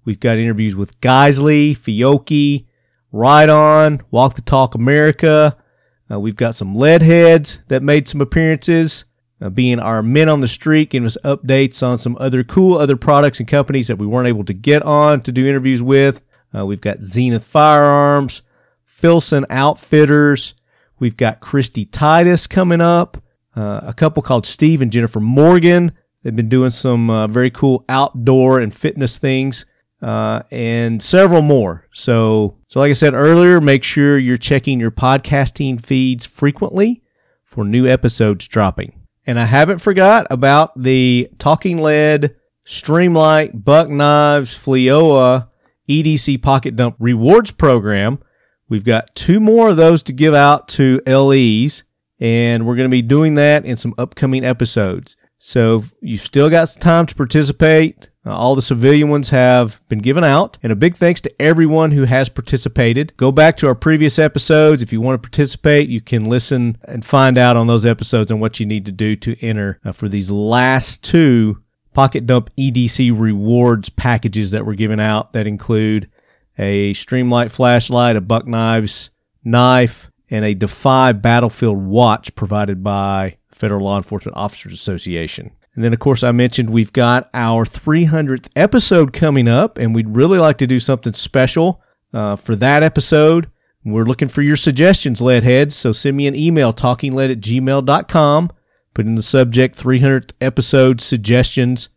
We've 0.06 0.20
got 0.20 0.38
interviews 0.38 0.76
with 0.76 1.00
Geissele, 1.02 1.78
Fiocchi, 1.78 2.66
Ride 3.12 3.50
On, 3.50 4.02
Walk 4.12 4.36
the 4.36 4.42
Talk 4.42 4.76
America. 4.76 5.58
Uh, 6.12 6.20
we've 6.20 6.36
got 6.36 6.56
some 6.56 6.76
lead 6.76 7.02
heads 7.02 7.60
that 7.68 7.84
made 7.84 8.08
some 8.08 8.22
appearances, 8.22 9.06
uh, 9.42 9.50
being 9.50 9.80
our 9.80 10.04
men 10.04 10.30
on 10.30 10.42
the 10.42 10.48
street, 10.48 10.90
giving 10.90 11.06
us 11.06 11.18
updates 11.24 11.82
on 11.82 11.98
some 11.98 12.18
other 12.20 12.44
cool 12.44 12.78
other 12.78 12.98
products 12.98 13.40
and 13.40 13.48
companies 13.48 13.88
that 13.88 13.98
we 13.98 14.08
weren't 14.08 14.28
able 14.28 14.44
to 14.46 14.54
get 14.54 14.82
on 14.84 15.22
to 15.22 15.32
do 15.32 15.48
interviews 15.48 15.82
with. 15.82 16.22
Uh, 16.56 16.66
we've 16.66 16.82
got 16.82 17.02
Zenith 17.02 17.46
Firearms, 17.46 18.42
Filson 18.84 19.46
Outfitters. 19.50 20.54
We've 21.00 21.18
got 21.18 21.40
Christy 21.40 21.86
Titus 21.86 22.48
coming 22.48 22.82
up. 22.82 23.18
Uh, 23.56 23.82
a 23.84 23.94
couple 23.94 24.24
called 24.24 24.46
Steve 24.46 24.82
and 24.82 24.92
Jennifer 24.92 25.20
Morgan. 25.20 25.92
They've 26.22 26.36
been 26.36 26.50
doing 26.50 26.70
some 26.70 27.10
uh, 27.10 27.28
very 27.28 27.52
cool 27.52 27.84
outdoor 27.90 28.60
and 28.60 28.74
fitness 28.74 29.18
things, 29.18 29.66
uh, 30.04 30.44
and 30.52 31.02
several 31.02 31.42
more. 31.42 31.88
So, 31.94 32.58
so 32.68 32.82
like 32.82 32.90
I 32.90 32.94
said 32.94 33.14
earlier, 33.14 33.62
make 33.62 33.84
sure 33.84 34.18
you're 34.18 34.38
checking 34.38 34.80
your 34.80 34.92
podcasting 34.92 35.84
feeds 35.84 36.26
frequently 36.26 37.02
for 37.44 37.64
new 37.64 37.88
episodes 37.88 38.48
dropping. 38.48 39.00
And 39.26 39.40
I 39.40 39.46
haven't 39.46 39.78
forgot 39.78 40.28
about 40.30 40.78
the 40.78 41.30
Talking 41.38 41.78
Lead, 41.82 42.36
Streamlight, 42.66 43.64
Buck 43.64 43.90
Knives, 43.90 44.58
Fleoa, 44.58 45.48
EDC 45.88 46.42
Pocket 46.42 46.76
Dump 46.76 46.98
Rewards 47.00 47.52
Program. 47.52 48.20
We've 48.68 48.84
got 48.84 49.16
two 49.16 49.40
more 49.40 49.70
of 49.70 49.78
those 49.78 50.04
to 50.04 50.14
give 50.14 50.34
out 50.34 50.68
to 50.70 51.02
LEs, 51.08 51.84
and 52.20 52.66
we're 52.66 52.76
going 52.76 52.90
to 52.90 52.94
be 52.94 53.02
doing 53.02 53.36
that 53.36 53.66
in 53.66 53.78
some 53.78 53.94
upcoming 53.98 54.44
episodes. 54.44 55.16
So 55.46 55.84
you've 56.00 56.22
still 56.22 56.50
got 56.50 56.70
some 56.70 56.80
time 56.80 57.06
to 57.06 57.16
participate. 57.16 58.08
All 58.26 58.56
the 58.56 58.62
civilian 58.62 59.10
ones 59.10 59.30
have 59.32 59.82
been 59.90 60.00
given 60.00 60.24
out. 60.24 60.58
And 60.64 60.72
a 60.72 60.76
big 60.76 60.96
thanks 60.96 61.20
to 61.20 61.42
everyone 61.42 61.92
who 61.92 62.06
has 62.06 62.30
participated. 62.30 63.12
Go 63.18 63.30
back 63.30 63.58
to 63.58 63.68
our 63.68 63.76
previous 63.76 64.18
episodes. 64.18 64.82
If 64.82 64.94
you 64.94 65.02
want 65.02 65.22
to 65.22 65.28
participate, 65.28 65.90
you 65.90 66.00
can 66.00 66.30
listen 66.30 66.78
and 66.86 67.04
find 67.04 67.38
out 67.38 67.58
on 67.58 67.68
those 67.68 67.86
episodes 67.86 68.32
and 68.32 68.40
what 68.40 68.62
you 68.62 68.66
need 68.66 68.86
to 68.86 68.94
do 68.94 69.18
to 69.18 69.38
enter 69.46 69.82
uh, 69.84 69.92
for 69.92 70.08
these 70.08 70.32
last 70.32 71.04
two 71.04 71.62
Pocket 71.94 72.26
Dump 72.26 72.50
EDC 72.58 73.12
rewards 73.14 73.90
packages 73.90 74.52
that 74.52 74.66
were 74.66 74.76
given 74.76 75.02
out 75.02 75.34
that 75.34 75.46
include 75.46 76.10
a 76.58 76.94
Streamlight 76.94 77.52
flashlight, 77.52 78.16
a 78.16 78.22
Buck 78.22 78.48
Knives 78.48 79.10
knife, 79.44 80.10
and 80.30 80.46
a 80.46 80.54
Defy 80.54 81.12
Battlefield 81.12 81.78
watch 81.78 82.34
provided 82.34 82.82
by 82.82 83.36
Federal 83.56 83.86
Law 83.86 83.98
Enforcement 83.98 84.38
Officers 84.38 84.74
Association. 84.74 85.52
And 85.76 85.84
then, 85.84 85.94
of 85.94 86.00
course, 86.00 86.24
I 86.24 86.32
mentioned 86.32 86.70
we've 86.70 86.94
got 86.94 87.30
our 87.34 87.66
300th 87.66 88.48
episode 88.56 89.12
coming 89.12 89.48
up, 89.48 89.78
and 89.78 89.96
we'd 89.96 90.10
really 90.10 90.38
like 90.38 90.58
to 90.60 90.68
do 90.68 90.80
something 90.80 91.14
special 91.14 91.82
uh, 92.14 92.36
for 92.36 92.56
that 92.58 92.84
episode. 92.84 93.50
We're 93.86 94.06
looking 94.06 94.28
for 94.28 94.42
your 94.42 94.56
suggestions, 94.56 95.20
leadheads. 95.20 95.74
So 95.74 95.92
send 95.92 96.16
me 96.16 96.28
an 96.28 96.36
email, 96.36 96.72
talkinglead 96.72 97.32
at 97.32 97.42
gmail.com. 97.42 98.52
Put 98.94 99.06
in 99.06 99.16
the 99.16 99.22
subject 99.22 99.78
300th 99.78 100.32
episode 100.40 101.02
suggestions 101.02 101.90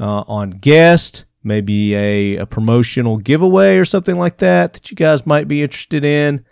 uh, 0.00 0.24
on 0.26 0.50
guest, 0.50 1.24
maybe 1.44 1.94
a, 1.94 2.36
a, 2.38 2.46
promotional 2.46 3.16
giveaway 3.16 3.76
or 3.76 3.84
something 3.84 4.16
like 4.16 4.38
that 4.38 4.72
that 4.72 4.90
you 4.90 4.96
guys 4.96 5.24
might 5.24 5.46
be 5.46 5.62
interested 5.62 6.04
in. 6.04 6.44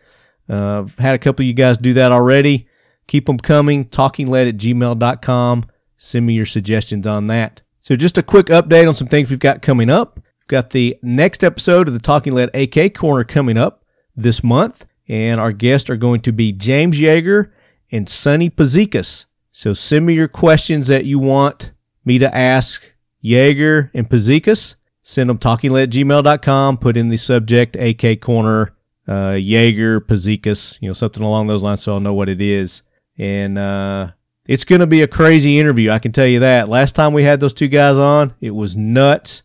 Uh, 0.49 0.81
I've 0.83 0.99
had 0.99 1.15
a 1.15 1.19
couple 1.19 1.43
of 1.43 1.49
you 1.49 1.55
guys 1.55 1.77
do 1.77 1.95
that 1.95 2.13
already. 2.13 2.69
Keep 3.11 3.27
them 3.27 3.39
coming. 3.39 3.87
Talkingled 3.87 4.49
at 4.51 4.57
gmail.com. 4.57 5.65
Send 5.97 6.27
me 6.27 6.33
your 6.33 6.47
suggestions 6.47 7.09
on 7.09 7.27
that. 7.27 7.61
So, 7.81 7.97
just 7.97 8.17
a 8.19 8.23
quick 8.23 8.47
update 8.47 8.87
on 8.87 8.95
some 8.95 9.09
things 9.09 9.29
we've 9.29 9.41
got 9.41 9.63
coming 9.63 9.91
up. 9.91 10.21
We've 10.21 10.47
got 10.47 10.71
the 10.71 10.97
next 11.03 11.43
episode 11.43 11.89
of 11.89 11.95
the 11.95 11.99
Talking 11.99 12.35
Lead 12.35 12.55
AK 12.55 12.95
Corner 12.95 13.25
coming 13.25 13.59
up 13.59 13.85
this 14.15 14.45
month, 14.45 14.87
and 15.09 15.41
our 15.41 15.51
guests 15.51 15.91
are 15.91 15.97
going 15.97 16.21
to 16.21 16.31
be 16.31 16.53
James 16.53 17.01
Yeager 17.01 17.51
and 17.91 18.09
Sonny 18.09 18.49
Puzikas. 18.49 19.27
So, 19.51 19.73
send 19.73 20.07
me 20.07 20.15
your 20.15 20.29
questions 20.29 20.87
that 20.87 21.05
you 21.05 21.19
want 21.19 21.73
me 22.05 22.19
to 22.19 22.33
ask 22.33 22.81
Yeager 23.25 23.91
and 23.93 24.09
Puzikas. 24.09 24.77
Send 25.03 25.31
them 25.31 25.39
talkinglead 25.39 25.83
at 25.83 25.91
gmail.com. 25.91 26.79
Put 26.79 26.97
in 26.97 27.09
the 27.09 27.17
subject 27.17 27.75
AK 27.75 28.21
Corner, 28.21 28.77
uh, 29.09 29.33
Yeager, 29.33 29.99
Puzikas, 29.99 30.79
you 30.81 30.89
know, 30.89 30.93
something 30.93 31.25
along 31.25 31.49
those 31.49 31.65
lines 31.65 31.83
so 31.83 31.95
I'll 31.95 31.99
know 31.99 32.15
what 32.15 32.29
it 32.29 32.41
is 32.41 32.83
and 33.21 33.59
uh, 33.59 34.13
it's 34.47 34.65
going 34.65 34.81
to 34.81 34.87
be 34.87 35.03
a 35.03 35.07
crazy 35.07 35.59
interview. 35.59 35.91
I 35.91 35.99
can 35.99 36.11
tell 36.11 36.27
you 36.27 36.41
that. 36.41 36.71
Last 36.71 36.95
time 36.97 37.13
we 37.13 37.23
had 37.23 37.39
those 37.39 37.53
two 37.53 37.69
guys 37.69 37.99
on, 37.99 38.35
it 38.41 38.53
was 38.53 38.79
nuts. 38.79 39.43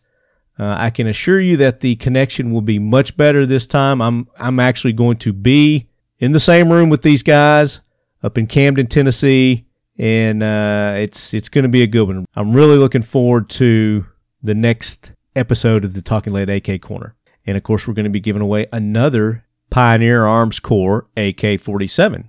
Uh, 0.58 0.74
I 0.78 0.88
can 0.88 1.06
assure 1.06 1.38
you 1.38 1.58
that 1.58 1.80
the 1.80 1.96
connection 1.96 2.52
will 2.52 2.62
be 2.62 2.78
much 2.78 3.18
better 3.18 3.44
this 3.44 3.66
time. 3.66 4.00
I'm 4.00 4.28
I'm 4.38 4.58
actually 4.58 4.94
going 4.94 5.18
to 5.18 5.34
be 5.34 5.90
in 6.18 6.32
the 6.32 6.40
same 6.40 6.72
room 6.72 6.88
with 6.88 7.02
these 7.02 7.22
guys 7.22 7.82
up 8.22 8.38
in 8.38 8.46
Camden, 8.46 8.86
Tennessee, 8.86 9.66
and 9.98 10.42
uh, 10.42 10.94
it's 10.96 11.34
it's 11.34 11.50
going 11.50 11.64
to 11.64 11.68
be 11.68 11.82
a 11.82 11.86
good 11.86 12.04
one. 12.04 12.24
I'm 12.34 12.54
really 12.54 12.78
looking 12.78 13.02
forward 13.02 13.50
to 13.50 14.06
the 14.42 14.54
next 14.54 15.12
episode 15.34 15.84
of 15.84 15.92
the 15.92 16.00
Talking 16.00 16.32
Lead 16.32 16.48
AK 16.48 16.80
Corner, 16.80 17.14
and 17.44 17.58
of 17.58 17.62
course 17.62 17.86
we're 17.86 17.92
going 17.92 18.04
to 18.04 18.10
be 18.10 18.20
giving 18.20 18.40
away 18.40 18.68
another 18.72 19.44
Pioneer 19.68 20.24
Arms 20.24 20.60
Corp 20.60 21.08
AK-47. 21.18 22.24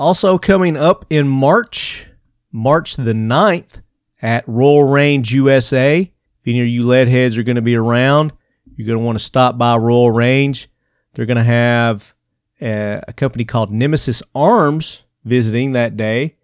Also 0.00 0.38
coming 0.38 0.78
up 0.78 1.04
in 1.10 1.28
March, 1.28 2.08
March 2.50 2.96
the 2.96 3.12
9th 3.12 3.82
at 4.22 4.48
Royal 4.48 4.84
Range 4.84 5.30
USA. 5.30 6.00
If 6.00 6.46
any 6.46 6.62
of 6.62 6.68
you 6.68 6.84
lead 6.84 7.06
heads 7.06 7.36
are 7.36 7.42
going 7.42 7.56
to 7.56 7.60
be 7.60 7.76
around, 7.76 8.32
you're 8.74 8.86
going 8.86 8.98
to 8.98 9.04
want 9.04 9.18
to 9.18 9.24
stop 9.24 9.58
by 9.58 9.76
Royal 9.76 10.10
Range. 10.10 10.70
They're 11.12 11.26
going 11.26 11.36
to 11.36 11.42
have 11.42 12.14
a, 12.62 13.02
a 13.08 13.12
company 13.12 13.44
called 13.44 13.70
Nemesis 13.70 14.22
Arms 14.34 15.02
visiting 15.26 15.72
that 15.72 15.98
day. 15.98 16.38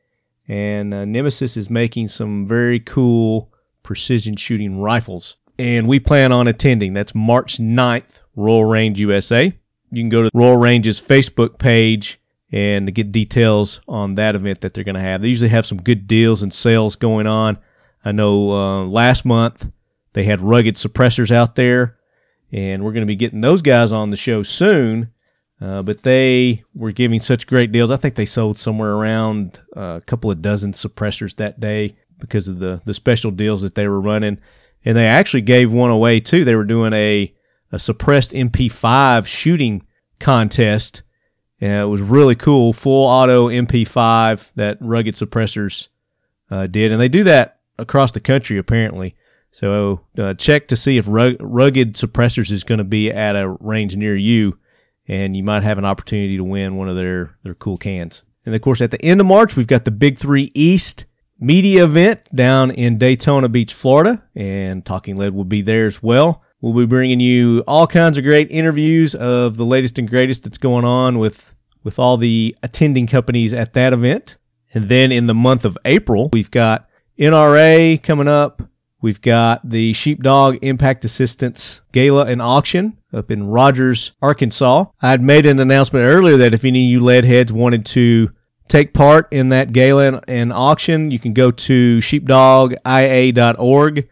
And 0.47 0.93
uh, 0.93 1.07
Nemesis 1.07 1.57
is 1.57 1.71
making 1.71 2.09
some 2.09 2.47
very 2.47 2.79
cool 2.79 3.55
precision 3.83 4.37
shooting 4.37 4.83
rifles. 4.83 5.39
And 5.59 5.89
we 5.89 5.99
plan 5.99 6.31
on 6.31 6.47
attending. 6.47 6.93
That's 6.93 7.15
March 7.15 7.57
9th, 7.57 8.21
Royal 8.35 8.67
Range 8.67 9.01
USA. 9.01 9.47
You 9.91 10.03
can 10.03 10.11
go 10.11 10.25
to 10.25 10.31
Royal 10.35 10.59
Range's 10.59 11.01
Facebook 11.01 11.59
page 11.59 12.21
and 12.57 12.87
to 12.87 12.93
get 12.93 13.13
details 13.13 13.83
on 13.87 14.15
that 14.15 14.35
event 14.35 14.63
that 14.63 14.73
they're 14.73 14.83
going 14.83 14.95
to 14.95 15.01
have. 15.01 15.21
They 15.21 15.29
usually 15.29 15.51
have 15.51 15.67
some 15.67 15.77
good 15.77 16.07
deals 16.07 16.43
and 16.43 16.55
sales 16.55 16.97
going 16.97 17.27
on. 17.27 17.59
I 18.03 18.13
know 18.13 18.51
uh, 18.51 18.87
last 18.87 19.27
month 19.27 19.71
they 20.15 20.25
had 20.25 20.41
rugged 20.41 20.77
suppressors 20.77 21.31
out 21.31 21.55
there, 21.55 21.99
and 22.51 22.83
we're 22.83 22.93
going 22.93 23.03
to 23.03 23.07
be 23.07 23.15
getting 23.15 23.43
those 23.43 23.61
guys 23.61 23.93
on 23.93 24.09
the 24.09 24.17
show 24.17 24.43
soon. 24.43 25.13
Uh, 25.61 25.83
but 25.83 26.03
they 26.03 26.65
were 26.75 26.93
giving 26.93 27.21
such 27.21 27.47
great 27.47 27.73
deals. 27.73 27.91
I 27.91 27.97
think 27.97 28.15
they 28.15 28.25
sold 28.25 28.57
somewhere 28.57 28.93
around 28.93 29.61
uh, 29.77 29.99
a 29.99 30.01
couple 30.07 30.31
of 30.31 30.41
dozen 30.41 30.73
suppressors 30.73 31.37
that 31.37 31.61
day 31.61 31.95
because 32.19 32.49
of 32.49 32.59
the, 32.59 32.81
the 32.87 32.95
special 32.95 33.31
deals 33.31 33.61
that 33.63 33.75
they 33.75 33.87
were 33.87 34.01
running. 34.01 34.39
And 34.83 34.97
they 34.97 35.07
actually 35.07 35.43
gave 35.43 35.73
one 35.73 35.91
away 35.91 36.21
too. 36.21 36.47
They 36.47 36.55
were 36.55 36.65
doing 36.65 36.95
a, 36.95 37.35
a 37.71 37.79
suppressed 37.79 38.33
MP5 38.33 39.27
shooting 39.27 39.87
contest 40.21 41.03
yeah, 41.61 41.83
it 41.83 41.87
was 41.87 42.03
really 42.03 42.35
cool. 42.35 42.73
Full 42.73 43.07
auto 43.07 43.49
MP5 43.49 44.51
that 44.57 44.79
Rugged 44.81 45.15
Suppressors 45.15 45.89
uh, 46.51 46.67
did, 46.67 46.93
and 46.93 47.01
they 47.01 47.09
do 47.09 47.25
that 47.25 47.61
across 47.79 48.13
the 48.13 48.21
country 48.21 48.59
apparently. 48.59 49.15
So 49.51 50.03
uh, 50.19 50.35
check 50.35 50.69
to 50.69 50.77
see 50.77 50.99
if 50.99 51.07
Rug- 51.09 51.37
Rugged 51.41 51.95
Suppressors 51.95 52.53
is 52.53 52.63
going 52.63 52.79
to 52.79 52.85
be 52.85 53.11
at 53.11 53.37
a 53.37 53.49
range 53.49 53.97
near 53.97 54.15
you, 54.15 54.59
and 55.09 55.35
you 55.35 55.43
might 55.43 55.63
have 55.63 55.79
an 55.79 55.87
opportunity 55.87 56.37
to 56.37 56.45
win 56.45 56.77
one 56.77 56.89
of 56.89 56.97
their 56.97 57.37
their 57.43 57.55
cool 57.55 57.79
cans. 57.79 58.23
And 58.45 58.55
of 58.55 58.61
course, 58.61 58.81
at 58.83 58.91
the 58.91 59.03
end 59.03 59.21
of 59.21 59.27
March, 59.27 59.57
we've 59.57 59.67
got 59.67 59.85
the 59.85 59.91
Big 59.91 60.19
Three 60.19 60.53
East 60.55 61.07
media 61.39 61.85
event 61.85 62.21
down 62.35 62.71
in 62.71 62.99
Daytona 62.99 63.49
Beach, 63.49 63.73
Florida, 63.73 64.23
and 64.35 64.85
Talking 64.85 65.17
Lead 65.17 65.35
will 65.35 65.45
be 65.45 65.63
there 65.63 65.87
as 65.87 66.03
well. 66.03 66.43
We'll 66.61 66.73
be 66.73 66.87
bringing 66.87 67.21
you 67.21 67.63
all 67.67 67.87
kinds 67.87 68.19
of 68.19 68.25
great 68.25 68.51
interviews 68.51 69.15
of 69.15 69.57
the 69.57 69.65
latest 69.65 69.99
and 69.99 70.09
greatest 70.09 70.43
that's 70.43 70.59
going 70.59 70.85
on 70.85 71.19
with, 71.19 71.55
with 71.85 71.99
all 71.99 72.17
the 72.17 72.57
attending 72.63 73.07
companies 73.07 73.53
at 73.53 73.75
that 73.75 73.93
event. 73.93 74.37
And 74.73 74.89
then 74.89 75.13
in 75.13 75.27
the 75.27 75.35
month 75.35 75.65
of 75.65 75.77
April, 75.85 76.31
we've 76.33 76.51
got 76.51 76.89
NRA 77.19 78.03
coming 78.03 78.29
up. 78.29 78.63
We've 79.03 79.21
got 79.21 79.69
the 79.69 79.93
Sheepdog 79.93 80.59
Impact 80.63 81.05
Assistance 81.05 81.83
Gala 81.93 82.27
and 82.27 82.41
Auction 82.41 82.97
up 83.13 83.31
in 83.31 83.47
Rogers, 83.47 84.13
Arkansas. 84.23 84.87
I'd 85.01 85.21
made 85.21 85.47
an 85.47 85.61
announcement 85.61 86.07
earlier 86.07 86.39
that 86.39 86.55
if 86.55 86.65
any 86.65 86.87
of 86.87 86.91
you 86.91 87.01
lead 87.01 87.25
heads 87.25 87.53
wanted 87.53 87.85
to 87.87 88.31
take 88.69 88.95
part 88.95 89.33
in 89.33 89.49
that 89.49 89.73
gala 89.73 90.23
and 90.27 90.53
auction, 90.53 91.11
you 91.11 91.19
can 91.19 91.35
go 91.35 91.51
to 91.51 91.99
sheepdogia.org 91.99 94.09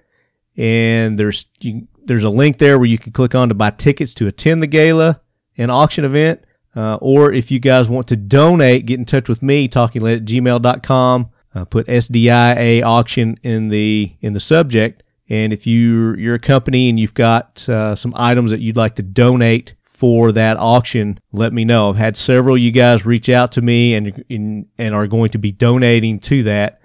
and 0.57 1.19
there's 1.19 1.47
you, 1.61 1.89
there's 2.07 2.25
a 2.25 2.31
link 2.31 2.59
there 2.59 2.79
where 2.79 2.89
you 2.89 2.99
can 2.99 3.13
click 3.13 3.35
on 3.35 3.49
to 3.49 3.55
buy 3.55 3.71
tickets 3.71 4.15
to 4.15 4.27
attend 4.27 4.63
the 4.63 4.67
gala 4.67 5.21
and 5.57 5.71
auction 5.71 6.05
event. 6.05 6.45
Uh, 6.77 6.97
or 7.01 7.33
if 7.33 7.51
you 7.51 7.61
guys 7.61 7.89
want 7.89 8.09
to 8.09 8.17
donate, 8.17 8.87
get 8.87 8.99
in 8.99 9.05
touch 9.05 9.29
with 9.29 9.43
me, 9.43 9.69
talkinglead 9.69 10.17
at 10.17 10.25
gmail.com. 10.25 11.31
Uh, 11.55 11.65
put 11.65 11.87
SDIA 11.87 12.83
auction 12.83 13.39
in 13.45 13.69
the 13.69 14.13
in 14.21 14.33
the 14.33 14.41
subject. 14.41 15.05
And 15.29 15.53
if 15.53 15.67
you 15.67 16.15
you're 16.17 16.35
a 16.35 16.41
company 16.41 16.89
and 16.89 16.99
you've 16.99 17.15
got 17.15 17.67
uh, 17.69 17.95
some 17.95 18.13
items 18.17 18.51
that 18.51 18.61
you'd 18.61 18.77
like 18.77 18.97
to 18.97 19.03
donate 19.03 19.75
for 19.83 20.33
that 20.33 20.57
auction, 20.57 21.21
let 21.33 21.53
me 21.53 21.65
know. 21.65 21.91
I've 21.91 21.97
had 21.97 22.17
several 22.17 22.59
you 22.59 22.73
guys 22.73 23.07
reach 23.07 23.29
out 23.29 23.53
to 23.53 23.63
me 23.63 23.95
and 23.95 24.25
and, 24.29 24.67
and 24.79 24.95
are 24.95 25.07
going 25.07 25.31
to 25.31 25.39
be 25.39 25.53
donating 25.53 26.19
to 26.21 26.43
that. 26.43 26.81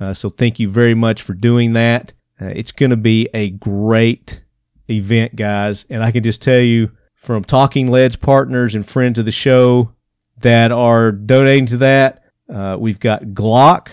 Uh, 0.00 0.14
so 0.14 0.30
thank 0.30 0.58
you 0.58 0.68
very 0.68 0.94
much 0.94 1.22
for 1.22 1.34
doing 1.34 1.74
that. 1.74 2.12
Uh, 2.40 2.46
it's 2.46 2.72
going 2.72 2.90
to 2.90 2.96
be 2.96 3.28
a 3.34 3.50
great 3.50 4.42
event, 4.88 5.36
guys. 5.36 5.84
And 5.90 6.02
I 6.02 6.10
can 6.10 6.22
just 6.22 6.42
tell 6.42 6.60
you 6.60 6.90
from 7.14 7.44
Talking 7.44 7.90
Leads 7.90 8.16
partners 8.16 8.74
and 8.74 8.86
friends 8.86 9.18
of 9.18 9.24
the 9.24 9.30
show 9.30 9.92
that 10.38 10.70
are 10.70 11.12
donating 11.12 11.66
to 11.66 11.76
that, 11.78 12.24
uh, 12.48 12.76
we've 12.78 13.00
got 13.00 13.22
Glock. 13.24 13.88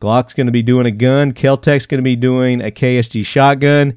Glock's 0.00 0.34
going 0.34 0.46
to 0.46 0.52
be 0.52 0.62
doing 0.62 0.86
a 0.86 0.90
gun. 0.90 1.32
Keltec's 1.32 1.86
going 1.86 1.98
to 1.98 2.02
be 2.02 2.16
doing 2.16 2.60
a 2.60 2.70
KSG 2.70 3.24
shotgun. 3.24 3.96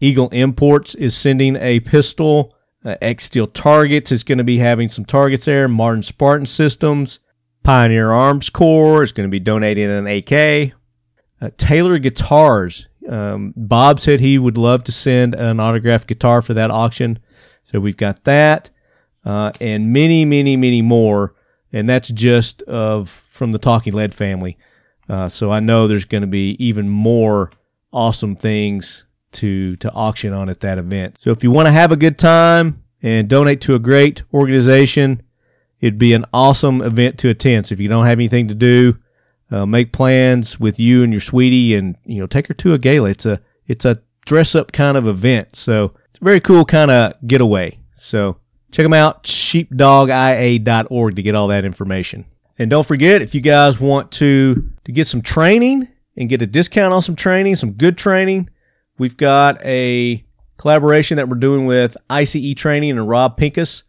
Eagle 0.00 0.28
Imports 0.30 0.94
is 0.94 1.16
sending 1.16 1.56
a 1.56 1.80
pistol. 1.80 2.54
Uh, 2.84 2.96
X 3.02 3.24
Steel 3.24 3.46
Targets 3.46 4.12
is 4.12 4.22
going 4.22 4.38
to 4.38 4.44
be 4.44 4.58
having 4.58 4.88
some 4.88 5.04
targets 5.04 5.44
there. 5.44 5.68
Martin 5.68 6.02
Spartan 6.02 6.46
Systems. 6.46 7.18
Pioneer 7.62 8.10
Arms 8.10 8.48
Corp 8.48 9.04
is 9.04 9.12
going 9.12 9.28
to 9.28 9.30
be 9.30 9.40
donating 9.40 9.90
an 9.90 10.06
AK. 10.06 10.72
Uh, 11.42 11.50
Taylor 11.58 11.98
Guitars 11.98 12.88
Um, 13.08 13.54
Bob 13.56 14.00
said 14.00 14.20
he 14.20 14.38
would 14.38 14.58
love 14.58 14.84
to 14.84 14.92
send 14.92 15.34
an 15.34 15.60
autographed 15.60 16.06
guitar 16.06 16.42
for 16.42 16.54
that 16.54 16.70
auction. 16.70 17.18
So 17.64 17.80
we've 17.80 17.96
got 17.96 18.24
that 18.24 18.70
uh, 19.24 19.52
and 19.60 19.92
many, 19.92 20.24
many, 20.24 20.56
many 20.56 20.82
more. 20.82 21.34
And 21.72 21.88
that's 21.88 22.08
just 22.08 22.62
of 22.62 23.08
from 23.08 23.52
the 23.52 23.58
Talking 23.58 23.94
Lead 23.94 24.12
family. 24.12 24.58
Uh, 25.08 25.28
so 25.28 25.50
I 25.50 25.60
know 25.60 25.86
there's 25.86 26.04
going 26.04 26.22
to 26.22 26.28
be 26.28 26.56
even 26.64 26.88
more 26.88 27.50
awesome 27.92 28.36
things 28.36 29.04
to 29.32 29.76
to 29.76 29.90
auction 29.92 30.32
on 30.32 30.48
at 30.48 30.60
that 30.60 30.78
event. 30.78 31.20
So 31.20 31.30
if 31.30 31.44
you 31.44 31.50
want 31.50 31.66
to 31.66 31.72
have 31.72 31.92
a 31.92 31.96
good 31.96 32.18
time 32.18 32.82
and 33.02 33.28
donate 33.28 33.60
to 33.62 33.74
a 33.74 33.78
great 33.78 34.22
organization, 34.34 35.22
it'd 35.80 35.98
be 35.98 36.12
an 36.12 36.24
awesome 36.32 36.82
event 36.82 37.18
to 37.18 37.28
attend. 37.28 37.66
So 37.66 37.74
if 37.74 37.80
you 37.80 37.88
don't 37.88 38.06
have 38.06 38.18
anything 38.18 38.48
to 38.48 38.54
do, 38.54 38.98
uh, 39.50 39.66
make 39.66 39.92
plans 39.92 40.60
with 40.60 40.78
you 40.78 41.02
and 41.02 41.12
your 41.12 41.20
sweetie, 41.20 41.74
and 41.74 41.96
you 42.04 42.20
know 42.20 42.26
take 42.26 42.46
her 42.48 42.54
to 42.54 42.74
a 42.74 42.78
gala. 42.78 43.10
It's 43.10 43.26
a 43.26 43.40
it's 43.66 43.84
a 43.84 44.02
dress 44.26 44.54
up 44.54 44.72
kind 44.72 44.96
of 44.96 45.06
event. 45.06 45.56
So 45.56 45.94
it's 46.10 46.20
a 46.20 46.24
very 46.24 46.40
cool 46.40 46.64
kind 46.64 46.90
of 46.90 47.14
getaway. 47.26 47.78
So 47.92 48.36
check 48.70 48.84
them 48.84 48.92
out, 48.92 49.24
sheepdogia.org 49.24 51.16
to 51.16 51.22
get 51.22 51.34
all 51.34 51.48
that 51.48 51.64
information. 51.64 52.26
And 52.58 52.70
don't 52.70 52.86
forget, 52.86 53.22
if 53.22 53.34
you 53.34 53.40
guys 53.40 53.80
want 53.80 54.12
to 54.12 54.70
to 54.84 54.92
get 54.92 55.06
some 55.06 55.22
training 55.22 55.88
and 56.16 56.28
get 56.28 56.42
a 56.42 56.46
discount 56.46 56.92
on 56.92 57.02
some 57.02 57.16
training, 57.16 57.56
some 57.56 57.72
good 57.72 57.96
training, 57.96 58.50
we've 58.98 59.16
got 59.16 59.64
a 59.64 60.24
collaboration 60.58 61.16
that 61.16 61.28
we're 61.28 61.36
doing 61.36 61.64
with 61.64 61.96
ICE 62.10 62.54
Training 62.54 62.90
and 62.90 63.08
Rob 63.08 63.38
Pincus, 63.38 63.82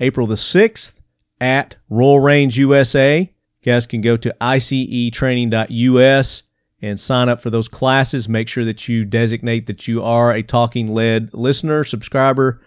April 0.00 0.26
the 0.26 0.34
6th 0.34 0.94
at 1.40 1.76
Royal 1.88 2.18
Range 2.18 2.56
USA. 2.58 3.32
You 3.66 3.72
guys 3.72 3.84
can 3.84 4.00
go 4.00 4.16
to 4.16 4.32
icetraining.us 4.40 6.42
and 6.82 7.00
sign 7.00 7.28
up 7.28 7.40
for 7.40 7.50
those 7.50 7.68
classes. 7.68 8.28
Make 8.28 8.46
sure 8.46 8.64
that 8.64 8.86
you 8.86 9.04
designate 9.04 9.66
that 9.66 9.88
you 9.88 10.04
are 10.04 10.32
a 10.32 10.44
Talking 10.44 10.94
Lead 10.94 11.34
listener, 11.34 11.82
subscriber, 11.82 12.62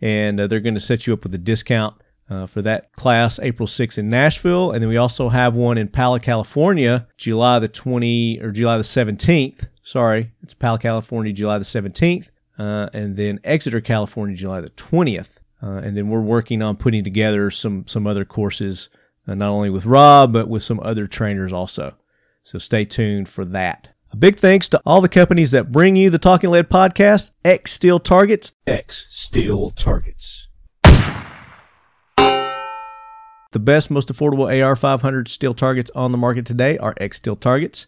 and 0.00 0.38
uh, 0.38 0.46
they're 0.46 0.60
going 0.60 0.76
to 0.76 0.80
set 0.80 1.08
you 1.08 1.12
up 1.12 1.24
with 1.24 1.34
a 1.34 1.38
discount 1.38 1.96
uh, 2.30 2.46
for 2.46 2.62
that 2.62 2.92
class 2.92 3.40
April 3.40 3.66
6th 3.66 3.98
in 3.98 4.08
Nashville. 4.08 4.70
And 4.70 4.80
then 4.80 4.88
we 4.88 4.96
also 4.96 5.28
have 5.28 5.56
one 5.56 5.76
in 5.76 5.88
Pala, 5.88 6.20
California, 6.20 7.08
July 7.16 7.58
the 7.58 7.66
20 7.66 8.38
or 8.40 8.52
July 8.52 8.76
the 8.76 8.84
17th. 8.84 9.66
Sorry, 9.82 10.30
it's 10.40 10.54
Pala, 10.54 10.78
California, 10.78 11.32
July 11.32 11.58
the 11.58 11.64
17th. 11.64 12.28
Uh, 12.56 12.88
and 12.92 13.16
then 13.16 13.40
Exeter, 13.42 13.80
California, 13.80 14.36
July 14.36 14.60
the 14.60 14.70
20th. 14.70 15.38
Uh, 15.60 15.80
and 15.82 15.96
then 15.96 16.10
we're 16.10 16.20
working 16.20 16.62
on 16.62 16.76
putting 16.76 17.02
together 17.02 17.50
some 17.50 17.88
some 17.88 18.06
other 18.06 18.24
courses, 18.24 18.88
uh, 19.26 19.34
not 19.34 19.50
only 19.50 19.70
with 19.70 19.86
Rob 19.86 20.32
but 20.32 20.48
with 20.48 20.62
some 20.62 20.80
other 20.80 21.06
trainers 21.06 21.52
also. 21.52 21.96
So 22.42 22.58
stay 22.58 22.84
tuned 22.84 23.28
for 23.28 23.44
that. 23.46 23.88
A 24.12 24.16
big 24.16 24.36
thanks 24.36 24.68
to 24.68 24.80
all 24.86 25.00
the 25.00 25.08
companies 25.08 25.50
that 25.50 25.72
bring 25.72 25.96
you 25.96 26.08
the 26.08 26.18
Talking 26.18 26.50
Lead 26.50 26.68
podcast. 26.68 27.30
X 27.44 27.72
Steel 27.72 27.98
Targets. 27.98 28.52
X 28.66 29.06
Steel 29.10 29.70
Targets. 29.70 30.48
The 33.54 33.60
best, 33.60 33.90
most 33.90 34.12
affordable 34.12 34.46
AR500 34.46 35.28
steel 35.28 35.54
targets 35.54 35.90
on 35.94 36.12
the 36.12 36.18
market 36.18 36.44
today 36.44 36.76
are 36.78 36.94
X 36.98 37.16
Steel 37.16 37.36
Targets. 37.36 37.86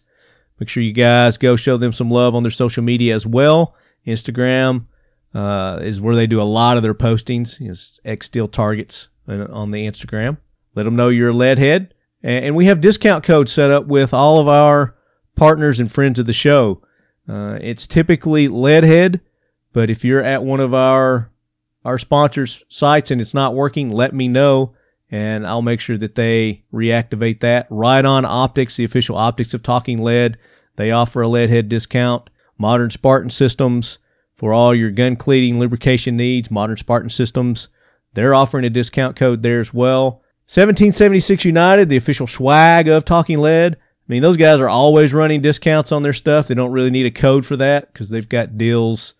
Make 0.59 0.69
sure 0.69 0.81
you 0.81 0.93
guys 0.93 1.37
go 1.37 1.55
show 1.55 1.77
them 1.77 1.93
some 1.93 2.09
love 2.09 2.35
on 2.35 2.43
their 2.43 2.51
social 2.51 2.83
media 2.83 3.13
as 3.13 3.27
well. 3.27 3.75
Instagram 4.05 4.85
uh, 5.33 5.79
is 5.81 6.01
where 6.01 6.15
they 6.15 6.25
do 6.25 6.41
a 6.41 6.43
lot 6.43 6.77
of 6.77 6.83
their 6.83 6.93
postings. 6.93 7.61
It's 7.61 7.99
X 8.03 8.25
Steel 8.25 8.47
Targets 8.47 9.09
on 9.27 9.71
the 9.71 9.85
Instagram. 9.85 10.37
Let 10.77 10.83
them 10.83 10.95
know 10.95 11.09
you're 11.09 11.29
a 11.29 11.33
lead 11.33 11.57
head. 11.57 11.95
And 12.21 12.55
we 12.55 12.67
have 12.67 12.81
discount 12.81 13.23
codes 13.23 13.51
set 13.51 13.71
up 13.71 13.87
with 13.87 14.13
all 14.13 14.37
of 14.37 14.47
our 14.47 14.95
partners 15.35 15.79
and 15.79 15.91
friends 15.91 16.19
of 16.19 16.27
the 16.27 16.33
show. 16.33 16.83
Uh, 17.27 17.57
it's 17.59 17.87
typically 17.87 18.47
leadhead, 18.47 19.21
but 19.73 19.89
if 19.89 20.05
you're 20.05 20.23
at 20.23 20.43
one 20.43 20.59
of 20.59 20.75
our 20.75 21.31
our 21.83 21.97
sponsors' 21.97 22.63
sites 22.69 23.09
and 23.09 23.19
it's 23.19 23.33
not 23.33 23.55
working, 23.55 23.89
let 23.89 24.13
me 24.13 24.27
know 24.27 24.75
and 25.09 25.47
I'll 25.47 25.63
make 25.63 25.79
sure 25.79 25.97
that 25.97 26.13
they 26.13 26.63
reactivate 26.71 27.39
that. 27.39 27.67
Riton 27.71 28.23
Optics, 28.25 28.75
the 28.75 28.83
official 28.83 29.15
optics 29.15 29.55
of 29.55 29.63
Talking 29.63 30.03
Lead, 30.03 30.37
they 30.75 30.91
offer 30.91 31.23
a 31.23 31.27
Leadhead 31.27 31.69
discount. 31.69 32.29
Modern 32.59 32.91
Spartan 32.91 33.31
Systems 33.31 33.97
for 34.35 34.53
all 34.53 34.75
your 34.75 34.91
gun 34.91 35.15
cleaning 35.15 35.59
lubrication 35.59 36.17
needs. 36.17 36.51
Modern 36.51 36.77
Spartan 36.77 37.09
Systems, 37.09 37.69
they're 38.13 38.35
offering 38.35 38.65
a 38.65 38.69
discount 38.69 39.15
code 39.15 39.41
there 39.41 39.59
as 39.59 39.73
well. 39.73 40.21
1776 40.49 41.45
United, 41.45 41.89
the 41.89 41.97
official 41.97 42.27
swag 42.27 42.87
of 42.87 43.05
Talking 43.05 43.39
Lead. 43.39 43.75
I 43.75 43.77
mean, 44.07 44.21
those 44.21 44.37
guys 44.37 44.61
are 44.61 44.69
always 44.69 45.13
running 45.13 45.41
discounts 45.41 45.91
on 45.91 46.03
their 46.03 46.13
stuff. 46.13 46.47
They 46.47 46.55
don't 46.55 46.71
really 46.71 46.89
need 46.89 47.05
a 47.05 47.11
code 47.11 47.45
for 47.45 47.57
that 47.57 47.91
because 47.91 48.09
they've 48.09 48.27
got 48.27 48.57
deals 48.57 49.13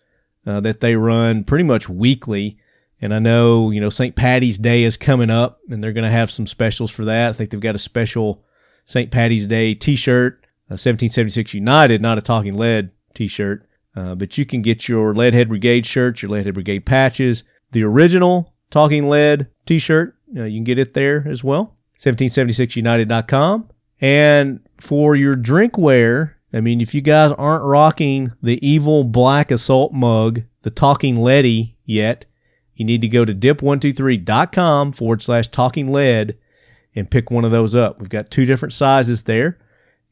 uh, 0.46 0.60
that 0.60 0.80
they 0.80 0.96
run 0.96 1.44
pretty 1.44 1.64
much 1.64 1.88
weekly 1.88 2.58
and 3.00 3.14
I 3.14 3.18
know, 3.18 3.70
you 3.70 3.80
know, 3.80 3.90
St. 3.90 4.16
Patty's 4.16 4.58
Day 4.58 4.82
is 4.82 4.96
coming 4.96 5.30
up 5.30 5.60
and 5.70 5.82
they're 5.82 5.92
going 5.92 6.04
to 6.04 6.10
have 6.10 6.30
some 6.30 6.46
specials 6.46 6.90
for 6.90 7.04
that. 7.04 7.30
I 7.30 7.32
think 7.32 7.50
they've 7.50 7.60
got 7.60 7.74
a 7.74 7.78
special 7.78 8.44
St. 8.84 9.10
Patty's 9.10 9.46
Day 9.46 9.74
t 9.74 9.94
shirt, 9.94 10.44
1776 10.68 11.54
United, 11.54 12.02
not 12.02 12.18
a 12.18 12.22
Talking 12.22 12.56
Lead 12.56 12.90
t 13.14 13.28
shirt. 13.28 13.66
Uh, 13.94 14.14
but 14.14 14.36
you 14.38 14.44
can 14.44 14.62
get 14.62 14.88
your 14.88 15.14
Leadhead 15.14 15.48
Brigade 15.48 15.86
shirts, 15.86 16.22
your 16.22 16.30
Leadhead 16.30 16.54
Brigade 16.54 16.86
patches, 16.86 17.44
the 17.72 17.82
original 17.82 18.52
Talking 18.70 19.08
Lead 19.08 19.48
t 19.64 19.78
shirt. 19.78 20.16
Uh, 20.36 20.44
you 20.44 20.58
can 20.58 20.64
get 20.64 20.78
it 20.78 20.94
there 20.94 21.26
as 21.28 21.42
well. 21.42 21.76
1776united.com. 22.00 23.70
And 24.00 24.60
for 24.78 25.16
your 25.16 25.36
drinkware, 25.36 26.34
I 26.52 26.60
mean, 26.60 26.80
if 26.80 26.94
you 26.94 27.00
guys 27.00 27.32
aren't 27.32 27.64
rocking 27.64 28.32
the 28.42 28.64
evil 28.66 29.04
black 29.04 29.50
assault 29.50 29.92
mug, 29.92 30.42
the 30.62 30.70
Talking 30.70 31.16
Leady 31.16 31.76
yet, 31.84 32.24
you 32.74 32.84
need 32.84 33.02
to 33.02 33.08
go 33.08 33.24
to 33.24 33.34
dip123.com 33.34 34.92
forward 34.92 35.22
slash 35.22 35.48
talking 35.48 35.92
lead 35.92 36.38
and 36.94 37.10
pick 37.10 37.30
one 37.30 37.44
of 37.44 37.50
those 37.50 37.74
up. 37.74 37.98
We've 37.98 38.08
got 38.08 38.30
two 38.30 38.44
different 38.44 38.72
sizes 38.72 39.22
there. 39.22 39.58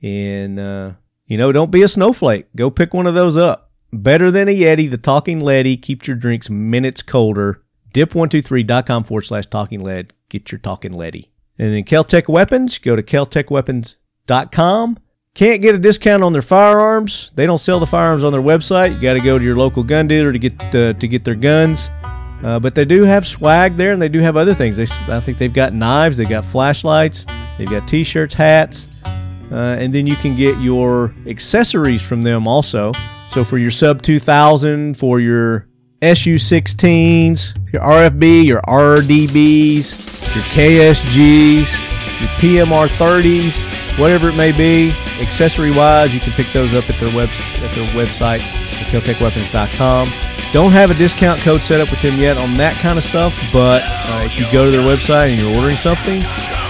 And, 0.03 0.59
uh, 0.59 0.93
you 1.27 1.39
know, 1.39 1.53
don't 1.53 1.71
be 1.71 1.83
a 1.83 1.89
snowflake. 1.89 2.49
Go 2.57 2.71
pick 2.71 2.93
one 2.93 3.07
of 3.07 3.15
those 3.15 3.39
up. 3.39 3.71
Better 3.93 4.31
than 4.31 4.49
a 4.49 4.55
Yeti, 4.55 4.91
the 4.91 4.99
Talking 4.99 5.41
Leady 5.41 5.77
keeps 5.77 6.09
your 6.09 6.17
drinks 6.17 6.51
minutes 6.51 7.03
colder. 7.03 7.61
Dip123.com 7.97 9.05
forward 9.05 9.23
slash 9.23 9.47
talking 9.47 9.81
lead. 9.81 10.13
Get 10.29 10.53
your 10.53 10.59
Talking 10.59 10.93
Leady. 10.93 11.31
And 11.59 11.73
then 11.73 11.85
Keltec 11.85 12.29
Weapons, 12.29 12.77
go 12.77 12.95
to 12.95 13.03
keltecweapons.com. 13.03 14.99
Can't 15.33 15.63
get 15.63 15.75
a 15.75 15.79
discount 15.79 16.23
on 16.23 16.35
their 16.35 16.43
firearms. 16.43 17.33
They 17.37 17.47
don't 17.47 17.57
sell 17.57 17.81
the 17.81 17.87
firearms 17.87 18.23
on 18.23 18.33
their 18.33 18.43
website. 18.43 18.95
You 18.95 19.01
got 19.01 19.15
to 19.15 19.21
go 19.21 19.39
to 19.39 19.45
your 19.45 19.57
local 19.57 19.83
gun 19.83 20.09
dealer 20.09 20.31
to 20.31 20.39
get 20.39 20.61
uh, 20.75 20.93
to 20.93 21.09
get 21.09 21.25
their 21.25 21.35
guns. 21.35 21.91
Uh, 22.43 22.61
but 22.61 22.75
they 22.75 22.85
do 22.85 23.05
have 23.05 23.27
swag 23.27 23.79
there, 23.79 23.93
and 23.93 24.03
they 24.03 24.11
do 24.11 24.21
have 24.21 24.37
other 24.37 24.53
things. 24.53 24.77
They, 24.77 24.87
I 25.11 25.21
think 25.21 25.39
they've 25.39 25.53
got 25.53 25.73
knives, 25.73 26.19
they've 26.19 26.29
got 26.29 26.45
flashlights, 26.45 27.25
they've 27.57 27.69
got 27.69 27.89
T-shirts, 27.89 28.35
hats, 28.35 28.89
uh, 29.51 29.55
and 29.55 29.95
then 29.95 30.07
you 30.07 30.17
can 30.17 30.37
get 30.37 30.59
your 30.59 31.15
accessories 31.27 32.03
from 32.03 32.21
them 32.21 32.47
also. 32.47 32.93
So 33.31 33.43
for 33.43 33.57
your 33.57 33.71
sub 33.71 34.03
2000, 34.03 34.99
for 34.99 35.19
your 35.19 35.67
SU16s, 36.03 37.73
your 37.73 37.83
RFB, 37.83 38.47
your 38.47 38.61
RDBs, 38.63 40.35
your 40.35 40.45
KSGs, 40.45 42.21
your 42.21 42.29
PMR 42.67 42.87
30s, 42.89 43.99
whatever 43.99 44.29
it 44.29 44.37
may 44.37 44.53
be, 44.53 44.91
accessory 45.21 45.71
wise, 45.71 46.13
you 46.13 46.21
can 46.21 46.33
pick 46.33 46.53
those 46.53 46.75
up 46.75 46.89
at 46.91 46.97
their 47.01 47.15
web 47.17 47.31
at 47.31 47.75
their 47.75 47.89
website, 47.93 48.41
KeltecWeapons.com. 48.91 50.09
Don't 50.53 50.71
have 50.71 50.91
a 50.91 50.95
discount 50.95 51.41
code 51.41 51.61
set 51.61 51.81
up 51.81 51.91
with 51.91 52.01
them 52.03 52.19
yet 52.19 52.37
on 52.37 52.57
that 52.57 52.75
kind 52.77 52.99
of 52.99 53.05
stuff, 53.05 53.35
but 53.53 53.83
uh, 53.85 54.23
if 54.25 54.39
you 54.39 54.47
go 54.53 54.65
to 54.65 54.71
their 54.71 54.87
website 54.87 55.31
and 55.31 55.41
you're 55.41 55.55
ordering 55.57 55.77
something, 55.77 56.21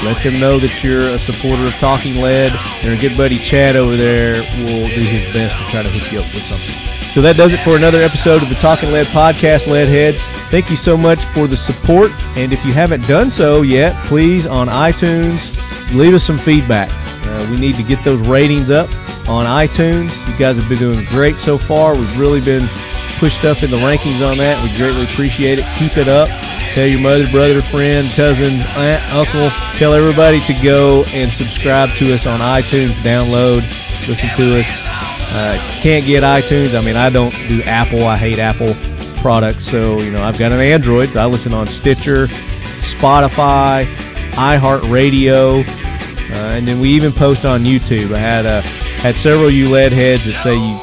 let 0.04 0.22
them 0.22 0.38
know 0.40 0.58
that 0.58 0.82
you're 0.82 1.10
a 1.10 1.18
supporter 1.18 1.64
of 1.64 1.74
Talking 1.74 2.16
Lead. 2.22 2.52
And 2.82 2.94
our 2.94 3.00
good 3.00 3.16
buddy 3.16 3.38
Chad 3.38 3.76
over 3.76 3.96
there 3.96 4.42
will 4.58 4.88
do 4.88 5.00
his 5.00 5.32
best 5.32 5.56
to 5.56 5.64
try 5.64 5.82
to 5.82 5.90
hook 5.90 6.12
you 6.12 6.20
up 6.20 6.32
with 6.32 6.44
something. 6.44 6.95
So 7.16 7.22
that 7.22 7.38
does 7.38 7.54
it 7.54 7.60
for 7.60 7.76
another 7.76 8.02
episode 8.02 8.42
of 8.42 8.50
the 8.50 8.56
Talking 8.56 8.92
Lead 8.92 9.06
podcast, 9.06 9.68
Leadheads. 9.68 10.20
Thank 10.50 10.68
you 10.68 10.76
so 10.76 10.98
much 10.98 11.24
for 11.24 11.46
the 11.46 11.56
support. 11.56 12.10
And 12.36 12.52
if 12.52 12.62
you 12.62 12.74
haven't 12.74 13.08
done 13.08 13.30
so 13.30 13.62
yet, 13.62 13.96
please 14.04 14.46
on 14.46 14.68
iTunes, 14.68 15.56
leave 15.94 16.12
us 16.12 16.22
some 16.22 16.36
feedback. 16.36 16.90
Uh, 17.24 17.48
we 17.50 17.58
need 17.58 17.74
to 17.76 17.82
get 17.82 18.04
those 18.04 18.20
ratings 18.20 18.70
up 18.70 18.90
on 19.26 19.46
iTunes. 19.46 20.14
You 20.30 20.38
guys 20.38 20.58
have 20.58 20.68
been 20.68 20.76
doing 20.76 21.06
great 21.06 21.36
so 21.36 21.56
far. 21.56 21.94
We've 21.94 22.20
really 22.20 22.42
been 22.42 22.68
pushed 23.16 23.46
up 23.46 23.62
in 23.62 23.70
the 23.70 23.78
rankings 23.78 24.20
on 24.20 24.36
that. 24.36 24.62
We 24.62 24.76
greatly 24.76 25.04
appreciate 25.04 25.58
it. 25.58 25.64
Keep 25.78 25.96
it 25.96 26.08
up. 26.08 26.28
Tell 26.74 26.86
your 26.86 27.00
mother, 27.00 27.26
brother, 27.30 27.62
friend, 27.62 28.10
cousin, 28.10 28.52
aunt, 28.76 29.02
uncle. 29.14 29.48
Tell 29.78 29.94
everybody 29.94 30.40
to 30.40 30.52
go 30.62 31.02
and 31.14 31.32
subscribe 31.32 31.96
to 31.96 32.12
us 32.12 32.26
on 32.26 32.40
iTunes. 32.40 32.90
Download, 32.96 33.62
listen 34.06 34.28
to 34.36 34.60
us. 34.60 35.15
Uh, 35.32 35.58
can't 35.80 36.04
get 36.06 36.22
iTunes. 36.22 36.78
I 36.78 36.84
mean, 36.84 36.96
I 36.96 37.10
don't 37.10 37.32
do 37.48 37.62
Apple. 37.62 38.04
I 38.06 38.16
hate 38.16 38.38
Apple 38.38 38.74
products. 39.20 39.64
So, 39.64 39.98
you 39.98 40.10
know, 40.10 40.22
I've 40.22 40.38
got 40.38 40.52
an 40.52 40.60
Android. 40.60 41.16
I 41.16 41.26
listen 41.26 41.52
on 41.52 41.66
Stitcher, 41.66 42.26
Spotify, 42.26 43.84
iHeartRadio, 44.32 45.66
uh, 45.66 46.34
and 46.56 46.66
then 46.66 46.80
we 46.80 46.90
even 46.90 47.12
post 47.12 47.44
on 47.44 47.60
YouTube. 47.60 48.12
I 48.12 48.18
had 48.18 48.46
uh, 48.46 48.62
had 49.00 49.16
several 49.16 49.50
you 49.50 49.68
lead 49.68 49.92
heads 49.92 50.24
that 50.26 50.40
say 50.40 50.54
you 50.54 50.78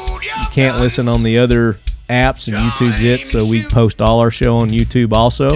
can't 0.50 0.78
listen 0.78 1.08
on 1.08 1.22
the 1.22 1.38
other 1.38 1.78
apps 2.08 2.48
and 2.48 2.56
YouTube's 2.56 3.02
it, 3.02 3.26
so 3.26 3.46
we 3.46 3.64
post 3.64 4.02
all 4.02 4.20
our 4.20 4.30
show 4.30 4.58
on 4.58 4.68
YouTube 4.68 5.12
also. 5.12 5.48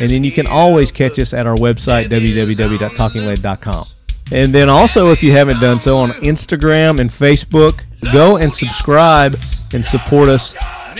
And 0.00 0.10
then 0.10 0.24
you 0.24 0.32
can 0.32 0.46
always 0.46 0.90
catch 0.90 1.18
us 1.18 1.34
at 1.34 1.46
our 1.46 1.56
website, 1.56 2.06
www.talkinglead.com. 2.06 3.86
And 4.32 4.54
then 4.54 4.68
also, 4.68 5.10
if 5.10 5.22
you 5.22 5.32
haven't 5.32 5.60
done 5.60 5.80
so, 5.80 5.98
on 5.98 6.10
Instagram 6.10 7.00
and 7.00 7.10
Facebook, 7.10 7.82
go 8.12 8.36
and 8.36 8.52
subscribe 8.52 9.36
and 9.72 9.84
support 9.84 10.28
us 10.28 10.56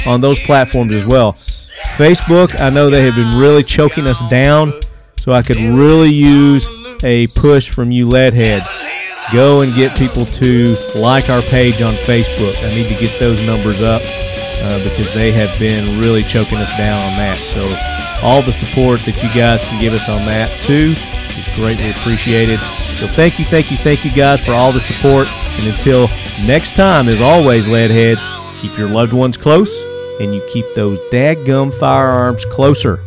on 0.07 0.20
those 0.20 0.38
platforms 0.38 0.92
as 0.92 1.07
well. 1.07 1.34
Facebook, 1.96 2.61
I 2.61 2.70
know 2.70 2.90
they 2.90 3.05
have 3.05 3.14
been 3.14 3.38
really 3.38 3.62
choking 3.62 4.07
us 4.07 4.22
down, 4.28 4.72
so 5.18 5.32
I 5.32 5.42
could 5.42 5.57
really 5.57 6.11
use 6.11 6.68
a 7.03 7.26
push 7.28 7.68
from 7.68 7.90
you 7.90 8.07
lead 8.07 8.34
heads. 8.34 8.68
Go 9.32 9.61
and 9.61 9.74
get 9.74 9.96
people 9.96 10.26
to 10.26 10.76
like 10.96 11.30
our 11.30 11.42
page 11.42 11.82
on 11.82 11.94
Facebook. 11.94 12.57
I 12.64 12.74
need 12.74 12.88
to 12.92 13.01
get 13.01 13.18
those 13.20 13.44
numbers 13.46 13.80
up 13.80 14.03
uh, 14.05 14.82
because 14.82 15.12
they 15.14 15.30
have 15.32 15.57
been 15.59 16.01
really 16.01 16.22
choking 16.22 16.59
us 16.59 16.70
down 16.76 17.01
on 17.11 17.16
that. 17.16 17.38
So, 17.38 17.64
all 18.23 18.43
the 18.43 18.53
support 18.53 19.01
that 19.01 19.23
you 19.23 19.29
guys 19.35 19.62
can 19.64 19.81
give 19.81 19.95
us 19.95 20.09
on 20.09 20.25
that 20.27 20.51
too 20.61 20.95
is 21.39 21.55
greatly 21.55 21.91
appreciated. 21.91 22.61
So, 22.99 23.07
thank 23.07 23.39
you, 23.39 23.45
thank 23.45 23.71
you, 23.71 23.77
thank 23.79 24.05
you 24.05 24.11
guys 24.11 24.45
for 24.45 24.53
all 24.53 24.73
the 24.73 24.81
support. 24.81 25.27
And 25.59 25.68
until 25.68 26.09
next 26.45 26.77
time, 26.77 27.09
as 27.09 27.21
always, 27.21 27.66
leadheads, 27.66 28.21
keep 28.61 28.77
your 28.77 28.89
loved 28.89 29.12
ones 29.12 29.37
close 29.37 29.73
and 30.21 30.35
you 30.35 30.43
keep 30.53 30.66
those 30.75 30.99
dadgum 31.11 31.73
firearms 31.73 32.45
closer. 32.45 33.01